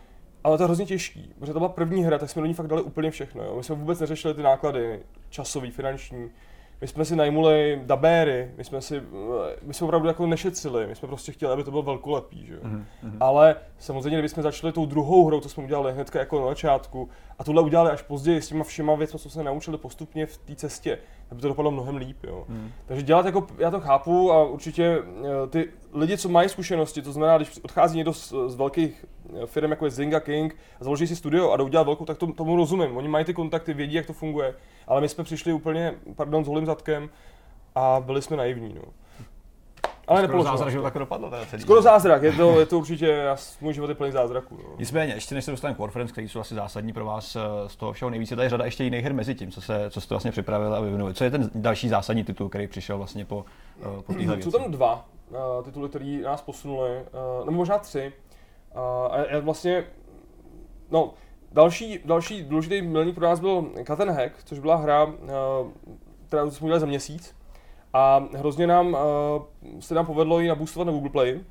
[0.44, 2.68] ale to je hrozně těžký, protože to byla první hra, tak jsme do ní fakt
[2.68, 3.44] dali úplně všechno.
[3.44, 3.56] Jo?
[3.58, 6.30] My jsme vůbec neřešili ty náklady, časový, finanční.
[6.82, 9.04] My jsme si najmuli dabéry, my jsme si,
[9.62, 12.60] my jsme opravdu jako nešetřili, my jsme prostě chtěli, aby to bylo velkolepý, že jo.
[12.64, 12.86] Mhm.
[13.20, 17.10] Ale samozřejmě, kdybychom začali tou druhou hrou, to jsme udělali hnedka jako na začátku,
[17.40, 20.56] a tohle udělali až později s těma všema věcmi, co jsme naučili postupně v té
[20.56, 20.98] cestě,
[21.34, 22.46] tak by to dopadlo mnohem líp, jo.
[22.50, 22.72] Mhm.
[22.86, 27.12] Takže dělat jako, já to chápu a určitě eh, ty lidi, co mají zkušenosti, to
[27.12, 29.06] znamená, když odchází někdo z, z velkých
[29.46, 32.34] firm, jako je Zynga King, a založí si studio a jdou dělat velkou, tak to,
[32.34, 32.98] tomu rozumím.
[32.98, 34.56] Oni mají ty kontakty, vědí, jak to funguje,
[34.88, 37.10] ale my jsme přišli úplně, pardon, s holým zadkem
[37.76, 38.82] a byli jsme naivní, no.
[40.08, 41.62] Ale Skoro zázrak, že to tak dopadlo teda celý.
[41.62, 44.58] Skoro zázrak, je to, je to určitě, já, můj život je plný zázraků.
[44.58, 44.76] No.
[44.80, 47.40] Nicméně, ještě než se dostaneme k Warframes, který jsou asi zásadní pro vás eh,
[47.70, 50.02] z toho všeho nejvíce, tady je řada ještě jiných her mezi tím, co, se, co
[50.02, 51.14] jste vlastně připravili a vyvinuli.
[51.14, 53.46] Co je ten další zásadní titul, který přišel vlastně po,
[53.82, 54.52] eh, po téhle věci?
[54.52, 58.14] Jsou tam dva uh, tituly, které nás posunuly, uh, nebo možná tři.
[58.76, 58.82] Uh,
[59.12, 59.84] a já vlastně,
[60.92, 61.14] no,
[61.52, 65.12] další, další důležitý milník pro nás byl Cut Hack, což byla hra, uh,
[66.28, 67.36] kterou jsme udělali za měsíc.
[67.94, 71.42] A hrozně nám uh, se nám povedlo ji naboostovat na Google Play.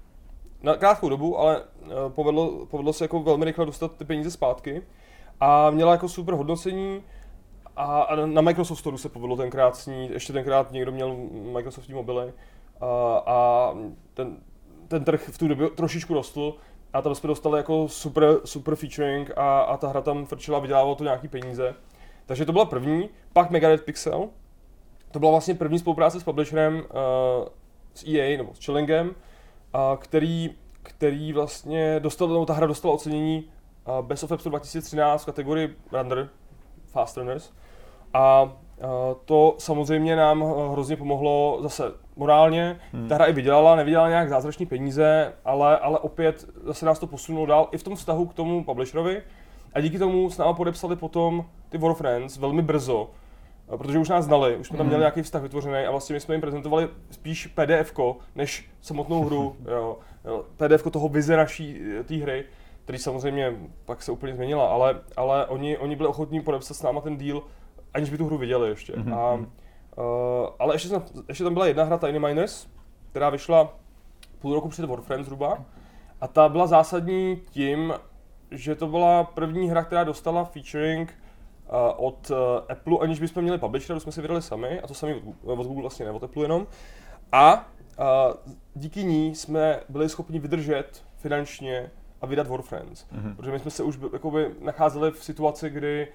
[0.63, 4.83] Na krátkou dobu, ale uh, povedlo, povedlo se jako velmi rychle dostat ty peníze zpátky.
[5.41, 7.03] A měla jako super hodnocení.
[7.77, 11.17] A, a na Microsoft Store se povedlo tenkrát snít, ještě tenkrát někdo měl
[11.53, 12.33] Microsoftní mobily.
[12.81, 13.75] A, a
[14.15, 14.37] ten,
[14.89, 16.55] ten trh v tu dobu trošičku rostl
[16.93, 20.61] a tam jsme dostali jako super, super featuring a, a ta hra tam frčila a
[20.61, 21.75] vydělávalo to nějaký peníze.
[22.27, 24.29] Takže to byla první, pak Megadeth Pixel,
[25.13, 26.83] to byla vlastně první spolupráce s publisherem uh,
[27.95, 29.13] s EA nebo s Chillingem, uh,
[29.99, 30.51] který,
[30.83, 33.45] který vlastně dostal, no, ta hra dostala ocenění
[33.89, 36.29] uh, Best of Apps 2013 v kategorii Render,
[36.87, 37.53] Fast Runners.
[38.15, 38.51] A uh,
[39.25, 42.81] to samozřejmě nám hrozně pomohlo zase morálně.
[42.93, 43.09] Hmm.
[43.09, 47.47] Ta hra i vydělala, nevydělala nějak zázračný peníze, ale, ale opět zase nás to posunulo
[47.47, 49.23] dál i v tom vztahu k tomu publisherovi.
[49.75, 53.11] A díky tomu s náma podepsali potom ty War Friends velmi brzo,
[53.77, 55.03] protože už nás znali, už jsme tam měli hmm.
[55.03, 57.93] nějaký vztah vytvořený a vlastně my jsme jim prezentovali spíš PDF
[58.35, 59.57] než samotnou hru.
[59.71, 59.99] jo.
[60.57, 62.45] PDF toho vize naší eh, té hry,
[62.85, 67.01] který samozřejmě pak se úplně změnila, ale, ale oni, oni byli ochotní podepsat s náma
[67.01, 67.43] ten deal,
[67.95, 68.93] aniž by tu hru viděli ještě.
[68.93, 69.15] Mm-hmm.
[69.15, 72.67] A, uh, ale ještě, jsem, ještě tam byla jedna hra Tiny Miners,
[73.11, 73.75] která vyšla
[74.39, 75.65] půl roku před Warframe zhruba.
[76.21, 77.95] A ta byla zásadní tím,
[78.51, 81.22] že to byla první hra, která dostala featuring uh,
[81.97, 82.37] od uh,
[82.69, 85.83] Apple, aniž bychom měli publisher, jsme si vydali sami, a to sami od, od Google
[85.83, 86.67] vlastně, ne od Apple jenom.
[87.33, 88.05] A uh,
[88.75, 91.91] díky ní jsme byli schopni vydržet finančně
[92.21, 93.05] a vydat Warfriends.
[93.05, 93.37] Mm-hmm.
[93.37, 96.09] Protože my jsme se už jakoby, nacházeli v situaci, kdy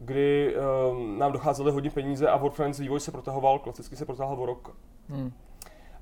[0.00, 4.46] kdy um, nám docházely hodně peníze a Warfriends vývoj se protahoval, klasicky se protahoval o
[4.46, 4.76] rok.
[5.08, 5.32] Hmm.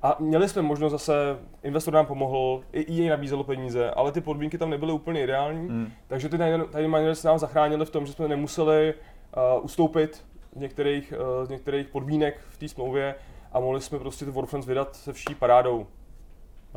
[0.02, 4.58] A měli jsme možnost zase, investor nám pomohl, i EA nabízelo peníze, ale ty podmínky
[4.58, 5.92] tam nebyly úplně ideální, hmm.
[6.06, 6.38] takže ty
[6.72, 8.94] Tiny Miners nám zachránili v tom, že jsme nemuseli
[9.36, 10.24] uh, ustoupit
[10.56, 13.14] z některých, uh, z některých podmínek v té smlouvě
[13.52, 15.86] a mohli jsme prostě ty Warfriends vydat se vší parádou.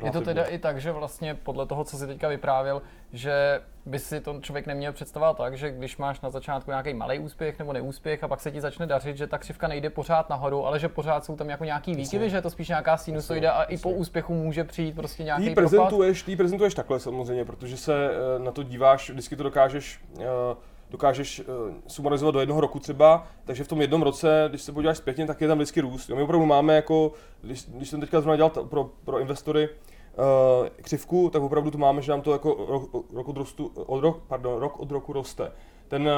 [0.03, 2.81] Je to teda i tak, že vlastně podle toho, co si teďka vyprávěl,
[3.13, 7.19] že by si to člověk neměl představovat tak, že když máš na začátku nějaký malý
[7.19, 10.65] úspěch nebo neúspěch a pak se ti začne dařit, že ta křivka nejde pořád nahoru,
[10.65, 13.63] ale že pořád jsou tam jako nějaký výkyvy, že je to spíš nějaká sinusoida a
[13.63, 18.09] i po úspěchu může přijít prostě nějaký ty prezentuješ, ty prezentuješ takhle samozřejmě, protože se
[18.09, 20.55] eh, na to díváš, vždycky to dokážeš eh,
[20.91, 24.97] dokážeš uh, sumarizovat do jednoho roku třeba, takže v tom jednom roce, když se podíváš
[24.97, 26.09] zpětně, tak je tam vždycky růst.
[26.09, 27.11] Jo, my opravdu máme jako,
[27.41, 29.69] když, když jsem teďka zrovna dělal pro, pro investory
[30.17, 34.01] uh, křivku, tak opravdu tu máme, že nám to jako rok, rok od, rostu, od,
[34.01, 35.51] rok, pardon, rok od roku roste.
[35.88, 36.09] Ten,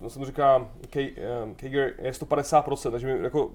[0.00, 0.68] uh, jsem říká,
[1.56, 3.50] Kager je 150%, takže my jako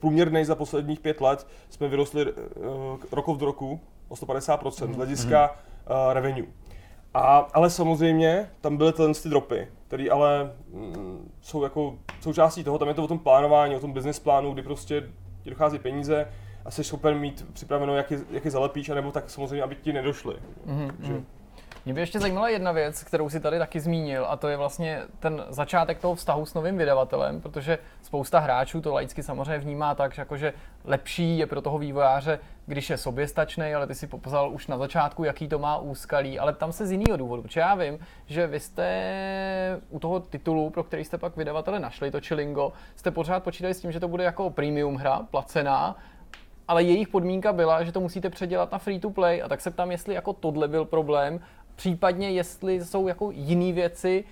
[0.00, 2.32] průměrný za posledních pět let jsme vyrostli uh,
[3.12, 4.92] rok od roku o 150% mm-hmm.
[4.92, 6.46] z hlediska uh, revenue.
[7.14, 12.78] A, ale samozřejmě tam byly tyhle ty dropy, které ale mm, jsou jako součástí toho,
[12.78, 15.10] tam je to o tom plánování, o tom business plánu, kdy prostě
[15.42, 16.28] ti dochází peníze
[16.64, 19.92] a jsi schopen mít připraveno, jak je, jak je zalepíš, anebo tak samozřejmě, aby ti
[19.92, 20.36] nedošly.
[20.66, 20.92] Mm-hmm.
[21.00, 21.12] že...
[21.12, 21.26] Mhm.
[21.84, 25.02] Mě by ještě zajímala jedna věc, kterou si tady taky zmínil, a to je vlastně
[25.18, 30.14] ten začátek toho vztahu s novým vydavatelem, protože spousta hráčů to laicky samozřejmě vnímá tak,
[30.14, 30.52] že jakože
[30.84, 35.24] lepší je pro toho vývojáře, když je soběstačný, ale ty si popsal už na začátku,
[35.24, 38.60] jaký to má úskalí, ale tam se z jiného důvodu, protože já vím, že vy
[38.60, 43.74] jste u toho titulu, pro který jste pak vydavatele našli, to Chilingo, jste pořád počítali
[43.74, 45.96] s tím, že to bude jako premium hra, placená,
[46.70, 49.70] ale jejich podmínka byla, že to musíte předělat na free to play a tak se
[49.70, 51.40] ptám, jestli jako tohle byl problém,
[51.76, 54.24] případně jestli jsou jako jiné věci,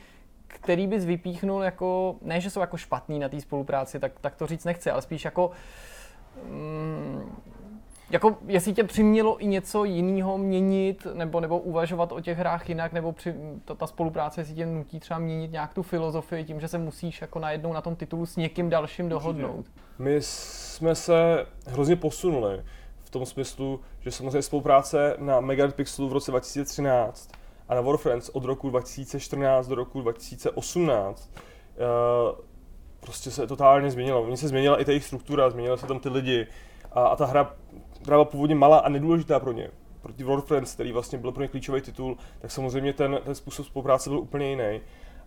[0.46, 4.46] který bys vypíchnul jako, ne, že jsou jako špatný na té spolupráci, tak, tak to
[4.46, 5.50] říct nechci, ale spíš jako,
[6.44, 7.36] mm,
[8.10, 12.92] jako jestli tě přimělo i něco jiného měnit, nebo, nebo uvažovat o těch hrách jinak,
[12.92, 16.68] nebo při, ta, ta spolupráce, jestli tě nutí třeba měnit nějak tu filozofii tím, že
[16.68, 19.66] se musíš jako najednou na tom titulu s někým dalším dohodnout.
[19.98, 22.62] My jsme se hrozně posunuli
[23.04, 27.30] v tom smyslu, že samozřejmě spolupráce na Megapixelu v roce 2013
[27.68, 31.42] a na Warfriends od roku 2014 do roku 2018 uh,
[31.76, 32.42] eh,
[33.00, 34.26] prostě se totálně změnilo.
[34.26, 36.46] Mně se změnila i ta jejich struktura, změnila se tam ty lidi
[36.92, 37.54] a, a ta hra,
[38.08, 39.70] která byla původně malá a nedůležitá pro ně,
[40.02, 44.10] proti Warfriends, který vlastně byl pro ně klíčový titul, tak samozřejmě ten, ten způsob spolupráce
[44.10, 44.80] byl úplně jiný.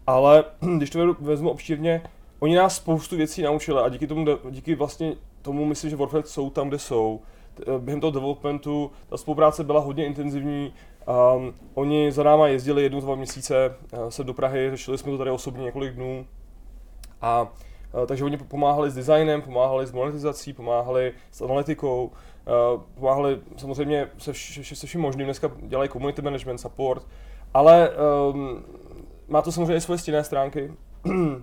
[0.08, 0.44] Ale
[0.78, 2.02] když to vezmu obšírně,
[2.40, 6.50] oni nás spoustu věcí naučili a díky tomu, díky vlastně tomu myslím, že Warfriends jsou
[6.50, 7.22] tam, kde jsou.
[7.80, 10.74] Během toho developmentu ta spolupráce byla hodně intenzivní,
[11.36, 15.18] Um, oni za náma jezdili jednu, dva měsíce uh, se do Prahy, řešili jsme to
[15.18, 16.26] tady osobně několik dnů.
[17.22, 22.12] A uh, takže oni pomáhali s designem, pomáhali s monetizací, pomáhali s analytikou,
[22.94, 25.26] pomáhali samozřejmě se, vš- se vším možným.
[25.26, 27.08] Dneska dělají community management, support,
[27.54, 27.90] ale
[28.34, 28.64] um,
[29.28, 30.74] má to samozřejmě svoje stinné stránky.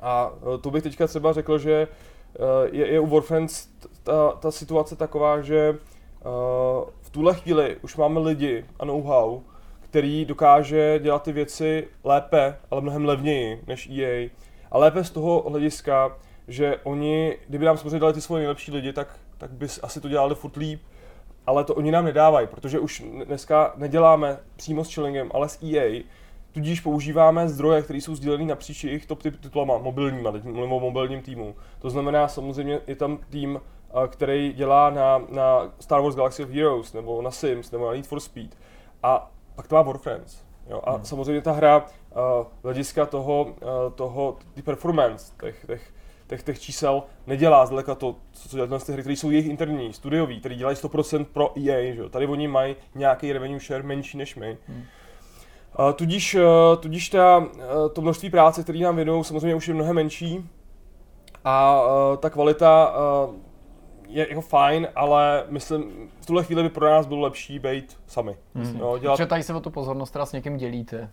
[0.00, 3.68] A eh, to bych teďka třeba řekl, že eh, je, je u Warfriends
[4.02, 5.78] ta, ta situace taková, že
[7.00, 9.40] v tuhle chvíli už máme lidi a know-how,
[9.80, 14.28] který dokáže dělat ty věci lépe, ale mnohem levněji než EA.
[14.70, 16.16] A lépe z toho hlediska,
[16.48, 19.08] že oni, kdyby nám samozřejmě dali ty svoje nejlepší lidi, tak,
[19.38, 20.82] tak by asi to dělali furt líp,
[21.46, 26.02] ale to oni nám nedávají, protože už dneska neděláme přímo s Chillingem, ale s EA,
[26.52, 31.22] tudíž používáme zdroje, které jsou sdílené napříč jejich top titulama, mobilníma, teď mluvím o mobilním
[31.22, 31.54] týmu.
[31.78, 33.60] To znamená, samozřejmě je tam tým,
[34.08, 38.06] který dělá na, na Star Wars Galaxy of Heroes, nebo na Sims, nebo na Need
[38.06, 38.56] for Speed.
[39.02, 40.44] A pak to má Warframes.
[40.70, 40.80] Jo?
[40.84, 41.04] A hmm.
[41.04, 45.92] samozřejmě ta hra uh, hlediska toho, uh, toho ty performance, těch, těch,
[46.28, 50.40] těch, těch čísel nedělá zdaleka to, co dělají ty hry, které jsou jejich interní, studiový,
[50.40, 51.94] které dělají 100% pro EA.
[51.94, 52.08] Že?
[52.08, 54.58] Tady oni mají nějaký revenue share menší než my.
[54.66, 54.82] Hmm.
[55.78, 56.42] Uh, tudíž, uh,
[56.80, 57.44] tudíž ta, uh,
[57.92, 60.48] to množství práce, které nám věnují, samozřejmě už je mnohem menší
[61.44, 62.94] a uh, ta kvalita
[64.08, 68.36] je jako fajn, ale myslím, v tuhle chvíli by pro nás bylo lepší být sami.
[68.54, 68.76] Hmm.
[68.80, 69.16] Jo, dělat...
[69.16, 71.10] Protože tady se o tu pozornost teda s někým dělíte.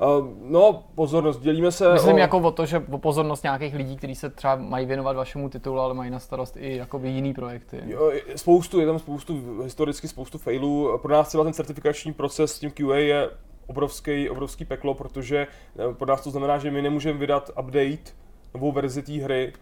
[0.00, 2.18] Uh, no, pozornost, dělíme se Myslím o...
[2.18, 5.80] jako o to, že o pozornost nějakých lidí, kteří se třeba mají věnovat vašemu titulu,
[5.80, 7.82] ale mají na starost i jakoby jiný projekty.
[7.86, 10.98] Jo, spoustu, je tam spoustu, historicky spoustu failů.
[11.02, 13.30] Pro nás třeba ten certifikační proces s tím QA je
[13.66, 18.12] obrovský, obrovský peklo, protože eh, pro nás to znamená, že my nemůžeme vydat update,
[18.54, 19.52] novou verzi té hry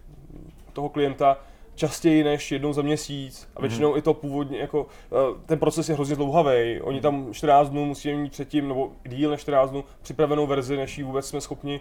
[0.73, 1.37] toho klienta,
[1.75, 3.97] častěji než jednou za měsíc a většinou mm-hmm.
[3.97, 5.15] i to původně, jako eh,
[5.45, 6.81] ten proces je hrozně dlouhavý.
[6.81, 10.97] Oni tam 14 dnů musí mít předtím, nebo díl než 14 dnů, připravenou verzi, než
[10.97, 11.79] ji vůbec jsme schopni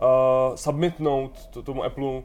[0.00, 2.04] uh, submitnout to, tomu Apple.
[2.04, 2.22] Um,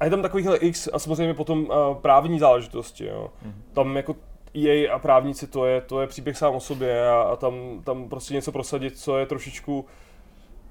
[0.00, 3.06] a je tam takovýchhle X a samozřejmě potom uh, právní záležitosti.
[3.06, 3.30] Jo.
[3.46, 3.52] Mm-hmm.
[3.72, 4.16] Tam jako
[4.54, 7.54] EA a právníci, to je, to je příběh sám o sobě a, a tam,
[7.84, 9.84] tam prostě něco prosadit, co je trošičku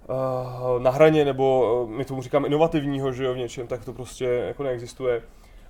[0.10, 3.94] uh, na hraně, nebo uh, my tomu říkáme inovativního, že jo, v něčem, tak to
[3.94, 5.22] prostě jako neexistuje.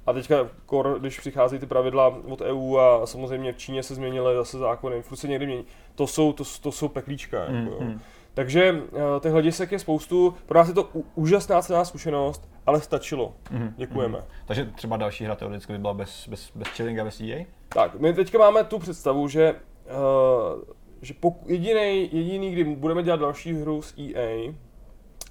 [0.05, 4.35] A teďka, kor, když přicházejí ty pravidla od EU a samozřejmě v Číně se změnily
[4.35, 5.65] zase zákony, furt se někdy mění,
[5.95, 7.45] to jsou, to, to jsou peklíčka.
[7.49, 7.99] Mm, jako, mm.
[8.33, 13.33] Takže uh, těch hledisek je spoustu, pro nás je to úžasná cená zkušenost, ale stačilo.
[13.51, 14.17] Mm, Děkujeme.
[14.17, 14.23] Mm.
[14.45, 17.45] Takže třeba další hra teoreticky by byla bez, bez, bez chillinga, bez EA?
[17.69, 19.55] Tak, my teďka máme tu představu, že,
[19.85, 20.61] uh,
[21.01, 24.53] že pok- jediný, jediný, kdy budeme dělat další hru s EA,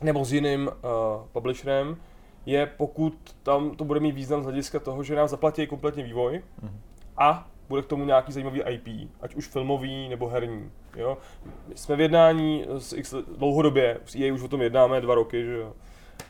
[0.03, 0.73] nebo s jiným uh,
[1.33, 1.97] publisherem,
[2.51, 6.43] je pokud tam to bude mít význam z hlediska toho, že nám zaplatí kompletně vývoj
[6.62, 6.78] mm-hmm.
[7.16, 10.70] a bude k tomu nějaký zajímavý IP, ať už filmový nebo herní.
[10.97, 11.18] Jo?
[11.68, 15.44] My jsme v jednání s X dlouhodobě, s EA už o tom jednáme dva roky,
[15.44, 15.72] že jo.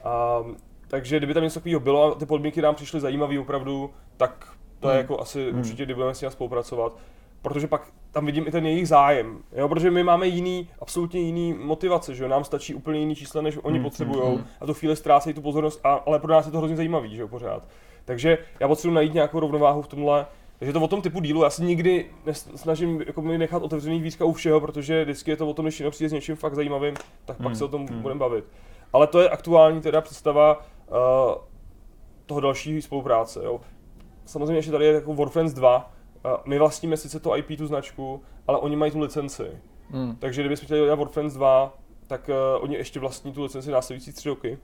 [0.05, 0.45] A,
[0.89, 4.89] takže kdyby tam něco takového bylo a ty podmínky nám přišly zajímavé opravdu, tak to
[4.89, 5.01] je hmm.
[5.01, 5.61] jako asi hmm.
[5.61, 6.99] určitě, kdy budeme s ním spolupracovat.
[7.43, 11.53] Protože pak tam vidím i ten jejich zájem, jo, protože my máme jiný, absolutně jiný
[11.53, 14.75] motivace, že jo, nám stačí úplně jiný čísla, než oni hmm, potřebují hmm, a tu
[14.75, 17.69] chvíli ztrácejí tu pozornost, a, ale pro nás je to hrozně zajímavý, že jo, pořád.
[18.05, 20.27] Takže já potřebuji najít nějakou rovnováhu v tomhle,
[20.59, 24.33] takže to o tom typu dílu, já si nikdy snažím jako nechat otevřený výzka u
[24.33, 26.95] všeho, protože vždycky je to o tom, když přijde s něčím fakt zajímavým,
[27.25, 28.03] tak pak hmm, se o tom hmm.
[28.03, 28.45] budeme bavit.
[28.93, 30.97] Ale to je aktuální teda představa uh,
[32.27, 33.41] toho další spolupráce.
[33.45, 33.61] Jo.
[34.25, 35.93] Samozřejmě ještě tady je jako Warframes 2,
[36.45, 39.59] my vlastníme sice to IP, tu značku, ale oni mají tu licenci.
[39.91, 40.17] Hmm.
[40.17, 44.29] Takže kdybychom chtěli dělat Warframes 2, tak uh, oni ještě vlastní tu licenci následující tři
[44.29, 44.59] roky.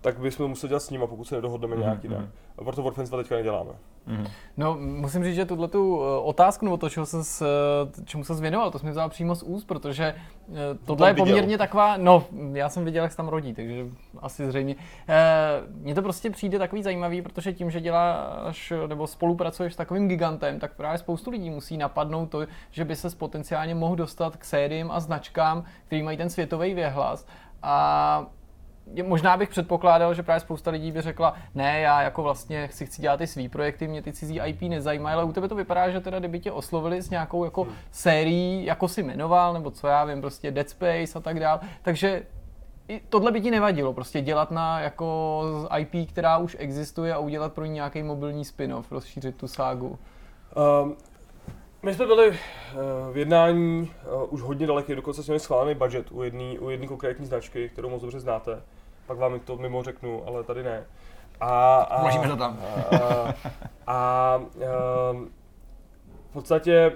[0.00, 1.80] Tak bychom to museli dělat s nimi, pokud se nedohodneme mm-hmm.
[1.80, 2.24] nějak jinak.
[2.58, 3.70] A proto Warframes 2 teďka neděláme.
[4.08, 4.30] Mm-hmm.
[4.56, 8.34] No, musím říct, že tuhle tu eh, otázku nebo to, čemu se, eh, čemu se
[8.34, 10.14] zvěnoval, to jsem vzal přímo z úst, protože
[10.84, 11.58] tohle je poměrně viděl.
[11.58, 13.86] taková, no, já jsem viděl, jak se tam rodí, takže
[14.18, 14.76] asi zřejmě.
[15.68, 20.60] Mně to prostě přijde takový zajímavý, protože tím, že děláš nebo spolupracuješ s takovým gigantem,
[20.60, 24.90] tak právě spoustu lidí musí napadnout to, že by se potenciálně mohl dostat k sériím
[24.90, 27.26] a značkám, který mají ten světový věhlas.
[27.62, 28.26] A
[29.02, 33.02] možná bych předpokládal, že právě spousta lidí by řekla, ne, já jako vlastně si chci
[33.02, 36.00] dělat ty svý projekty, mě ty cizí IP nezajímají, ale u tebe to vypadá, že
[36.00, 37.72] teda kdyby tě oslovili s nějakou jako hmm.
[37.90, 42.22] sérií, jako si jmenoval, nebo co já vím, prostě Dead Space a tak dál, takže
[42.88, 45.42] i tohle by ti nevadilo, prostě dělat na jako
[45.78, 49.98] IP, která už existuje a udělat pro ní nějaký mobilní spin-off, rozšířit tu ságu.
[50.82, 50.96] Um,
[51.82, 52.36] my jsme byli uh,
[53.12, 53.90] v jednání
[54.22, 57.68] uh, už hodně daleký, dokonce jsme měli schválený budget u jedné u jedný konkrétní značky,
[57.68, 58.62] kterou moc dobře znáte.
[59.06, 60.84] Pak vám to mimo řeknu, ale tady ne.
[61.40, 62.58] A, a, Možíme to tam.
[62.90, 63.34] A, a,
[63.86, 65.26] a uh,
[66.30, 66.92] v podstatě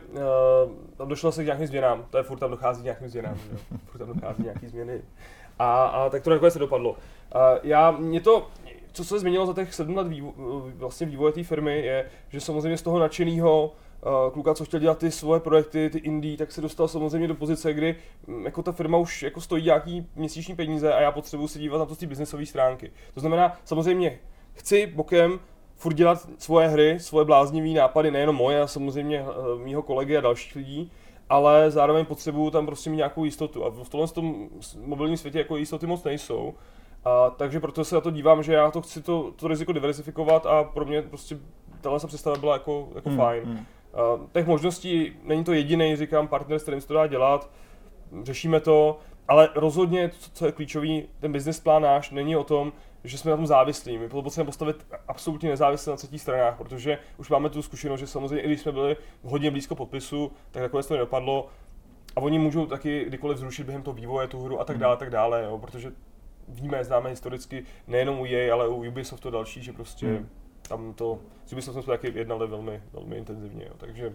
[0.96, 2.04] tam došlo se k nějakým změnám.
[2.10, 3.36] To je furt tam dochází k nějakým změnám.
[3.36, 3.78] Že?
[3.86, 5.02] Furt tam dochází nějaký změny.
[5.58, 6.90] A, a tak to nakonec se dopadlo.
[6.90, 6.96] Uh,
[7.62, 8.46] já, mě to,
[8.92, 10.32] co se změnilo za těch sedm let vývo,
[10.76, 13.72] vlastně vývoje té firmy, je, že samozřejmě z toho nadšeného
[14.32, 17.72] kluka, co chtěl dělat ty svoje projekty, ty indie, tak se dostal samozřejmě do pozice,
[17.72, 21.58] kdy mm, jako ta firma už jako stojí nějaký měsíční peníze a já potřebuji se
[21.58, 22.90] dívat na to z té biznesové stránky.
[23.14, 24.18] To znamená, samozřejmě
[24.54, 25.40] chci bokem
[25.76, 30.20] furt dělat svoje hry, svoje bláznivý nápady, nejenom moje, a samozřejmě uh, mýho kolegy a
[30.20, 30.92] dalších lidí,
[31.28, 33.64] ale zároveň potřebuju tam prostě mít nějakou jistotu.
[33.64, 34.48] A v tomhle tom
[34.84, 36.54] mobilním světě jako jistoty moc nejsou.
[37.04, 40.46] A, takže proto se na to dívám, že já to chci to, to riziko diversifikovat
[40.46, 41.38] a pro mě prostě
[41.80, 43.44] tahle představa byla jako, jako hmm, fajn.
[43.44, 43.66] Hmm.
[43.94, 47.50] A, těch možností není to jediný, říkám, partner, s kterým se to dá dělat,
[48.22, 48.98] řešíme to,
[49.28, 52.72] ale rozhodně, co je klíčový, ten business plán náš není o tom,
[53.04, 53.98] že jsme na tom závislí.
[53.98, 58.40] My potřebujeme postavit absolutně nezávisle na třetích stranách, protože už máme tu zkušenost, že samozřejmě,
[58.40, 61.48] i když jsme byli hodně blízko podpisu, tak nakonec to nedopadlo.
[62.16, 65.10] A oni můžou taky kdykoliv zrušit během toho vývoje tu hru a tak dále, tak
[65.10, 65.92] dále, jo, protože
[66.48, 70.28] víme, známe historicky nejenom u EA, ale u Ubisoftu další, že prostě hmm.
[70.68, 74.14] Tam to, s Ubisoftem jsme taky jednali velmi, velmi intenzivně, jo, takže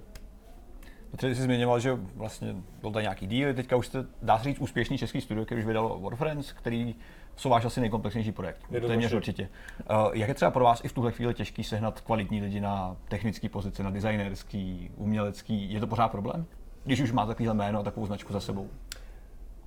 [1.11, 4.59] Petře, jsi zmiňoval, že vlastně byl tady nějaký díl, teďka už jste, dá se říct,
[4.59, 6.95] úspěšný český studio, který už vydal Warfriends, který
[7.35, 8.61] jsou váš asi nejkomplexnější projekt.
[8.87, 9.49] Téměř určitě.
[9.89, 12.97] Uh, jak je třeba pro vás i v tuhle chvíli těžký sehnat kvalitní lidi na
[13.07, 15.73] technické pozici, na designerský, umělecký?
[15.73, 16.45] Je to pořád problém?
[16.83, 18.69] Když už má takovýhle jméno, takovou značku za sebou?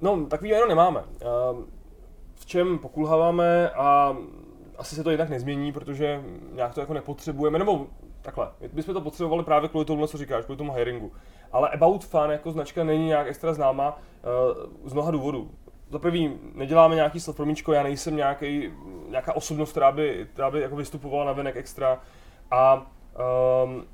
[0.01, 1.01] No, takový jméno nemáme.
[1.01, 1.65] Uh,
[2.35, 4.17] v čem pokulháváme a
[4.79, 6.23] asi se to jednak nezmění, protože
[6.53, 7.87] nějak to jako nepotřebujeme, nebo
[8.23, 11.13] takhle, my bychom to potřebovali právě kvůli tomu, co říkáš, kvůli tomu hiringu.
[11.53, 13.99] Ale About Fun jako značka není nějak extra známa
[14.85, 15.51] uh, z mnoha důvodů
[15.93, 17.41] za prvý neděláme nějaký self
[17.73, 18.71] já nejsem nějaký,
[19.09, 22.01] nějaká osobnost, která by, která by jako vystupovala na venek extra
[22.51, 22.75] a
[23.65, 23.85] um,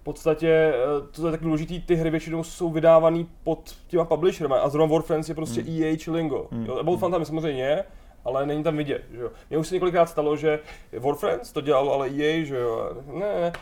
[0.00, 4.60] v podstatě, eh, to je taky důležitý, ty hry většinou jsou vydávané pod těma publisherama
[4.60, 5.68] a zrovna Warfriends je prostě mm.
[5.68, 6.48] EA či Lingo.
[6.50, 6.66] Mm.
[6.66, 7.84] Jo, About Fun tam samozřejmě je,
[8.24, 9.04] ale není tam vidět.
[9.10, 9.30] Že jo.
[9.50, 10.60] Mně už se několikrát stalo, že
[10.98, 12.90] Warfriends to dělalo, ale EA, že jo.
[13.06, 13.52] Ne, ne,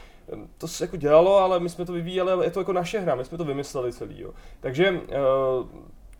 [0.59, 3.25] to se jako dělalo, ale my jsme to vyvíjeli, je to jako naše hra, my
[3.25, 4.21] jsme to vymysleli celý.
[4.21, 4.31] Jo.
[4.61, 5.69] Takže uh,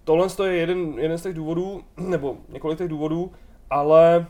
[0.05, 3.33] tohle je jeden, jeden z těch důvodů, nebo několik těch důvodů,
[3.71, 4.27] ale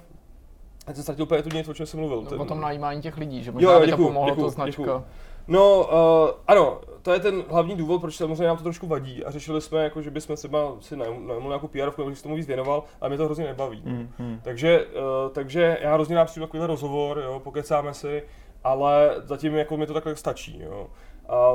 [0.89, 2.23] já jsem ztratil úplně tu něco, o čem jsem mluvil.
[2.23, 2.41] Ten...
[2.41, 4.83] O tom najímání těch lidí, že možná jo, děkuju, by to pomohlo děkuju, to značka.
[4.83, 5.05] Děkuju.
[5.51, 9.31] No, uh, ano, to je ten hlavní důvod, proč samozřejmě nám to trošku vadí a
[9.31, 12.85] řešili jsme, jako, že bychom třeba si najmuli nějakou PR, nebo se tomu víc věnoval,
[13.01, 13.83] ale mě to hrozně nebaví.
[13.85, 14.41] Mm, mm.
[14.43, 18.23] Takže, uh, takže já hrozně rád přijdu takovýhle rozhovor, jo, pokecáme si,
[18.65, 20.61] ale zatím jako mi to takhle stačí.
[20.63, 20.87] Jo.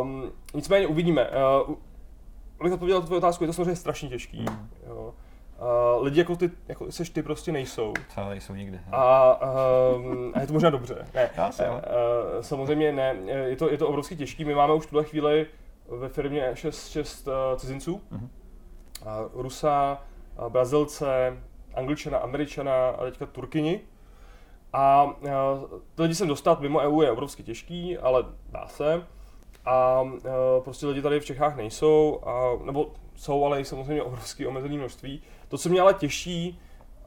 [0.01, 1.29] Um, nicméně uvidíme.
[1.67, 1.75] Uh,
[2.59, 4.39] abych odpověděl na tvou otázku, je to samozřejmě strašně těžký.
[4.39, 4.69] Mm.
[4.87, 5.13] Jo.
[5.59, 7.93] Uh, lidi jako ty, jako seš ty prostě nejsou.
[8.13, 8.79] Co nejsou nikdy.
[8.91, 9.39] A,
[9.95, 11.07] um, a je to možná dobře.
[11.13, 11.29] Ne.
[11.37, 11.75] Já si, uh,
[12.41, 14.45] samozřejmě ne, je to, je to obrovsky těžký.
[14.45, 15.47] My máme už v tuhle chvíli
[15.87, 18.01] ve firmě 6, 6 uh, cizinců.
[18.11, 18.27] Mm-hmm.
[19.33, 20.01] Uh, Rusa,
[20.39, 21.37] uh, Brazilce,
[21.75, 23.81] Angličana, Američana a teďka Turkyni.
[24.73, 29.03] A uh, ty lidi sem dostat mimo EU je obrovsky těžký, ale dá se
[29.65, 30.11] a uh,
[30.63, 35.21] prostě lidi tady v Čechách nejsou, a, nebo jsou, ale samozřejmě obrovský omezený množství.
[35.55, 36.59] To, co mě ale těší,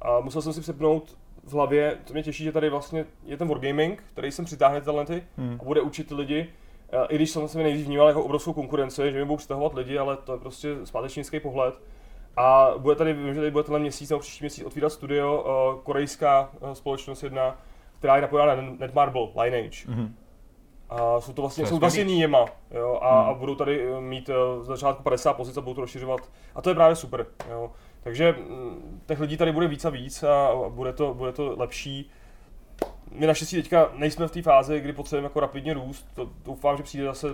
[0.02, 3.48] a musel jsem si přepnout v hlavě, to mě těší, že tady vlastně je ten
[3.48, 5.58] Wargaming, který jsem přitáhne talenty hmm.
[5.60, 6.48] a bude učit lidi,
[6.94, 9.98] uh, i když jsem se nejdřív vnímal jako obrovskou konkurenci, že mi budou přitahovat lidi,
[9.98, 11.80] ale to je prostě zpátečnický pohled.
[12.36, 15.80] A bude tady, vím, že tady bude tenhle měsíc nebo příští měsíc otvírat studio, uh,
[15.82, 17.60] korejská uh, společnost jedna,
[17.98, 19.88] která je napojená na Netmarble, Lineage.
[19.88, 20.14] Hmm
[20.90, 23.30] a jsou to vlastně, to jsou vlastně níjema, jo, a, hmm.
[23.30, 26.20] a, budou tady mít uh, z začátku 50 pozic a budou to rozšiřovat.
[26.54, 27.70] A to je právě super, jo.
[28.02, 32.10] Takže mm, těch lidí tady bude víc a víc a, bude, to, bude to lepší.
[33.12, 36.08] My naštěstí teďka nejsme v té fázi, kdy potřebujeme jako rapidně růst.
[36.14, 37.26] To, doufám, že přijde zase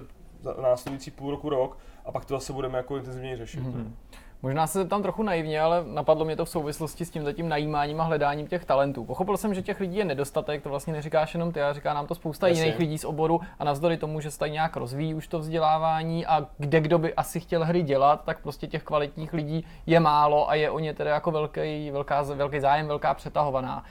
[0.63, 3.61] následující půl roku, rok a pak to zase budeme jako intenzivně řešit.
[3.61, 3.97] Hmm.
[4.45, 8.01] Možná se zeptám trochu naivně, ale napadlo mě to v souvislosti s tím zatím najímáním
[8.01, 9.05] a hledáním těch talentů.
[9.05, 12.07] Pochopil jsem, že těch lidí je nedostatek, to vlastně neříkáš jenom ty, ale říká nám
[12.07, 12.63] to spousta Jasně.
[12.65, 16.27] jiných lidí z oboru a navzdory tomu, že se tady nějak rozvíjí už to vzdělávání
[16.27, 20.51] a kde kdo by asi chtěl hry dělat, tak prostě těch kvalitních lidí je málo
[20.51, 23.85] a je o ně tedy jako velký, velká, velký zájem, velká přetahovaná.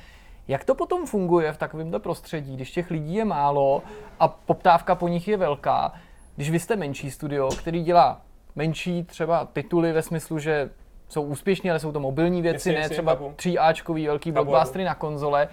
[0.47, 3.83] Jak to potom funguje v takovémto prostředí, když těch lidí je málo
[4.19, 5.93] a poptávka po nich je velká?
[6.35, 8.21] Když vy jste menší studio, který dělá
[8.55, 10.69] menší třeba tituly ve smyslu, že
[11.09, 14.95] jsou úspěšní, ale jsou to mobilní věci, jestli, ne jestli, třeba 3Ačkový velký blockbustery na
[14.95, 15.47] konzole.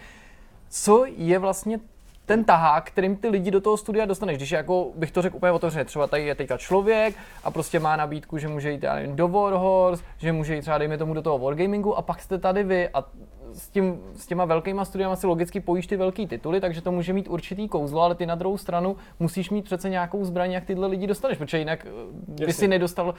[0.68, 1.78] Co je vlastně
[2.26, 4.36] ten tahák, kterým ty lidi do toho studia dostaneš.
[4.36, 7.14] Když jako bych to řekl úplně otevřeně, třeba tady je teďka člověk
[7.44, 10.78] a prostě má nabídku, že může jít já nevím, do Warhorse, že může jít třeba
[10.78, 13.04] dejme tomu do toho Wargamingu a pak jste tady vy a
[13.52, 17.12] s, tím, s těma velkýma studiama si logicky pojíš ty velký tituly, takže to může
[17.12, 20.86] mít určitý kouzlo, ale ty na druhou stranu musíš mít přece nějakou zbraň, jak tyhle
[20.86, 22.52] lidi dostaneš, protože jinak eh, by Jasně.
[22.54, 23.14] si nedostal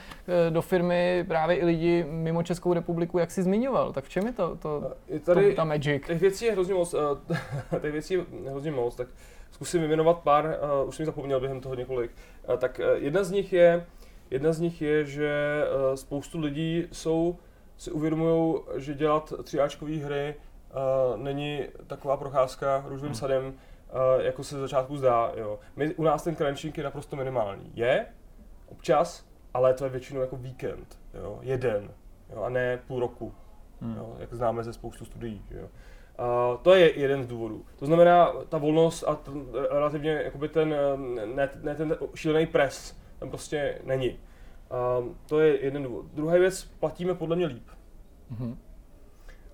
[0.47, 3.93] eh, do firmy právě i lidi mimo Českou republiku, jak jsi zmiňoval.
[3.93, 6.07] Tak v čem je to, to, Je to tady, ta magic?
[6.07, 6.95] těch věcí je hrozně moc,
[7.73, 9.07] eh, těch věcí je hrozně moc, tak
[9.51, 10.45] zkusím vyjmenovat pár,
[10.81, 12.11] uh, už jsem zapomněl během toho několik.
[12.49, 13.85] Uh, tak uh, jedna z nich je,
[14.31, 17.37] jedna z nich je, že uh, spoustu lidí jsou,
[17.81, 23.15] si uvědomují, že dělat třiáčkové hry uh, není taková procházka růžovým Hmm.
[23.15, 25.31] sadem, uh, jako se začátku zdá.
[25.35, 25.59] Jo.
[25.75, 27.71] My, u nás ten crunching je naprosto minimální.
[27.73, 28.05] Je,
[28.67, 31.91] občas, ale to je většinou jako víkend, jo, jeden,
[32.33, 33.33] jo, a ne půl roku,
[33.81, 33.95] Hmm.
[33.97, 35.45] jo, jak známe ze spoustu studií.
[35.51, 35.67] Jo.
[36.17, 37.65] A to je jeden z důvodů.
[37.79, 40.75] To znamená, ta volnost a ten, relativně jakoby ten,
[41.35, 44.19] ne, ne ten šílený pres, tam prostě není.
[44.71, 46.05] A to je jeden důvod.
[46.13, 47.67] Druhá věc, platíme podle mě líp.
[48.29, 48.57] Mhm.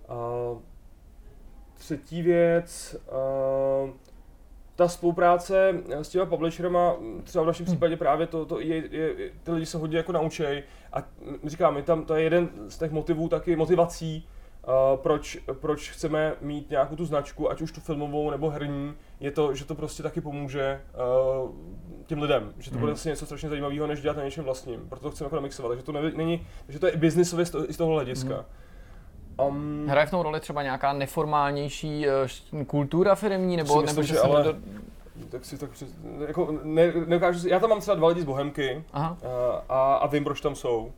[0.08, 0.16] A
[1.74, 3.18] třetí věc, a
[4.76, 9.52] ta spolupráce s těma publisherama, třeba v našem případě právě to, to je, je, ty
[9.52, 10.64] lidi se hodně jako naučej
[10.94, 11.04] a
[11.44, 14.28] říkám, my tam, to je jeden z těch motivů, taky motivací,
[14.68, 19.32] uh, proč, proč chceme mít nějakou tu značku, ať už tu filmovou nebo herní, je
[19.32, 20.82] to, že to prostě taky pomůže
[21.44, 21.52] uh,
[22.08, 22.80] těm lidem, že to Mhm.
[22.80, 25.70] bude vlastně něco strašně zajímavého, než dělat na něčem vlastním, proto to chceme jako namixovat,
[25.72, 28.46] takže to nevi- není, že to je i biznisově z, to, z toho hlediska.
[29.48, 33.96] Um, Hraje v tom roli třeba nějaká neformálnější eh, š- kultura firmní, nebo, Si myslím,
[33.96, 34.56] nebo že že se ale- do...
[35.30, 35.90] tak si tak přes,
[36.28, 39.18] jako ne, nedokážu si, já tam mám třeba dva lidi z Bohemky Aha.
[39.70, 40.92] a, a, a vím, proč tam jsou.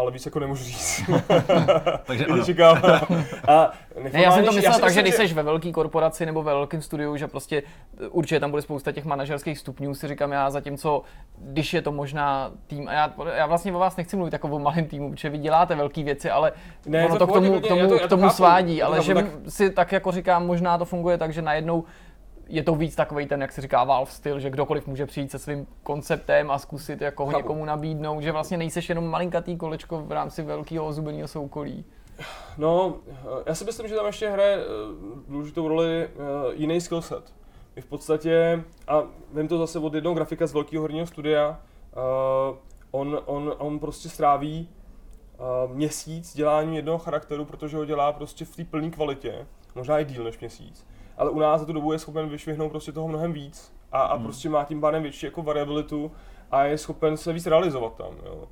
[0.00, 1.02] Ale víc jako nemůžu říct.
[2.04, 3.00] Takže ano.
[3.48, 3.70] A
[4.12, 6.82] Ne, já jsem to myslel tak, že když jsi ve velké korporaci nebo ve velkém
[6.82, 7.62] studiu, že prostě
[8.04, 11.02] eh, určitě tam bude spousta těch manažerských stupňů, si říkám já, zatímco
[11.38, 14.58] když je to možná tým, a já, já vlastně o vás nechci mluvit jako o
[14.58, 16.52] malém týmu, protože vy děláte velké věci, ale
[16.86, 19.02] Ne, ono to to, k tomu, k tomu, to- k tomu chápu, svádí, to ale
[19.02, 21.84] že chápu, si tak jako říkám, možná to funguje tak, že najednou
[22.50, 25.38] je to víc takový ten, jak se říká, Valve styl, že kdokoliv může přijít se
[25.38, 30.12] svým konceptem a zkusit jako ho někomu nabídnout, že vlastně nejseš jenom malinkatý kolečko v
[30.12, 31.84] rámci velkého ozubeného soukolí.
[32.58, 32.96] No,
[33.46, 34.64] já si myslím, že tam ještě hraje eh,
[35.28, 36.08] důležitou roli eh,
[36.52, 37.32] jiný skillset.
[37.76, 39.02] My v podstatě, a
[39.34, 41.60] vím to zase od jednoho grafika z velkého herního studia,
[42.50, 42.56] uh,
[42.90, 44.68] on, on, on prostě stráví
[45.66, 50.24] měsíc dělání jednoho charakteru, protože ho dělá prostě v té plné kvalitě, možná i díl
[50.24, 50.86] než měsíc.
[51.20, 54.14] Ale u nás za tu dobu je schopen vyšvihnout prostě toho mnohem víc a, a
[54.14, 54.24] Hmm.
[54.24, 56.12] prostě má tím pádem větší jako variabilitu
[56.50, 58.14] a je schopen se víc realizovat tam.
[58.24, 58.48] Jo.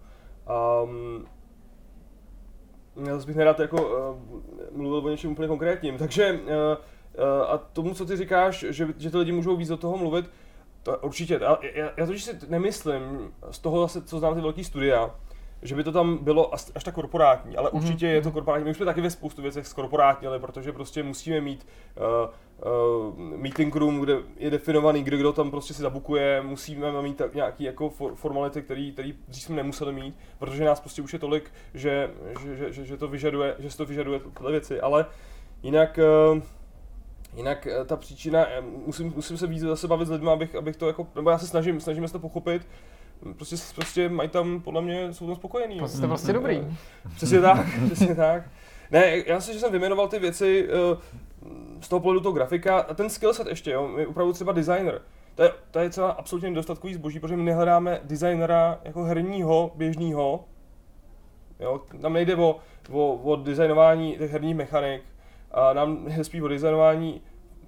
[0.85, 1.27] Um,
[3.07, 4.17] já zase bych nerad jako uh,
[4.77, 5.99] mluvil o něčem úplně konkrétním.
[5.99, 9.77] Takže uh, uh, a tomu, co ty říkáš, že, že ty lidi můžou víc do
[9.77, 10.31] toho mluvit,
[10.83, 11.39] to určitě.
[11.43, 15.15] Já, já, já totiž si nemyslím z toho zase, co znám ty velký studia,
[15.63, 17.83] že by to tam bylo až, až tak korporátní, ale Mhm.
[17.83, 18.65] určitě je to korporátní.
[18.65, 21.67] My už jsme taky ve spoustu věcech zkorporátnili, protože prostě musíme mít
[21.97, 22.31] uh,
[23.09, 27.35] uh, meeting room, kde je definovaný, kdo, kdo tam prostě si zabukuje, musíme mít tak
[27.35, 31.19] nějaký jako for, formality, který, který dřív jsme nemuseli mít, protože nás prostě už je
[31.19, 32.11] tolik, že,
[32.43, 35.07] že, že, že, že to vyžaduje, že se to vyžaduje tyhle věci, ale
[35.63, 35.99] jinak
[36.35, 36.43] uh,
[37.37, 38.47] Jinak ta příčina,
[38.87, 41.47] musím, musím se víc zase bavit s lidmi, abych, abych to jako, nebo já se
[41.47, 42.67] snažím, snažíme se to pochopit,
[43.37, 45.79] prostě, prostě mají tam, podle mě, jsou tam spokojení.
[45.79, 45.89] jo.
[45.89, 46.67] Jste prostě dobrý.
[47.17, 48.43] Přesně tak, přesně tak.
[48.91, 50.99] Ne, já si, že jsem vyjmenoval ty věci uh,
[51.81, 55.03] z toho pohledu toho grafika a ten skillset ještě, jo, je opravdu třeba designer.
[55.35, 60.45] To je, to je třeba absolutně nedostatkový zboží, protože my nehledáme designera jako herního, běžného.
[61.61, 62.57] Jo, tam nejde o,
[62.91, 65.03] o, o designování těch herních mechanik,
[65.51, 67.21] a nám jde spíš o designování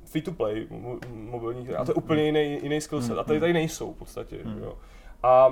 [0.05, 3.53] free to play mo- mobilních a to je úplně jiný, jiný skillset a tady tady
[3.53, 4.39] nejsou v podstatě.
[4.61, 4.75] Jo.
[5.23, 5.51] A, a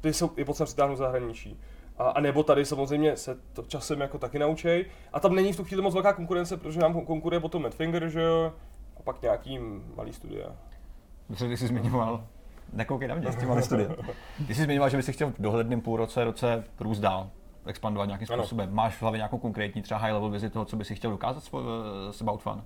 [0.00, 1.60] ty jsou, je potřeba přitáhnout zahraničí.
[1.98, 4.86] A, a nebo tady samozřejmě se to časem jako taky naučej.
[5.12, 8.08] A tam není v tu chvíli moc velká konkurence, protože nám kon- konkuruje potom Madfinger,
[8.08, 8.52] že jo,
[8.96, 9.58] a pak nějaký
[9.96, 10.48] malý studia.
[11.28, 12.24] Dobře, ty jsi zmiňoval,
[12.72, 13.94] nekoukej na mě s tím malým studiem.
[14.46, 17.30] Ty jsi zmiňoval, že bys si chtěl v dohledném půlroce, roce růst dál,
[17.66, 18.42] expandovat nějakým Ano.
[18.42, 18.74] způsobem.
[18.74, 21.44] Máš v hlavě nějakou konkrétní třeba high level vizi toho, co bys si chtěl dokázat
[21.44, 21.50] s,
[22.10, 22.62] s About Fun?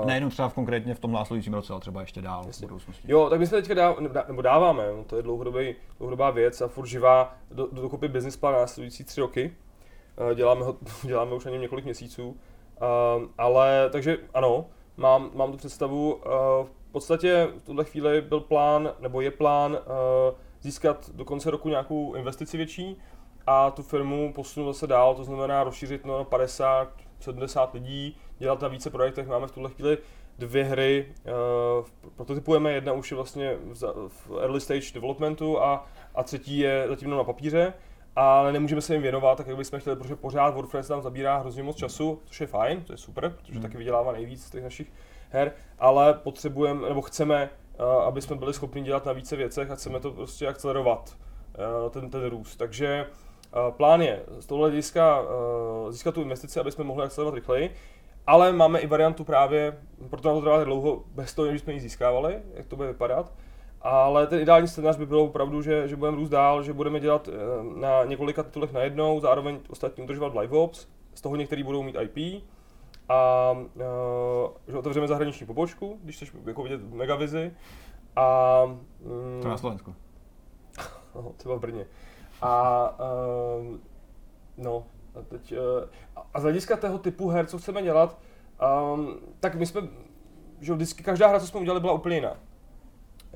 [0.00, 2.66] Uh, Nejenom třeba v konkrétně v tom následujícím roce, ale třeba ještě dál Jasně.
[2.66, 3.12] v budoucnosti.
[3.12, 6.60] Jo, tak my jsme teďka dá, dá, nebo dáváme, no, to je dlouhodobý, dlouhodobá věc
[6.60, 9.56] a furt živá do, do dokopy business plán na následující tři roky.
[10.30, 10.76] Eh, Děláme, ho,
[11.06, 12.28] děláme už na něm několik měsíců.
[12.28, 14.66] Um, ale, takže ano,
[14.96, 16.14] mám, mám tu představu.
[16.14, 16.20] Uh,
[16.66, 19.78] v podstatě v tuhle chvíli byl plán, nebo je plán
[20.60, 22.96] získat do konce roku nějakou investici větší
[23.46, 26.88] a tu firmu posunout zase dál, to znamená rozšířit no, na 50,
[27.20, 29.26] 70 lidí, dělat na více projektech.
[29.28, 29.98] Máme v tuhle chvíli
[30.38, 31.06] dvě hry,
[31.80, 31.86] uh,
[32.16, 37.08] prototypujeme, jedna už je vlastně v, v early stage developmentu a, a třetí je zatím
[37.08, 37.72] jenom na papíře.
[38.16, 41.62] ale nemůžeme se jim věnovat, tak jak bychom chtěli, protože pořád WordPress nám zabírá hrozně
[41.62, 43.62] moc času, což je fajn, to je super, protože Hmm.
[43.62, 44.92] taky vydělává nejvíc z těch našich
[45.30, 49.74] her, ale potřebujeme, nebo chceme, eh, aby jsme byli schopni dělat na více věcech a
[49.74, 51.16] chceme to prostě akcelerovat,
[51.54, 52.56] eh, ten, ten růst.
[52.56, 53.06] Takže
[53.70, 55.22] plán je z tohle hlediska
[55.88, 57.74] získat tu investici, aby jsme mohli akcelerovat rychleji,
[58.26, 59.78] ale máme i variantu právě,
[60.10, 62.88] proto nám to trvá tak dlouho, bez toho, že jsme ji získávali, jak to bude
[62.88, 63.32] vypadat.
[63.82, 67.28] Ale ten ideální scénář by bylo opravdu, že, že budeme růst dál, že budeme dělat
[67.28, 71.96] eh, na několika titulech najednou, zároveň ostatní udržovat live ops, z toho některý budou mít
[72.00, 72.42] IP
[73.08, 77.52] a uh, že otevřeme zahraniční pobočku, když chceš jako vidět v Megavizi
[78.16, 78.60] a
[79.00, 79.94] mm, To na Slovensku.
[81.14, 81.86] no, třeba v Brně.
[82.42, 82.84] A
[83.60, 83.76] uh,
[84.56, 84.84] no,
[85.14, 85.58] a teď, uh,
[86.34, 88.18] a z hlediska toho typu her, co chceme dělat,
[88.94, 89.80] um, tak my jsme,
[90.60, 92.36] že vždycky každá hra, co jsme udělali, byla úplně jiná.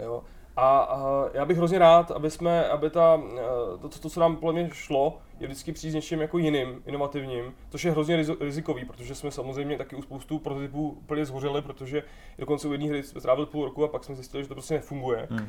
[0.02, 0.22] Jo.
[0.56, 4.36] A, a já bych hrozně rád, aby jsme, aby ta, eh, to, to, co nám
[4.36, 8.84] podle mě šlo, je vždycky přijít s něčím jako jiným, inovativním, což je hrozně rizikový,
[8.84, 12.02] protože jsme samozřejmě taky u spoustu prototypů úplně zhořeli, protože
[12.38, 14.74] dokonce u jedné hry jsme strávili půl roku a pak jsme zjistili, že to prostě
[14.74, 15.28] nefunguje.
[15.30, 15.48] Hmm.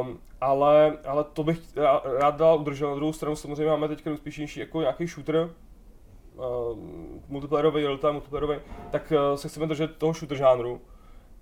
[0.00, 2.88] Um, ale, ale to bych rá- rád dal udržel.
[2.88, 5.50] Na druhou stranu samozřejmě máme teď úspěšnější jako nějaký shooter,
[6.34, 6.78] uh,
[7.28, 8.56] multiplayerový, real-time multiplayerový,
[8.90, 10.72] tak uh, se chceme držet toho shooter žánru.
[10.72, 10.80] Uh,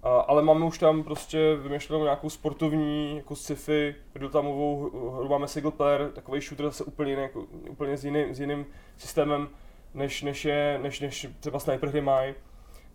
[0.02, 6.10] ale máme už tam prostě vymýšlenou nějakou sportovní, jako sci-fi, real-timeovou hru, máme single player,
[6.12, 8.66] takový shooter zase úplně, jiný, jako, úplně s, jiným, s jiným
[8.96, 9.48] systémem,
[9.94, 12.34] než, než, je, než, než třeba sniper hry mají.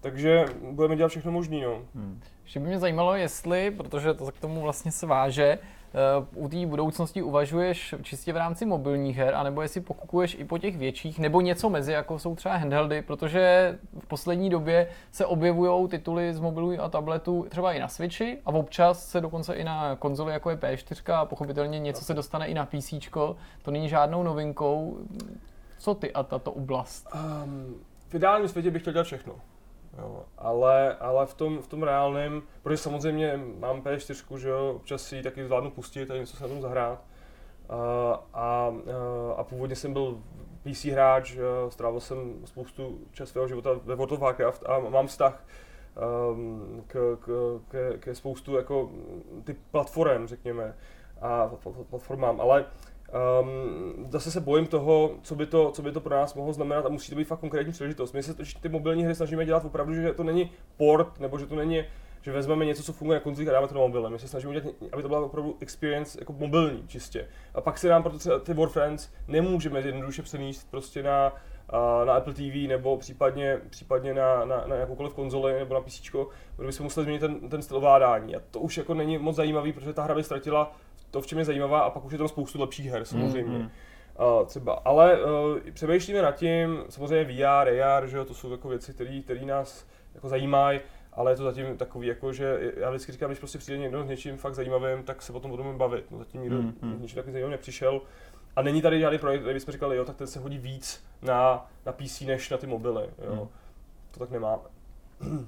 [0.01, 1.81] Takže budeme dělat všechno možný, no.
[1.95, 2.21] Hmm.
[2.51, 6.65] Ještě by mě zajímalo, jestli, protože to k tomu vlastně se váže, eh, u té
[6.65, 11.41] budoucnosti uvažuješ čistě v rámci mobilních her, anebo jestli pokukuješ i po těch větších, nebo
[11.41, 16.81] něco mezi, jako jsou třeba handheldy, protože v poslední době se objevují tituly z mobilů
[16.81, 20.55] a tabletů třeba i na Switchi a občas se dokonce i na konzoli, jako je
[20.55, 22.93] P4 a pochopitelně něco se dostane i na PC.
[23.61, 24.97] To není žádnou novinkou.
[25.79, 27.07] Co ty a tato oblast?
[27.15, 27.75] Um,
[28.09, 29.33] v ideálním světě bych chtěl dělat všechno.
[29.97, 35.03] Jo, ale, ale v tom, v tom reálném, protože samozřejmě mám P4, že jo, občas
[35.03, 37.03] si ji taky zvládnu pustit a něco se na tom zahrát.
[37.69, 37.77] Uh,
[38.33, 38.79] a, uh,
[39.37, 40.21] a původně jsem byl
[40.63, 45.07] PC hráč, uh, strávil jsem spoustu čas svého života ve World of Warcraft a mám
[45.07, 45.43] vztah
[46.31, 48.89] um, k, k, k, ke spoustu jako
[49.43, 50.75] ty platform, řekněme,
[51.21, 51.51] a
[51.89, 52.65] platformám, ale
[53.11, 56.85] Um, zase se bojím toho, co by, to, co by to pro nás mohlo znamenat
[56.85, 58.13] a musí to být fakt konkrétní příležitost.
[58.13, 61.45] My se to, ty mobilní hry snažíme dělat opravdu, že to není port, nebo že
[61.45, 61.83] to není,
[62.21, 64.09] že vezmeme něco, co funguje na konzolích a dáme to na mobile.
[64.09, 67.27] My se snažíme dělat, aby to byla opravdu experience jako mobilní čistě.
[67.55, 71.35] A pak se nám proto třeba ty Warfriends nemůžeme jednoduše přenést prostě na,
[72.05, 76.09] na Apple TV nebo případně, případně na, na, na jakoukoliv konzoli nebo na PC,
[76.55, 78.35] protože bychom museli změnit ten, ten styl ovládání.
[78.35, 80.75] A to už jako není moc zajímavý, protože ta hra by ztratila
[81.11, 83.43] to, v čem je zajímavá, a pak už je tam spoustu lepších her samozřejmě.
[83.43, 83.69] Mm, Mm,
[84.39, 85.29] uh, třeba, ale uh,
[85.73, 88.93] přemýšlíme nad tím, samozřejmě VR, AR, že jo, to jsou jako věci,
[89.23, 89.85] které nás
[90.15, 90.79] jako zajímají,
[91.13, 94.07] ale je to zatím takový, jako, že já vždycky říkám, když prostě přijde někdo s
[94.07, 96.11] něčím fakt zajímavým, tak se o tom budeme bavit.
[96.11, 96.89] No, zatím nikdo Mm, mm.
[96.93, 98.01] mm, ničím takovým zajímavým nepřišel.
[98.55, 101.69] A není tady žádný projekt, kde bychom říkali, jo, tak ten se hodí víc na,
[101.85, 103.09] na PC než na ty mobily.
[103.27, 103.35] Jo.
[103.35, 103.47] Mm.
[104.11, 104.61] To tak nemáme.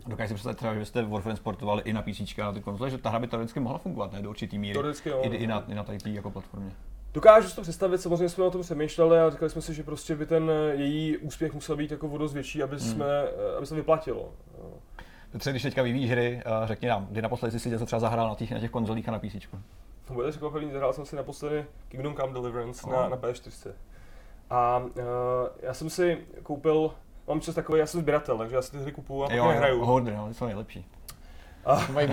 [0.07, 2.89] Dokážu si představit třeba, že byste Warframe sportovali i na PC a na ty konzole,
[2.89, 4.21] že ta hra by teoreticky mohla fungovat, ne?
[4.21, 4.73] Do určitý míry.
[4.73, 5.21] Teoreticky jo.
[5.23, 6.71] I, i, na, I na tady jako platformě.
[7.13, 10.15] Dokážu si to představit, samozřejmě jsme o tom přemýšleli a říkali jsme si, že prostě
[10.15, 13.65] by ten eh, její úspěch musel být jako o dost větší, aby, jsme, eh, aby
[13.65, 14.31] se vyplatilo.
[14.57, 14.73] Jo.
[15.39, 18.29] Třeba když teďka vyvíjíš hry, uh, řekni nám, kdy naposledy jsi si něco třeba zahrál
[18.29, 19.47] na těch, na těch konzolích a na PC.
[20.05, 22.93] To bude překvapený, zahrál jsem si naposledy Kingdom Come Deliverance Oh.
[22.93, 23.71] na, na PS4.
[24.49, 24.83] A uh,
[25.61, 26.91] já jsem si koupil,
[27.27, 29.47] mám čas takový, já jsem sběratel, takže já si ty hry kupuju a pak Jo,
[29.47, 29.79] nehraju.
[29.79, 30.85] jo, hodně, no, ty jsou nejlepší.
[31.87, 32.07] To mají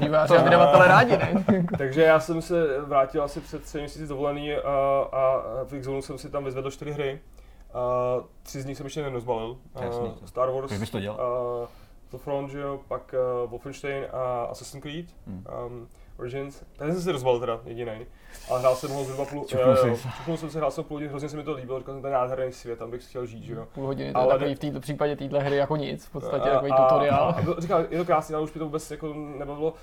[0.00, 1.44] výváři a vydavatele rádi, ne?
[1.78, 4.60] Takže já jsem se vrátil asi před třemi měsíci dovolený a,
[5.12, 7.20] a v Xzone jsem si tam vyzvedl čtyři hry.
[7.74, 7.80] A
[8.42, 9.56] tři z nich jsem ještě nerozbalil.
[9.74, 10.14] A Jasný.
[10.24, 11.20] Star Wars, Jak bys to dělal?
[11.20, 11.68] a
[12.10, 13.14] The Front, že jo, pak
[13.44, 15.06] uh, Wolfenstein a Assassin's Creed.
[15.26, 15.44] Hmm.
[15.66, 16.62] Um, Origins.
[16.76, 17.92] Tady jsem si rozbalil teda jediný.
[18.50, 19.44] Ale hrál jsem ho zhruba půl...
[19.44, 20.08] Čuchnul jo, jsi.
[20.16, 22.10] čuchnul jsem si, hrál jsem půl hodiny, hrozně se mi to líbilo, říkal jsem, je
[22.12, 23.66] nádherný svět, tam bych chtěl žít, že jo.
[23.74, 26.10] Půl hodiny, to je Ale takový ne- v této případě téhle hry jako nic, v
[26.12, 27.22] podstatě A- takový a- tutoriál.
[27.28, 29.74] A, a, říkal, je to krásný, ale už mi to vůbec jako nebavilo,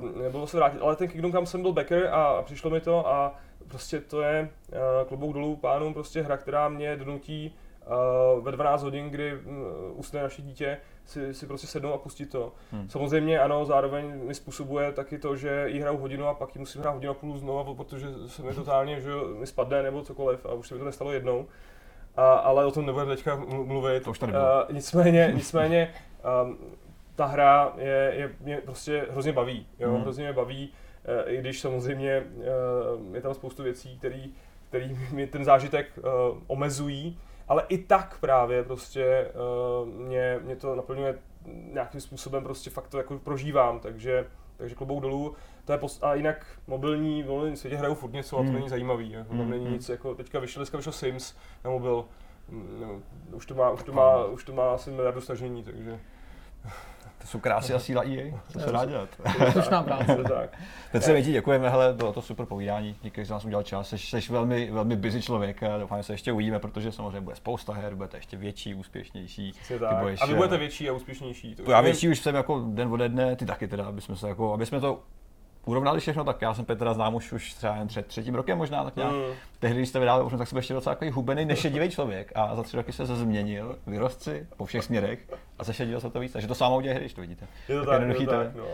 [0.00, 0.80] um, nebylo se vrátit.
[0.82, 3.34] Ale ten Kingdom Come jsem byl backer a, a přišlo mi to a
[3.68, 7.54] prostě to je uh, klobouk dolů pánům, prostě hra, která mě donutí
[8.36, 9.40] uh, ve 12 hodin, kdy uh,
[9.94, 12.52] usne naše dítě, si, si prostě sednout a pustit to.
[12.72, 12.80] Hmm.
[12.80, 12.90] Hmm.
[12.90, 16.80] Samozřejmě ano, zároveň mi způsobuje taky to, že jí hraju hodinu a pak ji musím
[16.80, 20.52] hrát hodinu a půl znova, protože se mi totálně, že mi spadne nebo cokoliv a
[20.52, 21.46] už se mi to nestalo jednou.
[22.16, 24.02] A, ale o tom nebudeme teďka mlu- mluvit.
[24.04, 24.32] To už tady.
[24.32, 24.38] Uh,
[24.72, 25.94] nicméně, nicméně
[26.44, 26.58] um,
[27.16, 30.00] ta hra je, je, mě prostě hrozně baví, jo, Mhm.
[30.02, 30.72] hrozně mě baví,
[31.26, 32.22] uh, i když samozřejmě
[33.06, 34.24] uh, je tam spoustu věcí, které
[34.68, 39.28] který mi ten zážitek uh, omezují, ale i tak právě prostě
[39.82, 41.18] uh, mě, mě to naplňuje
[41.72, 45.34] nějakým způsobem prostě fakt to jako prožívám, takže, takže klobouk dolů.
[45.64, 48.54] To je post- a jinak mobilní, v mobilním světě hrajou furt něco a to Hmm.
[48.54, 49.10] není zajímavý.
[49.10, 49.74] Jako, tam Hmm, není hmm.
[49.74, 52.04] nic, jako teďka vyšel, dneska vyšel Sims na mobil,
[52.48, 56.00] Mm, no, už to má, už to má, už to má asi miliardu stažení, takže
[57.22, 59.08] To jsou krásy a síla EA, co se dá dělat.
[59.52, 60.16] Slušná práce.
[60.28, 60.34] to.
[60.92, 63.88] Petře, my ti děkujeme, hele, bylo to super povídání, díky, že jsi nás udělal čas,
[63.88, 67.36] jsi, jsi velmi, velmi busy člověk a doufám, že se ještě uvidíme, protože samozřejmě bude
[67.36, 69.54] spousta her, budete ještě větší, úspěšnější.
[69.68, 69.96] Ty tak.
[69.96, 71.54] budeš, a vy eh, budete větší a úspěšnější.
[71.54, 74.28] To Já větší už jsem jako den ode dne, ty taky teda, aby jsme se
[74.28, 75.02] jako, aby jsme to
[75.64, 78.84] urovnali všechno, tak já jsem Petra znám už, už třeba jen před třetím rokem možná,
[78.84, 79.12] tak nějak.
[79.12, 79.18] Mm.
[79.58, 82.76] Tehdy, když jste vydávali tak jsem ještě docela takový hubený, nešedivý člověk a za tři
[82.76, 85.18] roky se změnil, vyrost si po všech směrech
[85.58, 87.46] a zešedil se to víc, takže to samo uděje hry, když to vidíte.
[87.68, 88.46] Je to Tak tak, je jednoduchý to to je.
[88.46, 88.56] tak.
[88.56, 88.64] No.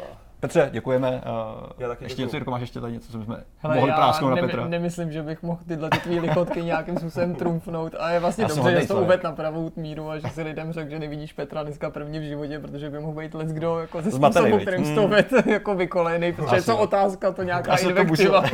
[0.41, 1.09] Petře, děkujeme.
[1.11, 2.27] Uh, Já taky ještě děkuju.
[2.27, 4.69] něco, Jirko, máš ještě tady něco, co jsme Hele, mohli prásknout na ne- Petra?
[4.69, 8.49] nemyslím, že bych mohl tyhle ty tvý lichotky nějakým způsobem trumfnout a je vlastně Já
[8.49, 11.63] dobře, že to uvedl na pravou míru a že si lidem řekl, že nevidíš Petra
[11.63, 14.91] dneska prvně v životě, protože by mohl být let kdo jako ze způsobu, kterým jsi
[14.91, 14.97] Mm.
[14.97, 18.45] to vedl, jako vykolejený, protože je to otázka, to nějaká Asi to invektiva.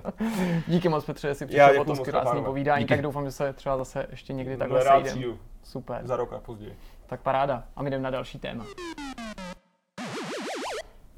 [0.68, 2.42] Díky moc Petře, že jsi přišel o to pánové.
[2.46, 2.94] povídání, Díky.
[2.94, 5.22] tak doufám, že se třeba zase ještě někdy takhle sejdeme.
[5.64, 6.76] Super, za rok a později.
[7.06, 7.62] tak paráda.
[7.76, 8.64] A my jdeme na další téma.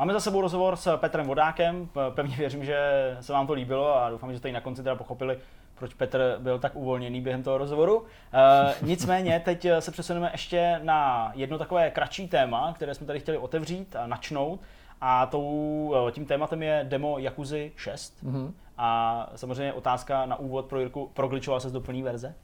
[0.01, 1.89] Máme za sebou rozhovor s Petrem Vodákem.
[2.15, 2.79] Pevně věřím, že
[3.21, 5.39] se vám to líbilo a doufám, že jste i na konci teda pochopili,
[5.75, 8.05] proč Petr byl tak uvolněný během toho rozhovoru.
[8.33, 13.39] E, nicméně teď se přesuneme ještě na jedno takové kratší téma, které jsme tady chtěli
[13.39, 14.61] otevřít a načnout.
[15.01, 18.23] A tou, eh, tím tématem je demo Yakuzy 6.
[18.23, 18.55] Mhm.
[18.79, 22.35] A samozřejmě otázka na úvod pro Jirku, progličoval se do plné verze?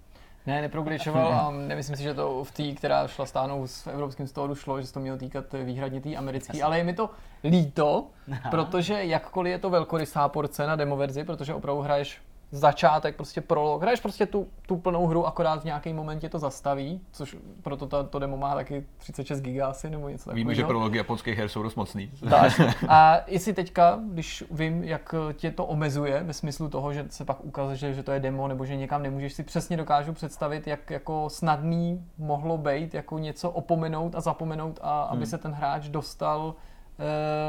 [0.47, 4.55] Ne, neprogličoval a nemyslím si, že to v té, která šla stáhnout v evropském storu,
[4.55, 7.10] šlo, že se to mělo týkat výhradně té americké, ale je mi to
[7.44, 8.06] líto,
[8.51, 12.20] protože jakkoliv je to velkorysá porce na demo verzi, protože opravdu hraješ
[12.57, 17.01] začátek, prostě prolog, hraješ prostě tu, tu plnou hru, akorát v nějaký momentě to zastaví,
[17.12, 20.37] což proto ta, to demo má taky 36 giga asi nebo něco takového.
[20.37, 22.11] Víme, že prology japonských her jsou dost mocný.
[22.31, 22.61] Tak.
[22.89, 27.45] A jestli teďka, když vím, jak tě to omezuje, ve smyslu toho, že se pak
[27.45, 31.31] ukazuje, že, to je demo, nebo že někam nemůžeš, si přesně dokážu představit, jak jako
[31.31, 35.27] snadný mohlo být jako něco opomenout a zapomenout, a aby Hmm.
[35.27, 36.55] se ten hráč dostal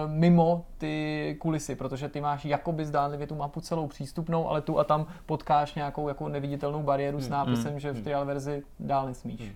[0.07, 4.83] mimo ty kulisy, protože ty máš jakoby zdánlivě tu mapu celou přístupnou, ale tu a
[4.83, 7.25] tam potkáš nějakou jako neviditelnou bariéru Hmm.
[7.25, 9.41] s nápisem, že v trial verzi dál nesmíš.
[9.41, 9.47] Uh,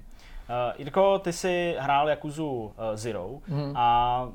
[0.77, 3.72] Jirko, ty jsi hrál Yakuzu uh, Zero Mhm.
[3.76, 4.27] a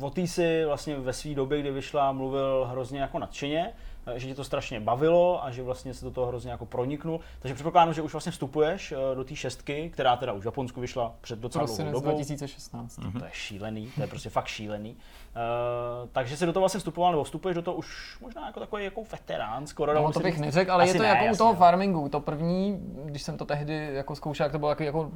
[0.00, 3.72] o té si vlastně ve své době, kdy vyšla, mluvil hrozně jako nadšeně, eh,
[4.14, 7.20] že tě to strašně bavilo a že vlastně se do toho hrozně jako proniknul.
[7.38, 10.80] Takže předpokládám, že už vlastně vstupuješ eh, do té šestky, která teda už v Japonsku
[10.80, 12.10] vyšla před docela dlouhou dobou.
[12.10, 12.96] 2016.
[13.18, 14.90] To je šílený, to je prostě fakt šílený.
[14.92, 18.84] Uh, takže jsi do toho vlastně vstupoval, nebo vstupuješ do toho už možná jako takový
[18.84, 19.94] jako veterán, skoro.
[19.94, 20.40] No to se bych říct.
[20.40, 21.58] neřekl, ale je to ne, jako u jasně, toho no.
[21.58, 22.08] farmingu.
[22.08, 25.10] To první, když jsem to tehdy jako zkoušel, tak to bylo jako, jako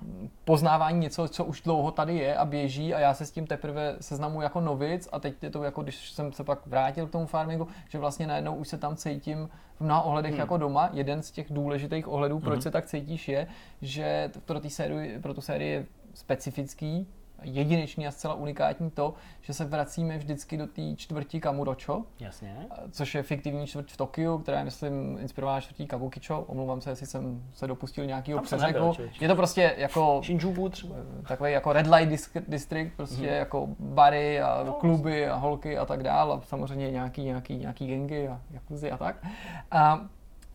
[0.44, 3.96] poznávání něco, co už dlouho tady je a běží a já se s tím teprve
[4.00, 7.26] seznamu jako novic a teď je to jako, když jsem se pak vrátil k tomu
[7.26, 10.40] farmingu, že vlastně najednou už se tam cítím v mnoha ohledech Hmm.
[10.40, 10.90] jako doma.
[10.92, 13.46] Jeden z těch důležitých ohledů, proč se tak cítíš, je,
[13.82, 17.06] že pro, sérii, pro tu sérii je specifický,
[17.42, 22.66] jedinečný a zcela unikátní to, že se vracíme vždycky do té čtvrti Kamurocho, Jasně.
[22.90, 26.40] což je fiktivní čtvrť v Tokiu, která je, myslím, inspirovaná čtvrtí Kabukicho.
[26.46, 28.92] Omlouvám se, jestli jsem se dopustil nějakého přeřeku.
[29.20, 30.94] Je to prostě jako Shinjuku třeba.
[31.28, 33.34] takový jako red light district, prostě Mhm.
[33.34, 38.28] jako bary a kluby a holky a tak dál a samozřejmě nějaký, nějaký, nějaký gengy
[38.28, 39.26] a jakuzy a tak.
[39.70, 40.00] A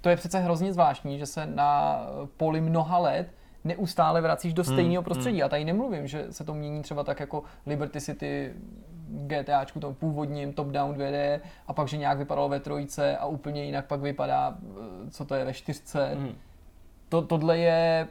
[0.01, 1.99] to je přece hrozně zvláštní, že se na
[2.37, 3.33] poli mnoha let
[3.63, 5.43] neustále vracíš do stejného prostředí.
[5.43, 8.53] A tady nemluvím, že se to mění třeba tak jako Liberty City
[9.07, 13.85] GTAčku, tom původním top-down 2D a pak, že nějak vypadalo ve trojce a úplně jinak
[13.85, 16.11] pak vypadá, eh, co to je ve čtyřce.
[16.15, 16.35] Mhm.
[17.09, 18.07] To, tohle je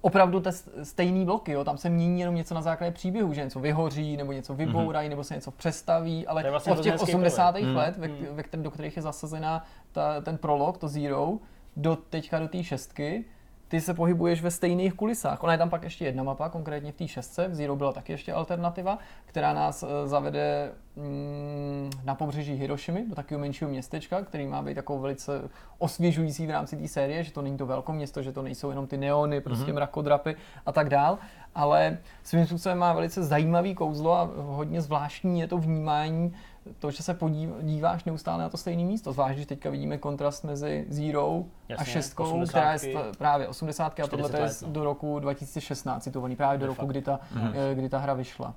[0.00, 0.52] opravdu te
[0.82, 1.64] stejný bloky, jo?
[1.64, 5.24] tam se mění jenom něco na základě příběhu, že něco vyhoří, nebo něco vybourají, nebo
[5.24, 7.52] se něco přestaví, ale To vlastně od těch hrozně hezký 80.
[7.52, 7.74] pohled.
[7.74, 11.38] let, ve, ve kterém, do kterých je zasazená ta, ten prolog, to Zero,
[11.76, 13.24] do teďka do té šestky,
[13.68, 15.42] ty se pohybuješ ve stejných kulisách.
[15.42, 18.12] Ona je tam pak ještě jedna mapa, konkrétně v té šestce, v Zero byla taky
[18.12, 24.46] ještě alternativa, která nás eh, zavede mm, na pobřeží Hirošimy, do takového menšího městečka, který
[24.46, 28.22] má být jako velice osvěžující v rámci té série, že to není to velké město,
[28.22, 29.74] že to nejsou jenom ty neony, prostě mm-hmm.
[29.74, 30.36] mrakodrapy
[30.66, 31.18] a tak dál.
[31.58, 36.32] Ale svým způsobem má velice zajímavý kouzlo a hodně zvláštní je to vnímání
[36.78, 40.86] to, že se podíváš neustále na to stejné místo, zvlášť, když teďka vidíme kontrast mezi
[40.88, 42.48] Zero Jasně, a šestkou, 80.
[42.50, 44.72] která je st- právě 80 a tohle 40 je no.
[44.72, 47.20] do roku 2016 citovaný, právě do De roku, kdy ta,
[47.54, 48.54] eh, kdy ta hra vyšla.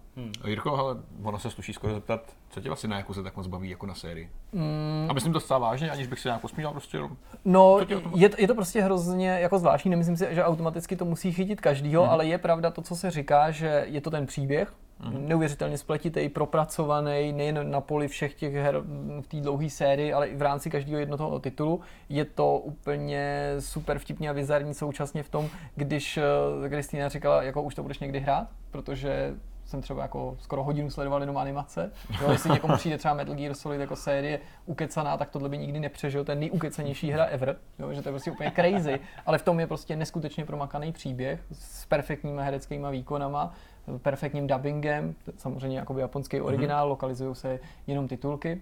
[0.48, 3.70] Jirko, ale ono se sluší skoro zeptat, co tě vlastně na Jakuze tak moc baví
[3.70, 4.30] jako na sérii?
[4.54, 7.78] Mm, A myslím to zcela vážně, aniž bych se nějak posmíval, prostě jenom No,
[8.16, 12.02] je, je to prostě hrozně jako zvláštní, nemyslím si, že automaticky to musí chytit každýho,
[12.04, 12.12] Mhm.
[12.12, 14.74] ale je pravda to, co se říká, že je to ten příběh,
[15.10, 18.78] neuvěřitelně spletitý, propracovaný, nejen na poli všech těch her
[19.22, 21.82] v té dlouhé sérii, ale i v rámci každého jednoho titulu.
[22.10, 27.62] Je to úplně super vtipný a vizarní současně v tom, když eh, Kristýna říkala, jako
[27.62, 29.34] už to budeš někdy hrát, protože
[29.72, 31.92] jsem třeba jako skoro hodinu sledoval jenom animace.
[32.22, 35.80] Jo, jestli někomu přijde třeba Metal Gear Solid jako série ukecaná, tak tohle by nikdy
[35.80, 36.26] nepřežil.
[36.26, 39.60] To je nejukecanější hra ever, jo, že to je prostě úplně crazy, ale v tom
[39.60, 43.54] je prostě neskutečně promakaný příběh s perfektníma hereckýma výkonama,
[44.02, 48.62] perfektním dubbingem, samozřejmě jako japonský originál, lokalizují se jenom titulky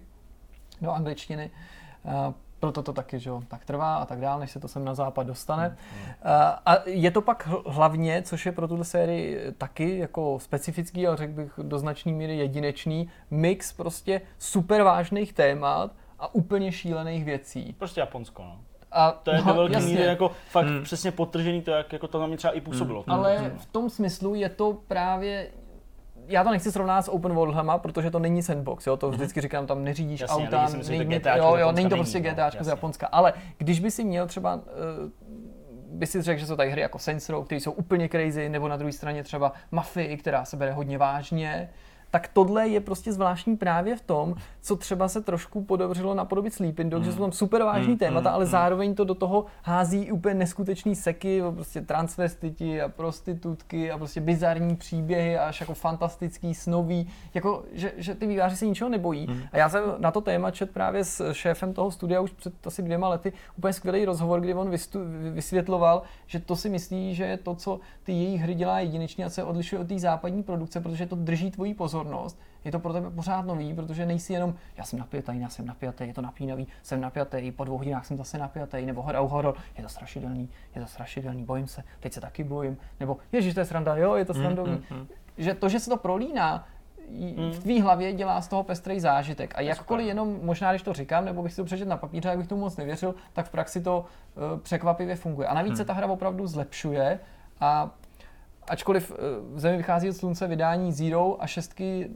[0.80, 1.50] do angličtiny.
[2.60, 4.94] Proto to taky, že jo, tak trvá a tak dál, než se to sem na
[4.94, 5.76] západ dostane.
[6.22, 11.06] A, a je to pak hl- hlavně, což je pro tuto sérii taky jako specifický,
[11.06, 17.24] ale řekl bych do značné míry jedinečný, mix prostě super vážných témat a úplně šílených
[17.24, 17.74] věcí.
[17.78, 18.56] Prostě Japonsko, no.
[18.92, 20.82] A, To je no, do velké míry jako fakt Hmm.
[20.82, 23.04] přesně podtržený to, jak jako to na mě třeba i působilo.
[23.06, 23.16] Hmm.
[23.18, 25.48] Ale v tom smyslu je to právě
[26.30, 29.66] já to nechci srovnat s open worldhama, protože to není sandbox, jo, to vždycky říkám,
[29.66, 31.94] tam neřídíš Jasně, auta, lidi si myslí, že nejde- GTAčko z jo, jo, není to
[31.94, 32.68] není, prostě no, GTAčko z.
[32.68, 34.60] Japonska, ale když by si měl třeba uh,
[35.92, 38.68] by si řekl, že jsou tady hry jako Saints Row, které jsou úplně crazy, nebo
[38.68, 41.70] na druhé straně třeba Mafii, která se bere hodně vážně,
[42.10, 46.90] tak tohle je prostě zvláštní právě v tom, co třeba se trošku podobřilo napodobit Sleeping
[46.92, 48.50] Dogs, že jsou tam super vážný Mm, témata, mm, ale mm.
[48.50, 54.76] zároveň to do toho hází úplně neskutečný seky, prostě transvestiti a prostitutky a prostě bizarní
[54.76, 59.26] příběhy až jako fantastický, snový, jako, že, že ty výváři se ničeho nebojí.
[59.26, 59.42] Mm.
[59.52, 62.82] A já jsem na to téma čet právě s šéfem toho studia už před asi
[62.82, 64.98] dvěma lety úplně skvělý rozhovor, kdy on vystu,
[65.32, 69.30] vysvětloval, že to si myslí, že je to, co ty jejich hry dělá jedinečně a
[69.30, 72.38] co je odlišuje od té západní produkce, protože to drží tvoji pozornost.
[72.64, 76.06] Je to pro tebe pořád nový, protože nejsi jenom já jsem napjatý, já jsem napjatý,
[76.06, 79.82] je to napínavý, jsem napjatý, po dvou hodinách jsem zase napjatý, nebo horor, horor, je
[79.82, 83.66] to strašidelný, je to strašidelný, bojím se, teď se taky bojím, nebo ježiš, to je
[83.66, 84.82] sranda, jo, je to srandovní.
[84.90, 85.06] mm, mm.
[85.38, 86.66] Že to, že se to prolíná,
[87.36, 87.50] Mm.
[87.52, 89.54] v tvý hlavě dělá z toho pestrý zážitek.
[89.56, 92.38] A jakkoliv jenom, možná když to říkám, nebo bych si to přečet na papíře, jak
[92.38, 94.04] bych tomu moc nevěřil, tak v praxi to
[94.54, 95.48] uh, překvapivě funguje.
[95.48, 97.20] A navíc se ta hra opravdu zlepšuje
[97.60, 97.90] a
[98.70, 99.16] ačkoliv eh,
[99.54, 102.10] v zemi vychází od slunce vydání Zero a šestky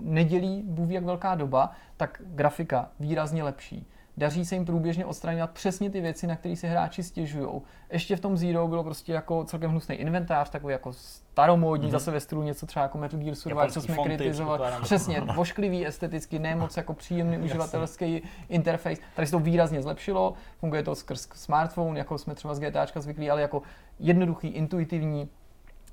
[0.00, 3.86] nedělí Bůh jak velká doba, tak grafika výrazně lepší.
[4.18, 7.48] Daří se jim průběžně odstraňovat přesně ty věci, na které si hráči stěžují.
[7.90, 11.90] Ještě v tom Zero bylo prostě jako celkem hnusný inventář, takový jako staromódní, mm-hmm.
[11.90, 14.72] zase ve stylu něco třeba jako Metal Gear Survive, co jsme fonty, kritizovali.
[14.82, 19.00] Přesně, vošklivý esteticky, ne moc jako příjemný uživatelský interface.
[19.16, 23.30] Tady se to výrazně zlepšilo, funguje to skrz smartphone, jako jsme třeba z GTAčka zvyklí,
[23.30, 23.62] ale jako
[23.98, 25.28] jednoduchý, intuitivní,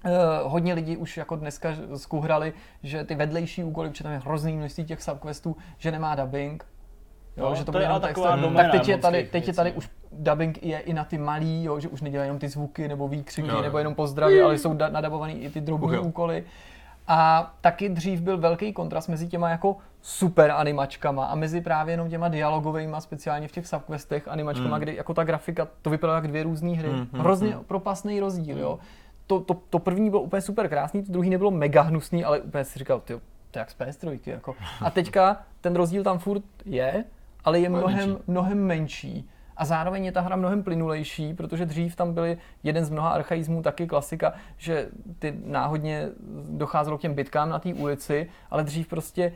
[0.05, 2.53] Uh, hodně lidí už jako dneska zkuhrali,
[2.83, 6.65] že ty vedlejší úkoly, protože tam je hrozný množství těch subquestů, že nemá dubbing.
[7.37, 9.69] Jo, No, že to, to bude taková Tak doména teď je tady, teď je tady
[9.71, 9.75] no.
[9.77, 13.07] už dubbing je i na ty malý, jo, že už nedělají jenom ty zvuky nebo
[13.07, 13.61] výkřiky, Jo, jo.
[13.61, 16.01] nebo jenom pozdravy, ale jsou da- nadabovaný i ty drobné jo.
[16.03, 16.43] úkoly.
[17.07, 22.09] A taky dřív byl velký kontrast mezi těma jako super animačkama a mezi právě jenom
[22.09, 24.81] těma dialogovými, speciálně v těch subquestech animačkama, Mm.
[24.81, 26.89] kdy jako ta grafika, to vypadalo jak dvě různé hry.
[26.89, 27.63] Mm, mm, Hrozně mm.
[27.63, 28.79] propastný rozdíl, jo.
[29.39, 32.63] To, to, to první bylo úplně super krásný, to druhý nebylo mega hnusný, ale úplně
[32.63, 33.13] si říkal, ty,
[33.51, 34.55] to je jak z PS3, jako.
[34.81, 37.03] A teďka ten rozdíl tam furt je,
[37.43, 38.23] ale je mnohem, menší.
[38.27, 39.29] mnohem menší.
[39.57, 43.61] A zároveň je ta hra mnohem plynulejší, protože dřív tam byly jeden z mnoha archaismů,
[43.61, 44.89] taky klasika, že
[45.19, 46.09] ty náhodně
[46.49, 49.33] docházelo k těm bitkám na té ulici, ale dřív prostě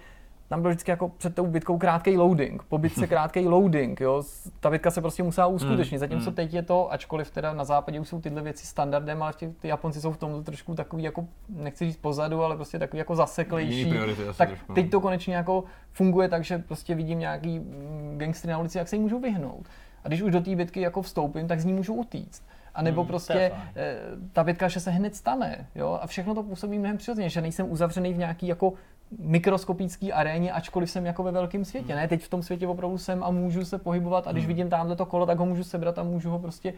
[0.50, 4.24] tam byl vždycky jako před tou bitkou krátký loading, po bitce krátký loading, jo.
[4.60, 6.36] Ta bitka se prostě musela uskutečnit, zatímco mm.
[6.36, 10.02] teď je to, ačkoliv teda na západě už jsou tyhle věci standardem, ale ty Japonci
[10.02, 13.90] jsou v tom trošku takový jako, nechci říct pozadu, ale prostě takový jako zaseklejší.
[13.90, 14.76] Priority tak trošku, no.
[14.76, 18.88] teď to konečně jako funguje tak, že prostě vidím nějaký mm, gangstry na ulici, jak
[18.88, 19.66] se jí můžou vyhnout.
[20.04, 22.44] A když už do té bitky jako vstoupím, tak z ní můžu utíct.
[22.76, 23.96] A nebo Hmm, prostě eh,
[24.34, 27.72] ta bitka, že se hned stane, jo, a všechno to působí mnohem přirozeně, že nejsem
[27.72, 28.74] uzavřený v nějaký jako
[29.20, 31.96] mikroskopický aréně, ačkoliv jsem jako ve velkém světě.
[31.96, 34.96] Ne, teď v tom světě opravdu jsem a můžu se pohybovat a když vidím tamhle
[34.96, 36.74] to kolo, tak ho můžu sebrat a můžu ho prostě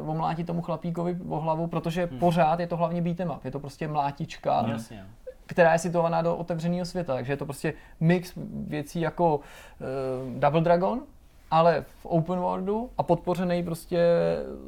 [0.00, 3.60] uh, omlátit tomu chlapíkovi o hlavu, protože pořád je to hlavně beat'em up, je to
[3.60, 5.06] prostě mlátička Jasně.
[5.46, 7.14] která je situovaná do otevřeného světa.
[7.14, 8.32] Takže je to prostě mix
[8.66, 11.02] věcí jako uh, Double Dragon,
[11.50, 13.98] ale v open worldu a podpořený prostě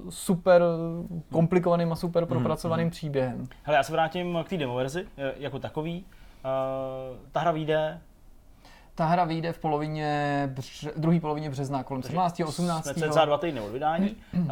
[0.09, 0.63] super
[1.33, 2.91] komplikovaným a super propracovaným mm.
[2.91, 3.49] příběhem.
[3.63, 6.05] Hele, já se vrátím k té demo verzi eh, jako takový.
[6.45, 8.01] Uh, ta hra vyjde
[8.95, 12.41] ta hra vyjde v polovině, bře, druhé polovině března, kolem 17.
[12.41, 12.85] 18.
[12.85, 14.17] Jsme cca dva týdny od vydání.
[14.35, 14.49] uh,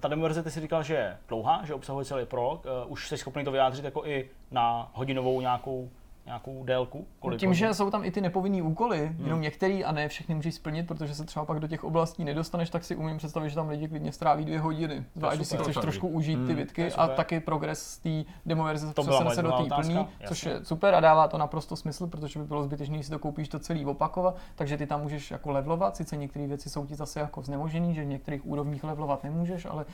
[0.00, 2.64] ta demo verze, ty si říkal, že je dlouhá, že obsahuje celý prolog.
[2.64, 5.90] Uh, už jsi schopný to vyjádřit jako i na hodinovou nějakou
[6.26, 7.06] nějakou délku?
[7.20, 9.24] Kolik Tím, že jsou tam i ty nepovinné úkoly, hmm.
[9.24, 12.70] jenom některý a ne všechny můžeš splnit, protože se třeba pak do těch oblastí nedostaneš,
[12.70, 15.04] tak si umím představit, že tam lidi klidně stráví dvě hodiny.
[15.14, 16.46] Zvlášť, když si chceš trošku užít hmm.
[16.46, 20.46] ty bitky a taky progres z té demo verze přesune se do té plný, což
[20.46, 23.58] je super a dává to naprosto smysl, protože by bylo zbytečné, si to koupíš to
[23.58, 27.42] celý opakovat, takže ty tam můžeš jako levlovat, sice některé věci jsou ti zase jako
[27.42, 29.84] znemožený, že v některých úrovních levlovat nemůžeš, ale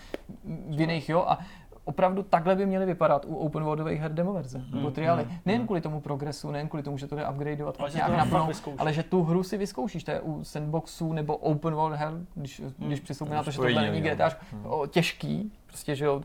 [0.44, 1.38] v jiných jo a
[1.90, 5.24] opravdu takhle by měly vypadat u open worldových her demo verze, hmm, nebo triály.
[5.24, 5.66] Hmm, nejen hmm.
[5.66, 9.02] kvůli tomu progresu, nejen kvůli tomu, že to jde upgradeovat ale nějak napnout, ale že
[9.02, 10.04] tu hru si vyzkoušíš.
[10.04, 12.72] To je u sandboxů nebo open world her, když, hmm.
[12.78, 14.64] když přistoupíme na to, že tohle není GTA, hmm.
[14.90, 16.22] těžký, prostě, že jo,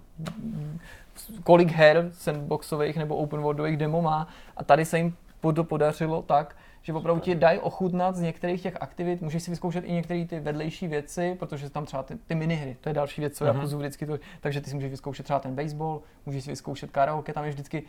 [1.44, 4.28] kolik her sandboxových nebo open worldových demo má
[4.58, 5.16] a tady se jim
[5.56, 6.56] to podařilo tak,
[6.86, 10.40] že opravdu ti dají ochutnat z některých těch aktivit, můžeš si vyzkoušet i některé ty
[10.40, 13.56] vedlejší věci, protože tam třeba ty, ty minihry, to je další věc, co mm-hmm.
[13.56, 16.92] já pozu vždycky, to, takže ty si můžeš vyzkoušet třeba ten baseball, můžeš si vyzkoušet
[16.92, 17.84] karaoke, tam je vždycky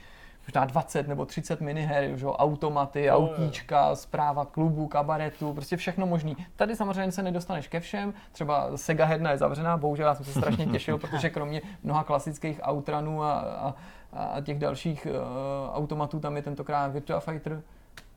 [0.46, 2.26] možná 20 nebo 30 miniher, že?
[2.26, 6.36] automaty, no, autíčka, zpráva klubu, kabaretu, prostě všechno možný.
[6.56, 10.32] Tady samozřejmě se nedostaneš ke všem, třeba Sega herna je zavřená, bohužel já jsem se
[10.32, 13.74] strašně těšil, protože kromě mnoha klasických outranů a, a,
[14.12, 17.62] a těch dalších uh, automatů tam je tentokrát Virtua Fighter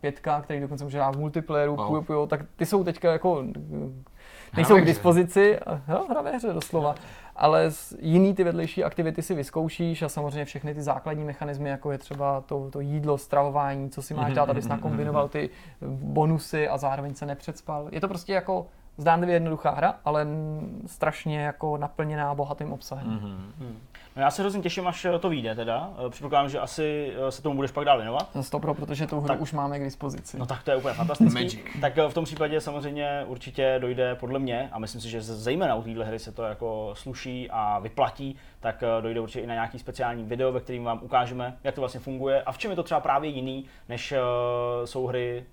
[0.02, 2.06] pětka, který dokonce může dát v multiplayeru, wow.
[2.06, 3.44] Puyo, tak ty jsou teďka jako
[4.56, 6.96] nejsou k dispozici, jo, hra ve hře doslova,
[7.36, 11.98] ale jiný ty vedlejší aktivity si vyzkoušíš a samozřejmě všechny ty základní mechanismy, jako je
[11.98, 15.50] třeba to, to jídlo, stravování, co si máš dát, abys nakombinoval ty
[15.82, 17.88] bonusy a zároveň se nepředspal.
[17.92, 18.68] Je to prostě jako
[18.98, 20.28] zdánlivě jednoduchá hra, ale
[20.86, 23.08] strašně jako naplněná bohatým obsahem.
[23.08, 23.74] Mm-hmm.
[24.20, 25.94] No já se hrozně těším, až to vyjde teda.
[26.06, 28.30] Eh, předpokládám, že asi eh, se tomu budeš pak dál věnovat.
[28.42, 30.40] Stopro, protože tu hru tak, už máme k dispozici.
[30.40, 31.58] No tak to je úplně fantastické.
[31.82, 35.76] tak eh, v tom případě samozřejmě určitě dojde podle mě, a myslím si, že zejména
[35.76, 39.80] u téhle hry se to jako sluší a vyplatí, tak dojde určitě i na nějaký
[39.80, 42.84] speciální video, ve kterým vám ukážeme, jak to vlastně funguje a v čem je to
[42.84, 44.14] třeba právě jiný, než
[44.86, 45.46] jsou hry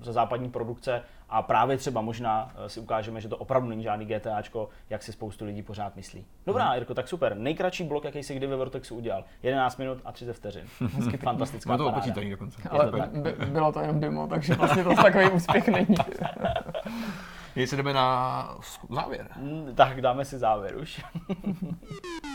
[0.00, 4.06] ze západní produkce, a právě třeba možná eh, si ukážeme, že to opravdu není žádný
[4.06, 6.24] GTAčko, jak si spoustu lidí pořád myslí.
[6.46, 6.74] Dobrá, hmm.
[6.74, 7.36] Jirko, tak super.
[7.36, 9.24] Nejkratší blok, jaký jsi kdy ve Vortexu udělal.
[9.42, 10.66] 11 minut a 30 vteřin.
[11.22, 12.62] Fantastická Má to počítaní dokonce.
[12.70, 15.94] Ale by, bylo to jenom demo, takže vlastně to takový úspěch není.
[17.56, 18.58] Jestli jdeme na
[18.90, 19.28] závěr.
[19.36, 21.04] Mm, tak dáme si závěr už.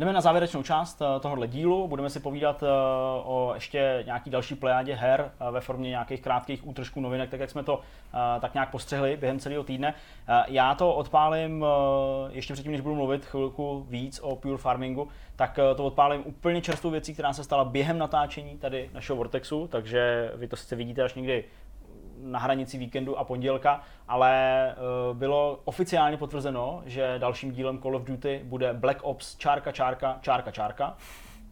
[0.00, 2.66] Jdeme na závěrečnou část eh, tohohle dílu, budeme si povídat eh,
[3.24, 7.50] o ještě nějaký další plejádě her eh, ve formě nějakých krátkých útržků novinek, tak jak
[7.50, 7.80] jsme to
[8.40, 9.94] tak nějak postřehli během celého týdne.
[10.48, 11.64] Já to odpálím
[12.30, 16.90] ještě předtím, než budu mluvit chvilku víc o Pure Farmingu, tak to odpálím úplně čerstvou
[16.90, 21.14] věcí, která se stala během natáčení tady našeho Vortexu, takže vy to sice vidíte až
[21.14, 21.44] někdy
[22.22, 24.74] na hranici víkendu a pondělka, ale
[25.10, 30.18] uh, bylo oficiálně potvrzeno, že dalším dílem Call of Duty bude Black Ops čárka, čárka,
[30.20, 30.96] čárka, čárka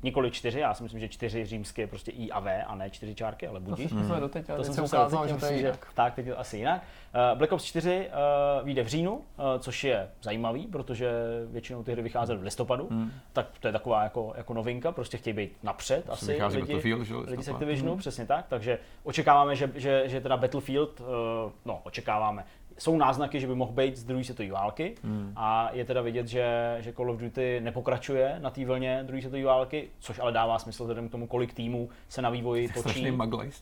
[0.03, 2.91] nikoli čtyři, já si myslím, že čtyři římské je prostě I a V a ne
[2.91, 3.91] čtyři čárky, ale budíš.
[3.91, 5.75] To jsme doteď, ale to jsem ukázal, že to je jinak.
[5.75, 6.83] Že, tak, teď je asi jinak.
[7.33, 9.23] Uh, Black Ops 4 uh, eh, vyjde v říjnu, uh,
[9.59, 11.11] což je zajímavý, protože
[11.51, 13.13] většinou ty hry vycházely v listopadu, hmm.
[13.33, 17.07] tak to je taková jako, jako novinka, prostě chtějí být napřed to asi lidi, Battlefield,
[17.07, 17.15] že?
[17.17, 17.99] lidi z Activisionu, hmm.
[18.01, 21.07] přesně tak, takže očekáváme, že, že, že teda Battlefield, uh,
[21.65, 22.45] no očekáváme,
[22.79, 25.33] jsou náznaky, že by mohl být z druhé světové války hmm.
[25.37, 29.45] a je teda vidět, že, že Call of Duty nepokračuje na té vlně druhé světové
[29.45, 33.01] války, což ale dává smysl vzhledem k tomu, kolik týmů se na vývoji točí.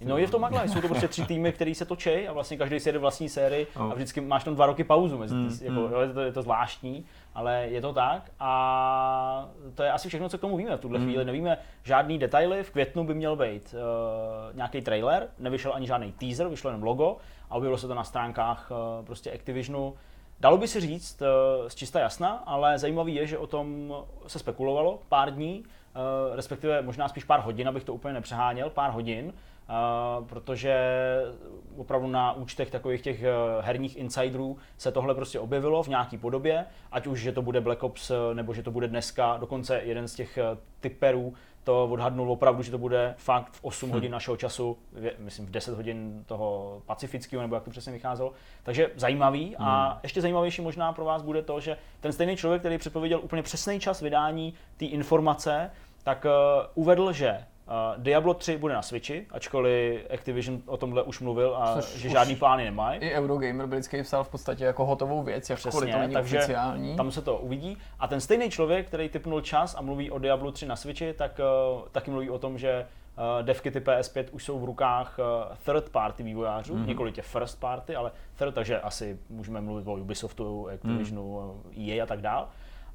[0.04, 2.80] No je to maglaj, jsou to prostě tři týmy, které se točí a vlastně každý
[2.80, 3.82] si jede vlastní sérii oh.
[3.82, 5.58] a vždycky máš tam dva roky pauzu mezi hmm.
[5.62, 6.00] jako, hmm.
[6.00, 10.38] je, to, je to zvláštní, ale je to tak a to je asi všechno, co
[10.38, 11.08] k tomu víme v tuhle hmm.
[11.08, 11.24] chvíli.
[11.24, 16.48] Nevíme žádný detaily, v květnu by měl být uh, nějaký trailer, nevyšel ani žádný teaser,
[16.48, 17.16] vyšlo jenom logo,
[17.50, 19.94] a objevilo se to na stránkách eh, prostě Activisionu.
[20.40, 23.94] Dalo by si říct eh, z čista jasna, ale zajímavý je, že o tom
[24.26, 28.90] se spekulovalo pár dní, eh, respektive možná spíš pár hodin, abych to úplně nepřeháněl, pár
[28.90, 29.32] hodin,
[30.26, 30.76] protože
[31.76, 33.24] opravdu na účtech takových těch
[33.60, 37.82] herních insiderů se tohle prostě objevilo v nějaký podobě, ať už, že to bude Black
[37.82, 40.38] Ops, nebo že to bude dneska, dokonce jeden z těch
[40.80, 41.34] typerů
[41.66, 43.94] to odhadnul opravdu, že to bude fakt v 8 hmm.
[43.94, 44.78] hodin našeho času,
[45.18, 48.32] myslím v 10 hodin toho pacifického, nebo jak to přesně vycházelo.
[48.62, 49.68] Takže zajímavý hmm.
[49.68, 53.42] a ještě zajímavější možná pro vás bude to, že ten stejný člověk, který předpověděl úplně
[53.42, 55.70] přesný čas vydání té informace,
[56.02, 56.32] tak uh,
[56.74, 61.74] uvedl, že Uh, Diablo 3 bude na Switchi, ačkoliv Activision o tomhle už mluvil a
[61.74, 63.00] Což že žádný plány nemají.
[63.00, 66.96] I Eurogamer britský psal v podstatě jako hotovou věc, jakkoliv Přesně, to není takže oficiální.
[66.96, 67.78] Tam se to uvidí.
[67.98, 71.40] A ten stejný člověk, který typnul čas a mluví o Diablo 3 na Switchi, tak
[71.78, 72.86] uh, taky mluví o tom, že
[73.18, 76.82] uh, devky ty PS5 už jsou v rukách uh, third party vývojářů, Mhm.
[76.82, 76.88] mm-hmm.
[76.88, 81.90] nikoli tě first party, ale third, takže asi můžeme mluvit o Ubisoftu, Activisionu, mm.
[81.90, 82.48] EA a tak dál.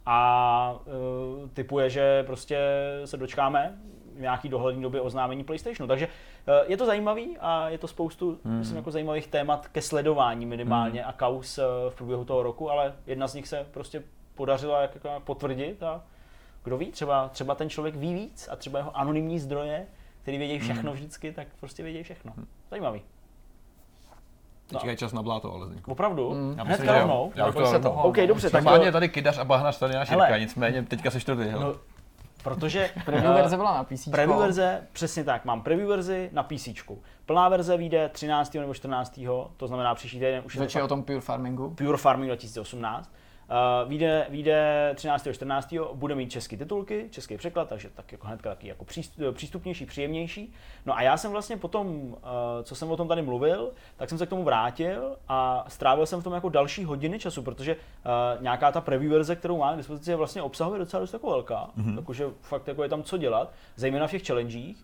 [0.06, 2.60] A uh, typuje, že prostě
[3.06, 3.77] se dočkáme
[4.19, 5.88] nějaký dohledné době oznámení PlayStationu.
[5.88, 8.53] Takže uh, je to zajímavý a je to spoustu Mhm.
[8.53, 8.59] mm.
[8.59, 11.09] myslím, jako zajímavých témat ke sledování minimálně mm.
[11.09, 14.03] a kaus uh, v průběhu toho roku, ale jedna z nich se prostě
[14.35, 16.03] podařila jak, jako potvrdit a
[16.63, 19.88] kdo ví, třeba, třeba ten člověk ví víc a třeba jeho anonymní zdroje,
[20.21, 22.33] který vědějí všechno vždycky, tak prostě vědějí všechno.
[22.69, 23.01] Zajímavý.
[24.71, 25.91] Teďka je čas na bláto, ale Zdeňku.
[25.91, 26.33] Opravdu?
[26.33, 26.55] Mm.
[26.57, 26.99] Já myslím, že jo.
[26.99, 27.31] rovnou?
[27.35, 28.03] Já už to toho.
[28.03, 30.25] OK, dobře, tak je tady kydař a bahnař tady na Hele.
[30.25, 31.51] širka, nicméně teďka seš to ty.
[31.51, 31.75] No,
[32.41, 34.07] protože Preview verze byla na PC.
[34.11, 36.68] Preview verze, přesně tak, mám preview verzi na PC.
[37.26, 38.53] Plná verze vyjde 13.
[38.53, 39.19] nebo 14.
[39.57, 41.69] to znamená příští týden už je to o tom Pure Farmingu.
[41.69, 43.11] Pure Farming 2018.
[43.52, 45.28] Uh, vyjde, vyjde 13.
[45.34, 45.73] 14.
[45.94, 50.53] bude mít české titulky, český překlad, takže tak jako hnedka taky jako příst- přístupnější, příjemnější.
[50.86, 52.18] No a já jsem vlastně potom, uh,
[52.64, 56.22] co jsem o tom tady mluvil, tak jsem se k tomu vrátil a strávil jsem
[56.22, 59.78] v tom jako další hodiny času, protože uh, nějaká ta preview verze, kterou mám k
[59.78, 62.03] dispozici, je vlastně obsahově docela dost jako velká, mm-hmm.
[62.06, 64.78] takže fakt jako je tam co dělat, zejména v těch challengech,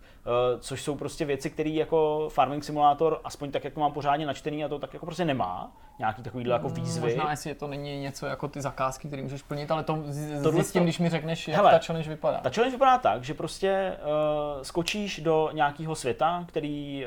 [0.60, 4.64] což jsou prostě věci, které jako Farming Simulator, aspoň tak, jak to mám pořádně načtený,
[4.64, 7.08] a to tak jako prostě nemá, nějaký takovýhle jako výzvy.
[7.08, 9.98] Možná, jestli to není něco jako ty zakázky, které můžeš plnit, ale to
[10.52, 12.38] zjistím, to- když mi řekneš, jak Hele, ta challenge vypadá.
[12.38, 17.06] Ta challenge vypadá tak, že prostě uh, skočíš do nějakého světa, který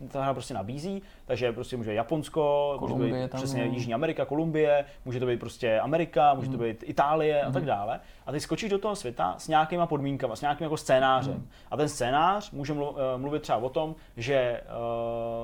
[0.00, 1.02] uh, ta hra prostě nabízí,
[1.32, 3.72] takže prostě může Japonsko, může to Kolumbie být tam, přesně no.
[3.72, 6.66] Jižní Amerika, Kolumbie, může to být prostě Amerika, může to Mhm.
[6.66, 8.00] být Itálie a tak dále.
[8.26, 11.34] A ty skočíš do toho světa s nějakýma podmínkama, s nějakým jako scénářem.
[11.34, 11.48] Mhm.
[11.70, 14.60] A ten scénář může eh, mluvit třeba o tom, že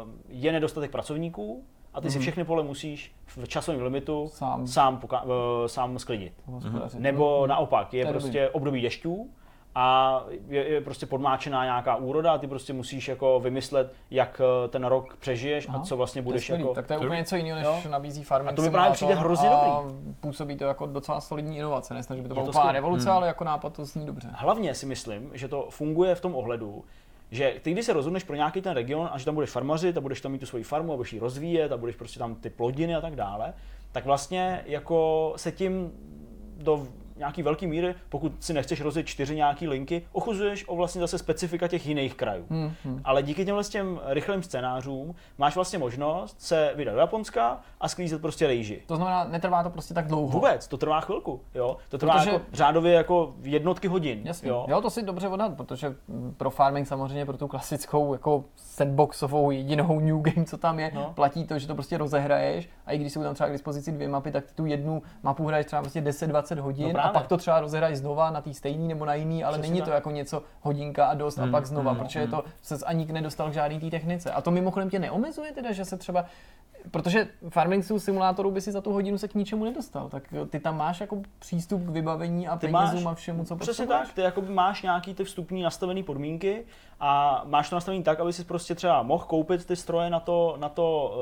[0.05, 4.29] uh, je nedostatek pracovníků, a ty si všechny pole musíš v časovém limitu Mhm.
[4.31, 4.67] Sám.
[4.67, 5.23] sám, poka-
[5.65, 6.33] eh, sám sklidit.
[6.47, 7.01] Hospodařit.
[7.01, 7.49] Nebo Mhm.
[7.49, 9.31] naopak, je je prostě období dešťů
[9.81, 14.69] a je, je prostě podmáčená nějaká úroda a ty prostě musíš jako vymyslet, jak eh,
[14.69, 16.63] ten rok přežiješ a Aha, co vlastně To budeš skvělý.
[16.63, 16.75] jako...
[16.75, 17.91] Tak to je úplně něco jiného, než Jo.
[17.91, 19.83] nabízí Farming A to mi právě přijde hrozně a
[20.21, 21.95] působí to jako docela solidní inovace.
[21.95, 24.29] Ne, že by to byla to úplná revoluce, ale jako nápad to zní dobře.
[24.33, 26.85] Hlavně si myslím, že to funguje v tom ohledu,
[27.31, 30.01] že ty, když se rozhodneš pro nějaký ten region a že tam budeš farmařit a
[30.01, 32.51] budeš tam mít tu svoji farmu a budeš ji rozvíjet a budeš prostě tam ty
[32.51, 33.55] plodiny a tak dále,
[33.93, 35.93] tak vlastně jako se tím
[36.57, 36.87] do
[37.19, 41.69] nějaký velký míry, pokud si nechceš rozjet čtyři nějaký linky, ochuzuješ o vlastně zase specifika
[41.69, 42.47] těch jiných krajů.
[42.51, 43.01] Hmm, hmm.
[43.05, 48.23] Ale díky těmhle těm rychlým scénářům máš vlastně možnost se vydat do Japonska a sklízet
[48.23, 48.83] prostě rejži.
[48.87, 50.29] To znamená, netrvá to prostě tak dlouho.
[50.29, 51.77] Vůbec, to trvá chvilku, jo.
[51.89, 54.49] To trvá Protože- jako řádově jako jednotky hodin, Jasně.
[54.51, 54.67] jo.
[54.69, 54.81] Jo?
[54.81, 60.01] to si dobře odhad, protože mm, pro farming samozřejmě pro tu klasickou jako sandboxovou jedinou
[60.09, 61.13] new game, co tam je, No.
[61.15, 64.09] platí to, že to prostě rozehraješ a i když jsou tam třeba k dispozici dvě
[64.09, 67.37] mapy, tak ty tu jednu mapu hraješ třeba prostě 10-20 hodin No a pak to
[67.37, 69.95] třeba rozehraješ znova na té stejný nebo na jiný, ale Přesně není to tak.
[69.95, 73.53] jako něco hodinka a dost a pak znova, mm, protože to se ani nedostal k
[73.53, 74.31] žádný té technice.
[74.31, 76.25] A to mimochodem tě neomezuje teda, že se třeba
[76.91, 80.77] Protože farming simulátoru by si za tu hodinu se k ničemu nedostal, tak ty tam
[80.77, 84.21] máš jako přístup k vybavení a Ty penězům máš- a všemu, co Přesně tak, ty
[84.21, 86.65] jakoby máš nějaký ty vstupní nastavené podmínky
[87.01, 90.57] a máš to nastavený tak, aby si prostě třeba mohl koupit ty stroje na to,
[90.59, 91.19] na to,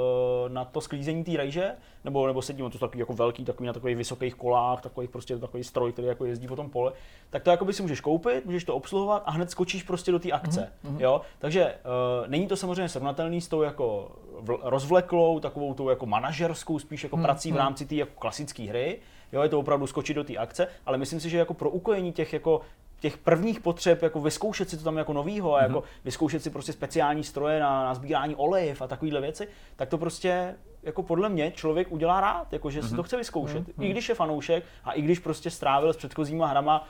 [0.46, 1.72] eh, na to sklízení té rejže,
[2.04, 5.64] nebo, nebo sedím, to takový jako velký, takový na takových vysokých kolách, takových prostě takový
[5.64, 6.92] stroj, který jako jezdí po tom pole,
[7.30, 10.30] tak to jakoby si můžeš koupit, můžeš to obsluhovat a hned skočíš prostě do té
[10.32, 11.74] akce, Mhm, jo, takže
[12.22, 14.10] uh, není to samozřejmě srovnatelný s tou jako
[14.40, 17.58] vl- rozvleklou, takovou tou jako manažerskou spíš jako Mhm, prací v mhm.
[17.58, 18.98] rámci té jako klasické hry,
[19.32, 22.12] jo, je to opravdu skočit do té akce, ale myslím si, že jako pro ukojení
[22.12, 22.60] těch jako
[23.00, 26.72] těch prvních potřeb, jako vyzkoušet si to tam jako novýho a jako vyzkoušet si prostě
[26.72, 31.50] speciální stroje na, na sbírání olejiv a takovéhle věci, tak to prostě jako podle mě
[31.50, 33.64] člověk udělá rád, jako že si to chce vyzkoušet.
[33.80, 36.80] I když je fanoušek a i když prostě strávil s předchozíma hrama,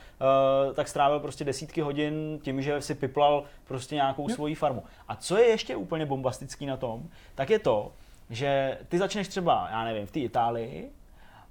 [0.69, 4.83] uh, tak strávil prostě desítky hodin tím, že si piplal prostě nějakou svoji farmu.
[5.09, 7.03] A co je ještě úplně bombastický na tom,
[7.35, 7.93] tak je to,
[8.31, 10.91] že ty začneš třeba, já nevím, v té Itálii,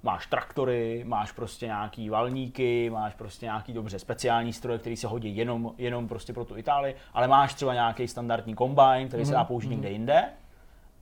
[0.02, 5.36] máš traktory, máš prostě nějaký valníky, máš prostě nějaký dobře speciální stroje, který se hodí
[5.36, 9.44] jenom, jenom prostě pro tu Itálii, ale máš třeba nějaký standardní kombajn, který se dá
[9.44, 10.24] použít někde jinde.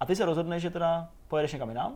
[0.01, 1.93] A ty se rozhodneš, že teda pojedeš někam jinam,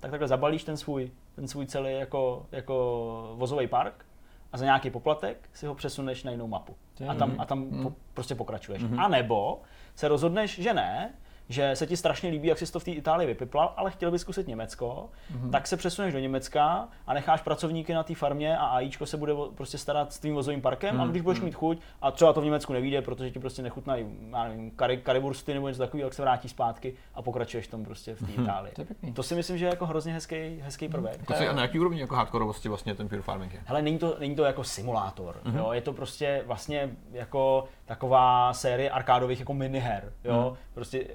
[0.00, 4.04] tak takhle zabalíš ten svůj, ten svůj celý jako, jako vozový park
[4.52, 6.76] a za nějaký poplatek si ho přesuneš na jinou mapu.
[7.08, 8.82] A tam, a tam po, prostě pokračuješ.
[8.98, 9.60] A nebo
[9.94, 11.14] se rozhodneš, že ne,
[11.48, 14.20] že se ti strašně líbí, jak jsi to v té Itálii vypiplal, ale chtěl bys
[14.20, 15.50] zkusit Německo, mm-hmm.
[15.50, 19.32] tak se přesuneš do Německa a necháš pracovníky na té farmě a AIčko se bude
[19.54, 21.02] prostě starat s tvým vozovým parkem mm-hmm.
[21.02, 24.06] a když budeš mít chuť a třeba to v Německu nevíde, protože ti prostě nechutnají,
[24.30, 28.14] já nevím, kary, karibursty nebo něco takového, tak se vrátí zpátky a pokračuješ tam prostě
[28.14, 28.72] v té Itálii.
[28.74, 28.84] To.
[29.14, 31.18] To si myslím, že je jako hrozně hezký, hezký prvek.
[31.18, 33.60] Jako a na jaký úrovni jako hardcoreovosti vlastně ten Pure Farming je?
[33.64, 35.56] Hele, není to, není to jako simulátor, mm-hmm.
[35.56, 35.72] jo?
[35.72, 40.56] je to prostě vlastně jako taková série arkádových jako miniher, jo, mm.
[40.74, 41.06] prostě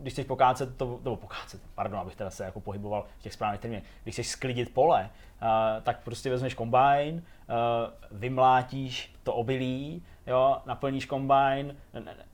[0.00, 3.60] když chceš pokácet, to, nebo pokácet, pardon, abych teda se jako pohyboval v těch správných
[3.60, 5.10] termínech, když chceš sklidit pole,
[5.42, 5.48] uh,
[5.82, 11.76] tak prostě vezmeš kombajn, uh, vymlátíš to obilí, jo, naplníš kombajn,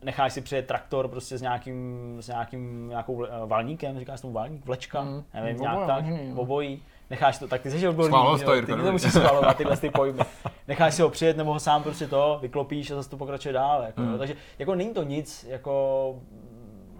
[0.02, 4.66] necháš si přijet traktor prostě s nějakým, s nějakým nějakou uh, valníkem, říkáš tomu valník,
[4.66, 5.24] vlečka, mm.
[5.34, 6.04] nevím, nějak tak,
[6.36, 10.22] obojí necháš to, tak ty jsi odborný, Schválil jo, ty nemusíš schvalovat tyhle ty pojmy.
[10.68, 13.82] Necháš si ho přijet nebo ho sám prostě to, vyklopíš a zase to pokračuje dál.
[13.82, 14.12] Jako, Mm.
[14.12, 14.18] jo.
[14.18, 16.14] Takže jako není to nic jako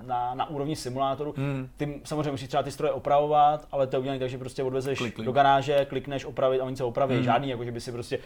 [0.06, 1.34] na, na úrovni simulátoru.
[1.36, 1.68] Mm.
[1.76, 4.98] Ty samozřejmě musíš třeba ty stroje opravovat, ale to je udělané tak, že prostě odvezeš
[4.98, 7.16] Klik, do garáže, klikneš opravit a oni se opraví.
[7.16, 7.22] Mm.
[7.22, 8.18] Žádný, jako že by si prostě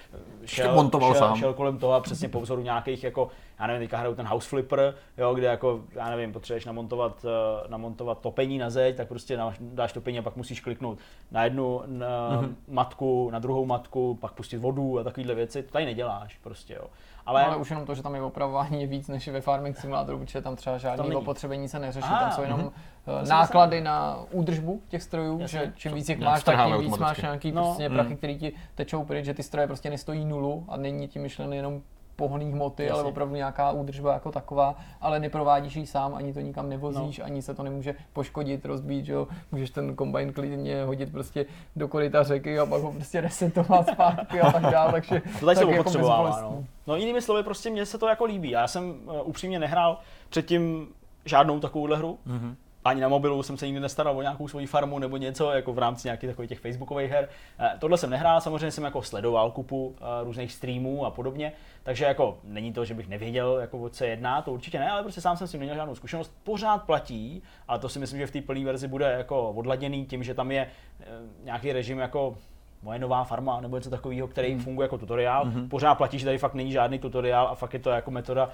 [0.44, 1.36] šel, montoval šel, sám.
[1.36, 3.28] šel, kolem toho a přesně po vzoru nějakých jako,
[3.60, 7.24] já nevím, teďka hrajou ten house flipper, jo, kde jako, já nevím, potřebuješ namontovat,
[7.64, 10.98] eh, namontovat topení na zeď, tak prostě dáš, topení a pak musíš kliknout
[11.30, 12.56] na jednu na Mhm.
[12.68, 15.62] matku, na druhou matku, pak pustit vodu a takovéhle věci.
[15.62, 16.84] To tady neděláš prostě, jo.
[17.28, 20.18] Ale, Ale už jenom to, že tam je opravování je víc než ve farming simulátoru,
[20.18, 21.16] protože tam třeba žádný není.
[21.16, 25.59] opotřebení se neřeší, Aha, tam jsou jenom jsem náklady na údržbu těch strojů, Jasně.
[25.59, 27.64] že čím víc jich máš, tak tím víc máš nějaký No.
[27.64, 27.94] prostě Mm.
[27.94, 31.56] prachy, které ti tečou pryč, že ty stroje prostě nestojí nulu a není tím myšleny
[31.56, 31.80] jenom
[32.19, 32.93] pohonný hmoty, Jasně.
[33.01, 37.24] ale opravdu nějaká údržba jako taková, ale neprovádíš ji sám, ani to nikam nevozíš, No.
[37.24, 41.47] ani se to nemůže poškodit, rozbít, že jo, můžeš ten kombajn klidně hodit prostě
[41.77, 45.57] do koryta řeky a pak ho prostě resetovat zpátky a tak dále, takže To tady
[45.57, 46.65] se tak jako no.
[46.86, 46.97] no.
[46.97, 48.51] jinými slovy, prostě mně se to jako líbí.
[48.51, 50.89] Já jsem uh, upřímně nehrál předtím
[51.24, 52.19] žádnou takovouhle hru.
[52.27, 52.57] Mhm.
[52.84, 55.78] Ani na mobilu jsem se nikdy nestaral o nějakou svoji farmu nebo něco, jako v
[55.78, 57.28] rámci nějakých takových těch facebookových her.
[57.59, 61.52] Eh, Tohle jsem nehrál, samozřejmě jsem jako sledoval kupu eh, různých streamů a podobně,
[61.82, 65.02] takže jako není to, že bych nevěděl, jako o co jedná, to určitě ne, ale
[65.02, 66.32] prostě sám jsem s tím neměl žádnou zkušenost.
[66.44, 70.22] Pořád platí, a to si myslím, že v té plné verzi bude jako odladěný tím,
[70.22, 70.66] že tam je
[71.00, 71.05] eh,
[71.44, 72.36] nějaký režim jako
[72.82, 74.64] moje nová farma nebo něco takového, který Mhm.
[74.64, 75.52] funguje jako tutoriál.
[75.70, 78.50] Pořád platí, že tady fakt není žádný tutoriál a fakt je to jako metoda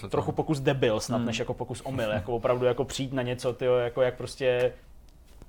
[0.00, 1.26] to trochu pokus debil snad, Hmm.
[1.26, 4.72] než jako pokus omyl, jako opravdu jako přijít na něco, tyjo, jako jak prostě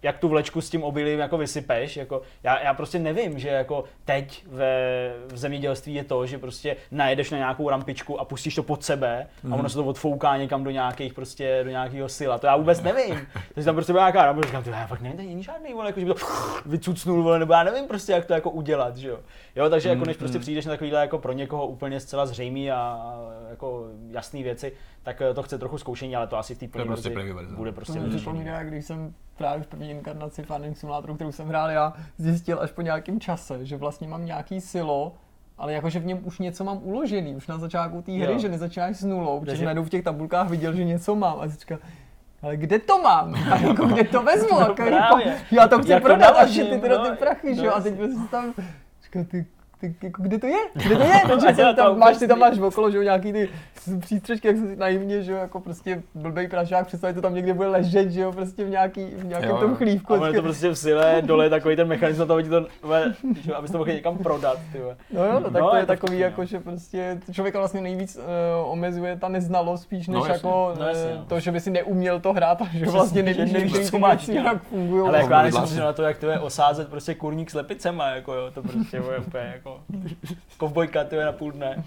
[0.03, 3.83] jak tu vlečku s tím obilím jako vysypeš, jako já, já prostě nevím, že jako
[4.05, 8.63] teď ve, v zemědělství je to, že prostě najedeš na nějakou rampičku a pustíš to
[8.63, 12.47] pod sebe a ono se to odfouká někam do nějakých prostě, do nějakého sila, to
[12.47, 13.27] já vůbec nevím.
[13.53, 16.05] Takže tam prostě byla nějaká rampa, říkám, já fakt nevím, není žádný, vole, jako, že
[16.05, 16.25] by to
[16.65, 19.19] vycucnul, vole, nebo já nevím prostě, jak to jako udělat, že jo.
[19.55, 23.13] Jo, takže jako než prostě přijdeš na takovýhle jako pro někoho úplně zcela zřejmý a
[23.49, 24.71] jako jasný věci,
[25.03, 27.09] tak eh, to chce trochu zkoušení, ale to asi v té plné prostě
[27.55, 28.15] bude To prostě mi lepší.
[28.15, 32.71] připomíná, když jsem právě v první inkarnaci Farming Simulatoru, kterou jsem hrál já, zjistil až
[32.71, 35.13] po nějakém čase, že vlastně mám nějaký silo,
[35.57, 38.39] ale jakože v něm už něco mám uložený, už na začátku té hry, Jo.
[38.39, 41.47] že nezačínáš s nulou, protože jsem najednou v těch tabulkách viděl, že něco mám a
[41.47, 41.77] říkal,
[42.41, 43.35] ale kde to mám?
[43.51, 44.59] A jako kde to vezmu?
[44.59, 45.19] No Jako, jako,
[45.51, 47.71] já to chci Jak to prodat a naložím, šity ty, no, ty prachy, že jo?
[47.71, 48.53] no, A teď prostě tam,
[49.03, 49.45] říkal, ty,
[49.79, 50.57] ty, jako, kde to je?
[50.73, 51.21] Kde to je?
[51.27, 53.49] Takže to tam, máš, ty tam prostě- máš okolo, že jo, nějaký ty
[53.99, 57.67] přístřežky, jak se naivně, že jo, jako prostě blbej pražák, představit to tam někde bude
[57.67, 60.13] ležet, že jo, prostě v nějaký, v nějakém Jo, tom chlívku.
[60.13, 62.67] A ono je to prostě v sile, dole je takový ten mechanismus, to ti to,
[63.41, 64.79] že, abys to mohl někam prodat, ty.
[65.13, 66.45] No jo, no, tak No, to je je to takový, vtipný, jako, no.
[66.47, 71.03] že prostě člověka vlastně nejvíc uh, omezuje ta neznalost spíš, než No, jako No, jasně,
[71.11, 71.25] eh, no.
[71.25, 75.07] to, že by si neuměl to hrát a že vlastně nevíš, co máš jak fungují.
[75.07, 78.07] Ale jako já nejsem že na to, jak to je osázet prostě kurník s lepicema,
[78.07, 79.68] jako jo, to prostě je úplně jako
[80.57, 81.83] kovbojka, to je na půl dne.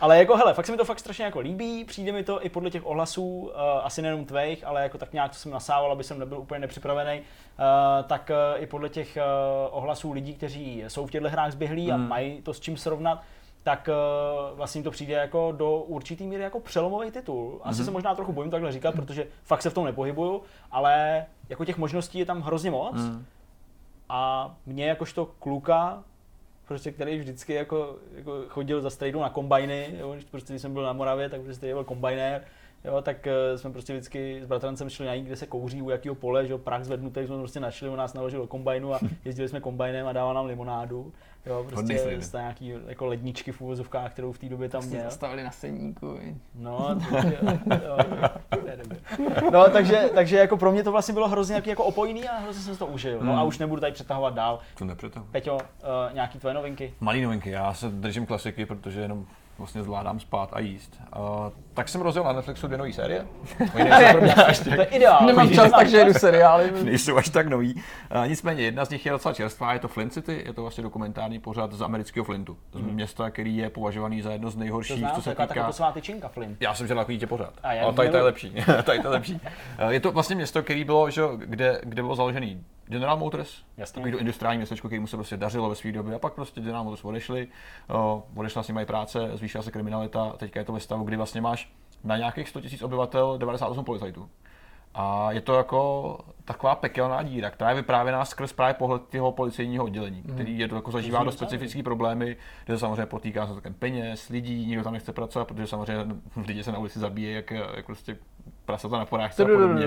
[0.00, 2.48] Ale jako hele, fakt se mi to fakt strašně jako líbí, přijde mi to i
[2.48, 3.50] podle těch ohlasů, uh,
[3.82, 7.20] asi nejenom tvých, ale jako tak nějak, co jsem nasával, aby jsem nebyl úplně nepřipravený,
[7.20, 7.24] uh,
[8.06, 9.22] tak uh, i podle těch uh,
[9.78, 12.08] ohlasů lidí, kteří jsou v těchto hrách zběhlí a Hmm.
[12.08, 13.22] mají to s čím srovnat,
[13.62, 13.88] tak
[14.52, 17.60] uh, vlastně jim to přijde jako do určitý míry jako přelomový titul.
[17.64, 17.84] Asi Mhm.
[17.84, 21.78] se možná trochu bojím takhle říkat, protože fakt se v tom nepohybuju, ale jako těch
[21.78, 22.94] možností je tam hrozně moc.
[22.96, 23.24] Mm.
[24.08, 26.02] A mě jakožto kluka,
[26.68, 30.72] prostě, který vždycky jako, jako chodil za strejdou na kombajny, jo, když, prostě, když jsem
[30.72, 32.44] byl na Moravě, tak prostě byl kombajnér,
[32.84, 36.14] jo, tak uh, jsme prostě vždycky s bratrancem šli najít, kde se kouří, u jakého
[36.14, 39.48] pole, že jo, prach zvednutý, jsme prostě našli, on nás naložil do kombajnu a jezdili
[39.48, 41.12] jsme kombajnem a dával nám limonádu,
[41.46, 45.10] jo, prostě z nějaký jako ledničky v úvozovkách, kterou v té době tam Prostě měl.
[45.10, 46.18] zastavili na seníku.
[46.54, 47.38] No, takže,
[47.86, 47.96] jo,
[48.82, 48.98] dobré.
[49.52, 52.72] no takže, takže jako pro mě to vlastně bylo hrozně jako opojný a hrozně jsem
[52.74, 53.18] si to užil.
[53.22, 53.48] No a Hmm.
[53.48, 54.58] už nebudu tady přetahovat dál.
[54.78, 55.26] To nepřetahu.
[55.30, 55.60] Peťo, uh,
[56.14, 56.94] nějaký tvoje novinky?
[57.00, 59.26] Malý novinky, já se držím klasiky, protože jenom
[59.58, 61.00] vlastně zvládám spát a jíst.
[61.16, 61.22] Uh,
[61.74, 63.26] tak jsem rozjel na Netflixu dvě nové série.
[63.74, 65.26] Oni nejsou pro mě až To je tak, ideální.
[65.26, 66.70] Nemám čas, takže jedu seriály.
[66.84, 67.74] nejsou až tak nový.
[67.74, 70.82] Uh, nicméně jedna z nich je docela čerstvá, je to Flint City, je to vlastně
[70.82, 72.56] dokumentární pořad z amerického Flintu.
[72.72, 75.46] Z města, který je považovaný za jedno z To nejhorších, znám, co se týká...
[75.46, 76.56] taková posvá tyčinka, Flint.
[76.60, 77.52] Já jsem žil takový tě pořád.
[77.62, 78.50] A já Ale ji tady to je lepší.
[78.84, 79.40] tady to je lepší.
[79.78, 83.94] Eh, Je to vlastně město, který bylo, že, kde, kde bylo založený General Motors, Jasně.
[83.94, 86.14] takový to industriální městečko, kterému se prostě dařilo ve své době.
[86.14, 87.48] A pak prostě General Motors odešli,
[87.88, 90.32] o, odešla s nimi mají práce, zvýšila se kriminalita.
[90.36, 91.63] Teďka je to ve stavu, kdy vlastně máš
[92.04, 94.28] na nějakých 100 000 obyvatel 98 policajtů.
[94.94, 99.84] A je to jako taková pekelná díra, která je vyprávěná skrz právě pohled toho policejního
[99.84, 103.54] oddělení, který je to jako zažívá zní do specifické problémy, kde se samozřejmě potýká se
[103.54, 106.14] takovým peněz, lidí, nikdo tam nechce pracovat, protože samozřejmě
[106.46, 108.16] lidi se na ulici zabíjí, jak, jak prostě
[108.66, 109.86] prasata na porážce a podobně.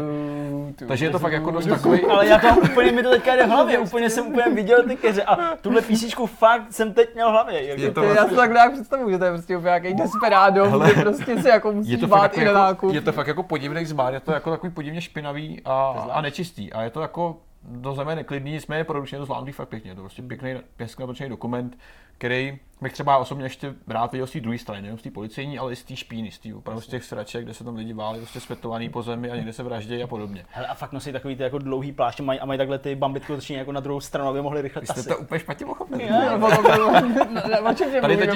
[0.87, 2.05] Takže je to fakt jako dost takový...
[2.05, 4.95] Ale já to úplně, mi to teďka jde v hlavě, úplně jsem úplně viděl ty
[4.95, 7.61] keře a tuhle písničku fakt jsem teď měl v hlavě.
[7.61, 9.93] Je to To já vlastně- si tak nějak představuju, že to je prostě úplně nějaký
[9.93, 12.93] desperádo, Hele, prostě se jako je musíš to, bát fakt i jako, na jako, nákup.
[12.95, 16.73] je to fakt jako podivný zmár, je to jako takový podivně špinavý a, a nečistý.
[16.73, 19.91] A je to jako do zeme neklidný, nicméně produkčně to zvládnutý fakt pěkně.
[19.91, 21.77] Je to prostě pěkný, pěkně natočený dokument,
[22.17, 25.59] který bych třeba osobně ještě rád viděl z té druhé strany, nejenom z té policejní,
[25.59, 27.93] ale i z té špíny, z, tý, opravdu z těch sraček, kde se tam lidi
[27.93, 30.45] váli, prostě svetovaný po zemi a někde se vraždějí a podobně.
[30.49, 33.33] Hele, a fakt nosí takový ty jako dlouhý pláště mají, a mají takhle ty bambitky
[33.33, 35.09] otočený jako na druhou stranu, aby mohli rychle Vy jste tasit.
[35.09, 36.09] to úplně špatně pochopili.
[36.09, 36.37] No,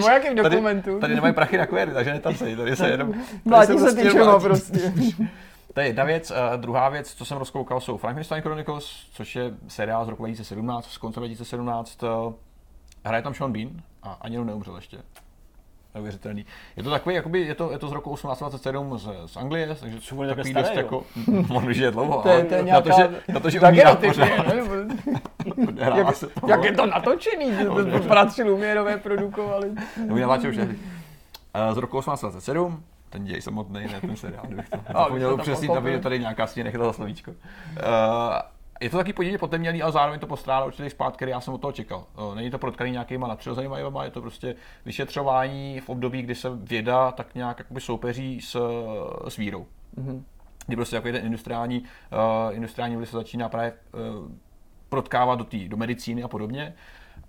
[0.10, 1.00] jakém tady, dokumentu?
[1.00, 3.12] tady nemají prachy na kvéry, takže netasej, tady se jenom...
[3.12, 4.94] tady Mlátí se prostě prostě.
[5.74, 6.32] To je jedna věc.
[6.32, 10.92] Uh, druhá věc, co jsem rozkoukal, jsou Frankenstein Chronicles, což je seriál z roku 2017,
[10.92, 12.04] z konce 2017.
[12.04, 12.34] Uh,
[13.04, 13.70] hraje tam Sean Bean
[14.04, 14.98] a ani jenom neumřel ještě.
[15.96, 16.46] Neuvěřitelný.
[16.76, 20.00] Je to takový, jakoby, je to, je to z roku 1827 z, z Anglie, takže
[20.00, 21.04] Co bude takový dost jako,
[21.50, 23.60] on žije dlouho, To je, ale to je na to, nějaká že, na to, že
[23.60, 24.64] umírá pořád, ne?
[25.68, 26.48] odehrává Jak, se to.
[26.48, 29.72] jak je to natočený, že to bratři Lumierové produkovali.
[30.06, 30.80] Nebo už tehdy.
[31.68, 36.00] Uh, z roku 1827, ten děj samotný, ne ten seriál, kdybych to zapomněl upřesnit, aby
[36.00, 37.32] tady nějaká si nechytala za slovíčko.
[37.32, 37.38] Uh,
[38.82, 41.62] je to taky podivně potemnělý, ale zároveň to postrádá určitý spát, který já jsem od
[41.62, 42.06] toho čekal.
[42.18, 44.56] Uh, není to protkaný nějakýma nadpřirozenýma jevama, je to prostě
[44.86, 48.58] vyšetřování v období, kdy se věda tak nějak jakoby soupeří s,
[49.28, 49.66] s vírou.
[49.96, 50.26] Mhm.
[50.68, 54.32] Kdy prostě jako ten industriální, uh, industriální se začíná právě uh,
[54.90, 56.74] protkávat do, tý, do medicíny a podobně.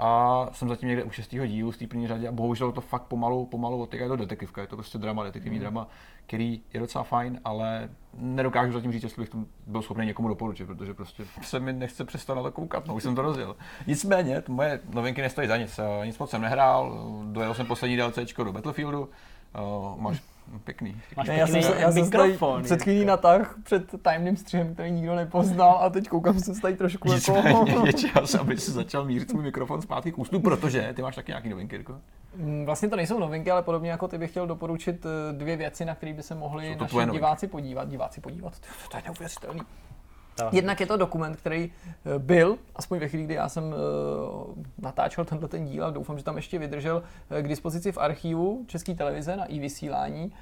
[0.05, 3.03] A jsem zatím někde u šestého dílu z té první řadě a bohužel to fakt
[3.03, 5.61] pomalu, pomalu odtyká, je to detektivka, je to prostě drama, detektivní Mhm.
[5.61, 5.89] drama,
[6.27, 10.66] který je docela fajn, ale nedokážu zatím říct, jestli bych to byl schopný někomu doporučit,
[10.66, 13.57] protože prostě se mi nechce přestat na to koukat, no už jsem to rozjel.
[13.87, 17.97] Nicméně, to moje novinky nestojí za nic, Eh, nic moc jsem nehrál, dojel jsem poslední
[17.97, 19.09] DLCčko do Battlefieldu,
[19.61, 20.23] Uh, máš
[20.64, 21.01] pěkný.
[21.16, 22.62] Máš Ne, já jsem, pěkný se, já jsem mikrofon.
[22.62, 26.77] před chvílí natah před tajemným střihem, který nikdo nepoznal a teď koukám jsem se tady
[26.77, 27.32] trošku jako...
[27.32, 31.14] Nicméně je čas, aby si začal mířit svůj mikrofon zpátky k ústu, protože ty máš
[31.16, 31.94] taky nějaký novinky, Jirko.
[32.36, 35.85] Mm, Vlastně to nejsou novinky, ale podobně jako ty bych chtěl doporučit eh, dvě věci,
[35.85, 37.89] na které by se mohli naši diváci podívat.
[37.89, 39.60] Diváci podívat, to, to je neuvěřitelný.
[40.35, 40.55] Tak.
[40.55, 41.73] Jednak je to dokument, který
[42.05, 46.19] eh, byl, aspoň ve chvíli, kdy já jsem eh, natáčel tenhle ten díl a doufám,
[46.19, 50.33] že tam ještě vydržel eh, k dispozici v archivu České televize na i vysílání.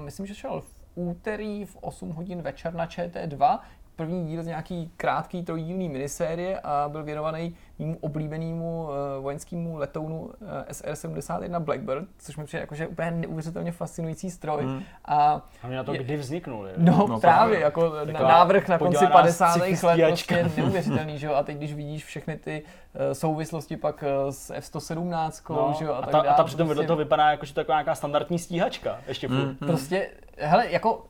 [0.00, 3.58] Myslím, že šel v úterý v 8 hodin večer na ČT2.
[3.96, 10.30] První díl z nějaký krátký trojdílný minisérie a byl věnovaný mému oblíbenému eh, vojenskému letounu
[10.68, 14.62] eh, SR-71 Blackbird, což mi přijde jakože úplně neuvěřitelně fascinující stroj.
[14.64, 14.82] Hmm.
[15.04, 16.66] A Hlavně na to, Je- kdy vzniknul.
[16.66, 16.72] je.
[16.76, 17.20] No, No právě.
[17.20, 17.92] právě, jako
[18.22, 19.52] návrh na konci podívaná 50.
[19.52, 21.34] sci-fi let prostě neuvěřitelný, že jo?
[21.34, 22.62] A teď, když vidíš všechny ty
[22.94, 25.94] uh, souvislosti pak uh, s F-117, No, že jo?
[25.94, 27.76] a, tak ta, a ta přitom prostě, vedle toho vypadá jako, že to je taková
[27.78, 28.98] nějaká standardní stíhačka.
[29.06, 29.36] Ještě furt.
[29.36, 29.56] Mm.
[29.56, 31.04] Prostě, hele, jako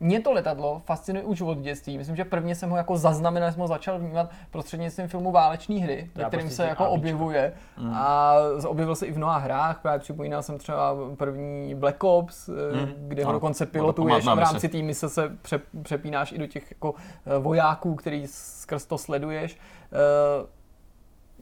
[0.00, 1.98] mě to letadlo fascinuje už od dětství.
[1.98, 6.10] Myslím, že prvně jsem ho jako zaznamenal, jsem ho začal vnímat prostřednictvím filmu Váleční hry,
[6.14, 6.94] ve kterým prostě se jako ABčka.
[6.94, 7.52] objevuje.
[7.78, 7.92] Mm.
[7.94, 8.34] A
[8.66, 12.92] objevil se i v mnoha hrách, právě připomínal jsem třeba první Black Ops, eh, Mm.
[13.08, 16.70] kde ho dokonce pilotuješ a v rámci té mise se pře, přepínáš i do těch
[16.70, 16.94] jako
[17.26, 19.58] eh, vojáků, který skrz to sleduješ.
[19.92, 20.57] Eh,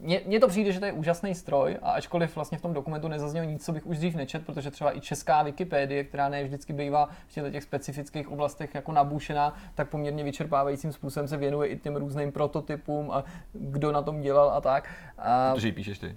[0.01, 3.09] mně, mně to přijde, že to je úžasný stroj a ačkoliv vlastně v tom dokumentu
[3.09, 6.73] nezaznělo nic, co bych už dřív nečet, protože třeba i česká Wikipedie, která ne vždycky
[6.73, 11.79] bývá v těchto těch specifických oblastech jako nabušená, tak poměrně vyčerpávajícím způsobem se věnuje i
[11.79, 14.89] těm různým prototypům a kdo na tom dělal a tak.
[15.19, 16.17] A Protože ji píšeš ty.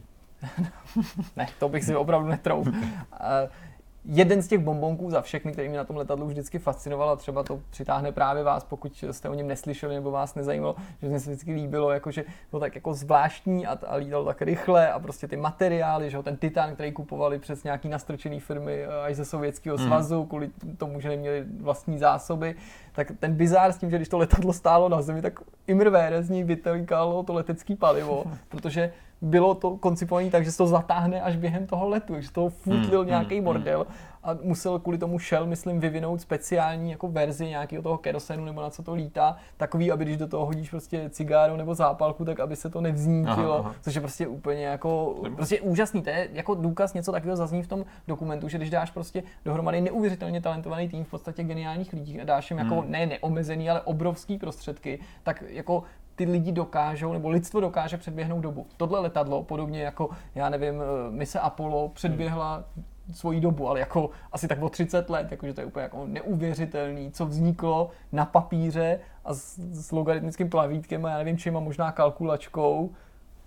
[1.36, 2.68] ne, to bych si opravdu netrouf.
[3.12, 3.30] A
[4.12, 7.44] jeden z těch bombonků za všechny, který mě na tom letadlu vždycky fascinoval a třeba
[7.44, 11.30] to přitáhne právě vás, pokud jste o něm neslyšeli nebo vás nezajímalo, že mě se
[11.30, 15.38] vždycky líbilo, jakože bylo tak jako zvláštní a, a lítal tak rychle a prostě ty
[15.38, 19.78] materiály, že jo, ten titan, který kupovali přes nějaký nastrčený firmy eh, až ze Sovětského
[19.78, 19.86] Mhm.
[19.88, 22.56] svazu, kvůli tomu, že neměli vlastní zásoby,
[22.92, 26.30] tak ten bizár s tím, že když to letadlo stálo na zemi, tak imrvére z
[26.30, 28.92] něj vytekalo to letecké palivo, protože
[29.22, 33.00] bylo to koncipované tak, že se to zatáhne až během toho letu, že to futlil
[33.00, 33.88] Hmm, nějaký hmm, bordel
[34.24, 38.70] a musel kvůli tomu Shell, myslím, vyvinout speciální jako verzi nějakého toho kerosenu nebo na
[38.70, 42.56] co to lítá, takový, aby když do toho hodíš prostě cigáru nebo zápalku, tak aby
[42.56, 43.76] se to nevznítilo, Aha, aha.
[43.82, 47.68] což je prostě úplně jako, prostě úžasný, to je jako důkaz, něco takového zazní v
[47.68, 52.24] tom dokumentu, že když dáš prostě dohromady neuvěřitelně talentovaný tým v podstatě geniálních lidí a
[52.24, 52.92] dáš jim jako Hmm.
[52.92, 55.84] ne neomezený, ale obrovský prostředky, tak jako
[56.16, 58.66] ty lidi dokážou, nebo lidstvo dokáže předběhnout dobu.
[58.78, 62.64] Tohle letadlo, podobně jako, já nevím, eh, mise Apollo předběhla
[63.12, 67.12] svoji dobu, ale jako asi tak o 30 let, jakože to je úplně jako neuvěřitelný,
[67.12, 71.92] co vzniklo na papíře a s, s logaritmickým plavítkem a já nevím čím a možná
[71.92, 72.90] kalkulačkou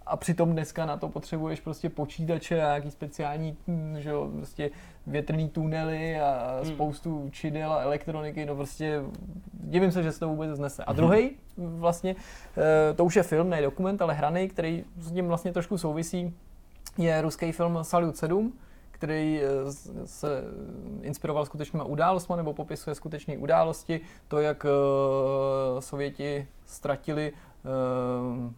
[0.07, 4.71] a přitom dneska na to potřebuješ prostě počítače a nějaký speciální hm, že jo, prostě
[5.07, 6.75] větrný tunely a Hmm.
[6.75, 9.03] spoustu čidel a elektroniky, no prostě
[9.53, 10.85] divím se, že se to vůbec znese.
[10.85, 12.17] A druhý vlastně,
[12.57, 16.35] eh, to už je film, ne dokument, ale hraný, který s tím vlastně trošku souvisí,
[16.99, 18.53] je ruský film Salut 7,
[19.03, 19.73] který eh,
[20.07, 20.43] se
[21.03, 27.69] inspiroval skutečnýma událostmi nebo popisuje skutečné události, to, jak eh, Sověti ztratili eh,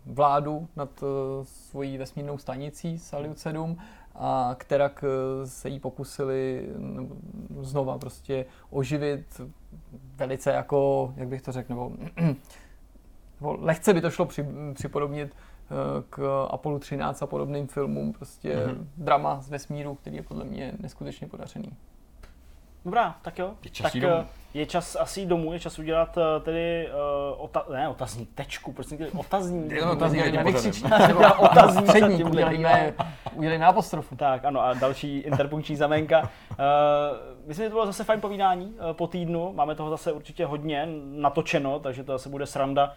[0.06, 1.04] vládu nad
[1.42, 3.78] svojí vesmírnou stanicí Salyut 7
[4.14, 5.04] a kterak
[5.44, 7.16] se jí pokusili nebo
[7.60, 9.40] znova prostě oživit
[10.16, 11.92] velice jako, jak bych to řekl, nebo,
[13.40, 15.34] nebo lehce by to šlo při, připodobnit
[16.10, 18.88] k Apollo 13 a podobným filmům, prostě Mhm.
[18.96, 21.68] drama z vesmíru, který je podle mě neskutečně podařený.
[22.84, 23.50] Dobrá, tak jo.
[23.64, 24.14] Je čas tak jít domů.
[24.20, 24.26] eh,
[24.58, 26.88] je čas asi jít domů, je čas udělat eh, tedy
[27.38, 29.72] uh, ota- ne, otazník, tečku, chtěl otazník?
[29.72, 29.90] Je to
[31.38, 32.94] otazník, předník, udělejme,
[33.32, 34.16] udělejme apostrofu.
[34.16, 36.20] Tak, ano, a další interpunkční znamenka.
[36.20, 36.26] Uh,
[37.46, 39.52] myslím, že to bylo zase fajn povídání uh, po týdnu.
[39.52, 42.92] Máme toho zase určitě hodně natočeno, takže to zase bude sranda uh,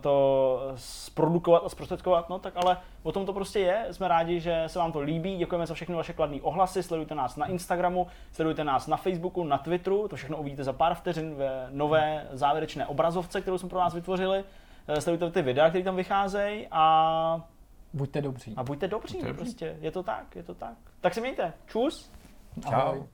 [0.00, 2.28] to zprodukovat a zprostředkovat.
[2.28, 3.86] No tak ale o tom to prostě je.
[3.90, 5.36] Jsme rádi, že se vám to líbí.
[5.36, 6.82] Děkujeme za všechny vaše kladné ohlasy.
[6.82, 10.08] Sledujte nás na Instagramu, sledujte nás na Facebooku, na Twitteru.
[10.08, 14.44] To všechno uvidíte za pár vteřin ve nové závěrečné obrazovce, kterou jsme pro vás vytvořili.
[14.88, 17.44] Eh, Sledujte ty videa, které tam vycházejí a
[17.92, 18.54] Buďte dobří.
[18.56, 19.44] a buďte dobří, Buďte dobří.
[19.44, 20.74] prostě, je to tak, je to tak.
[21.00, 22.12] Tak se mějte, čus.
[22.72, 22.98] Ahoj.
[22.98, 23.06] Čau.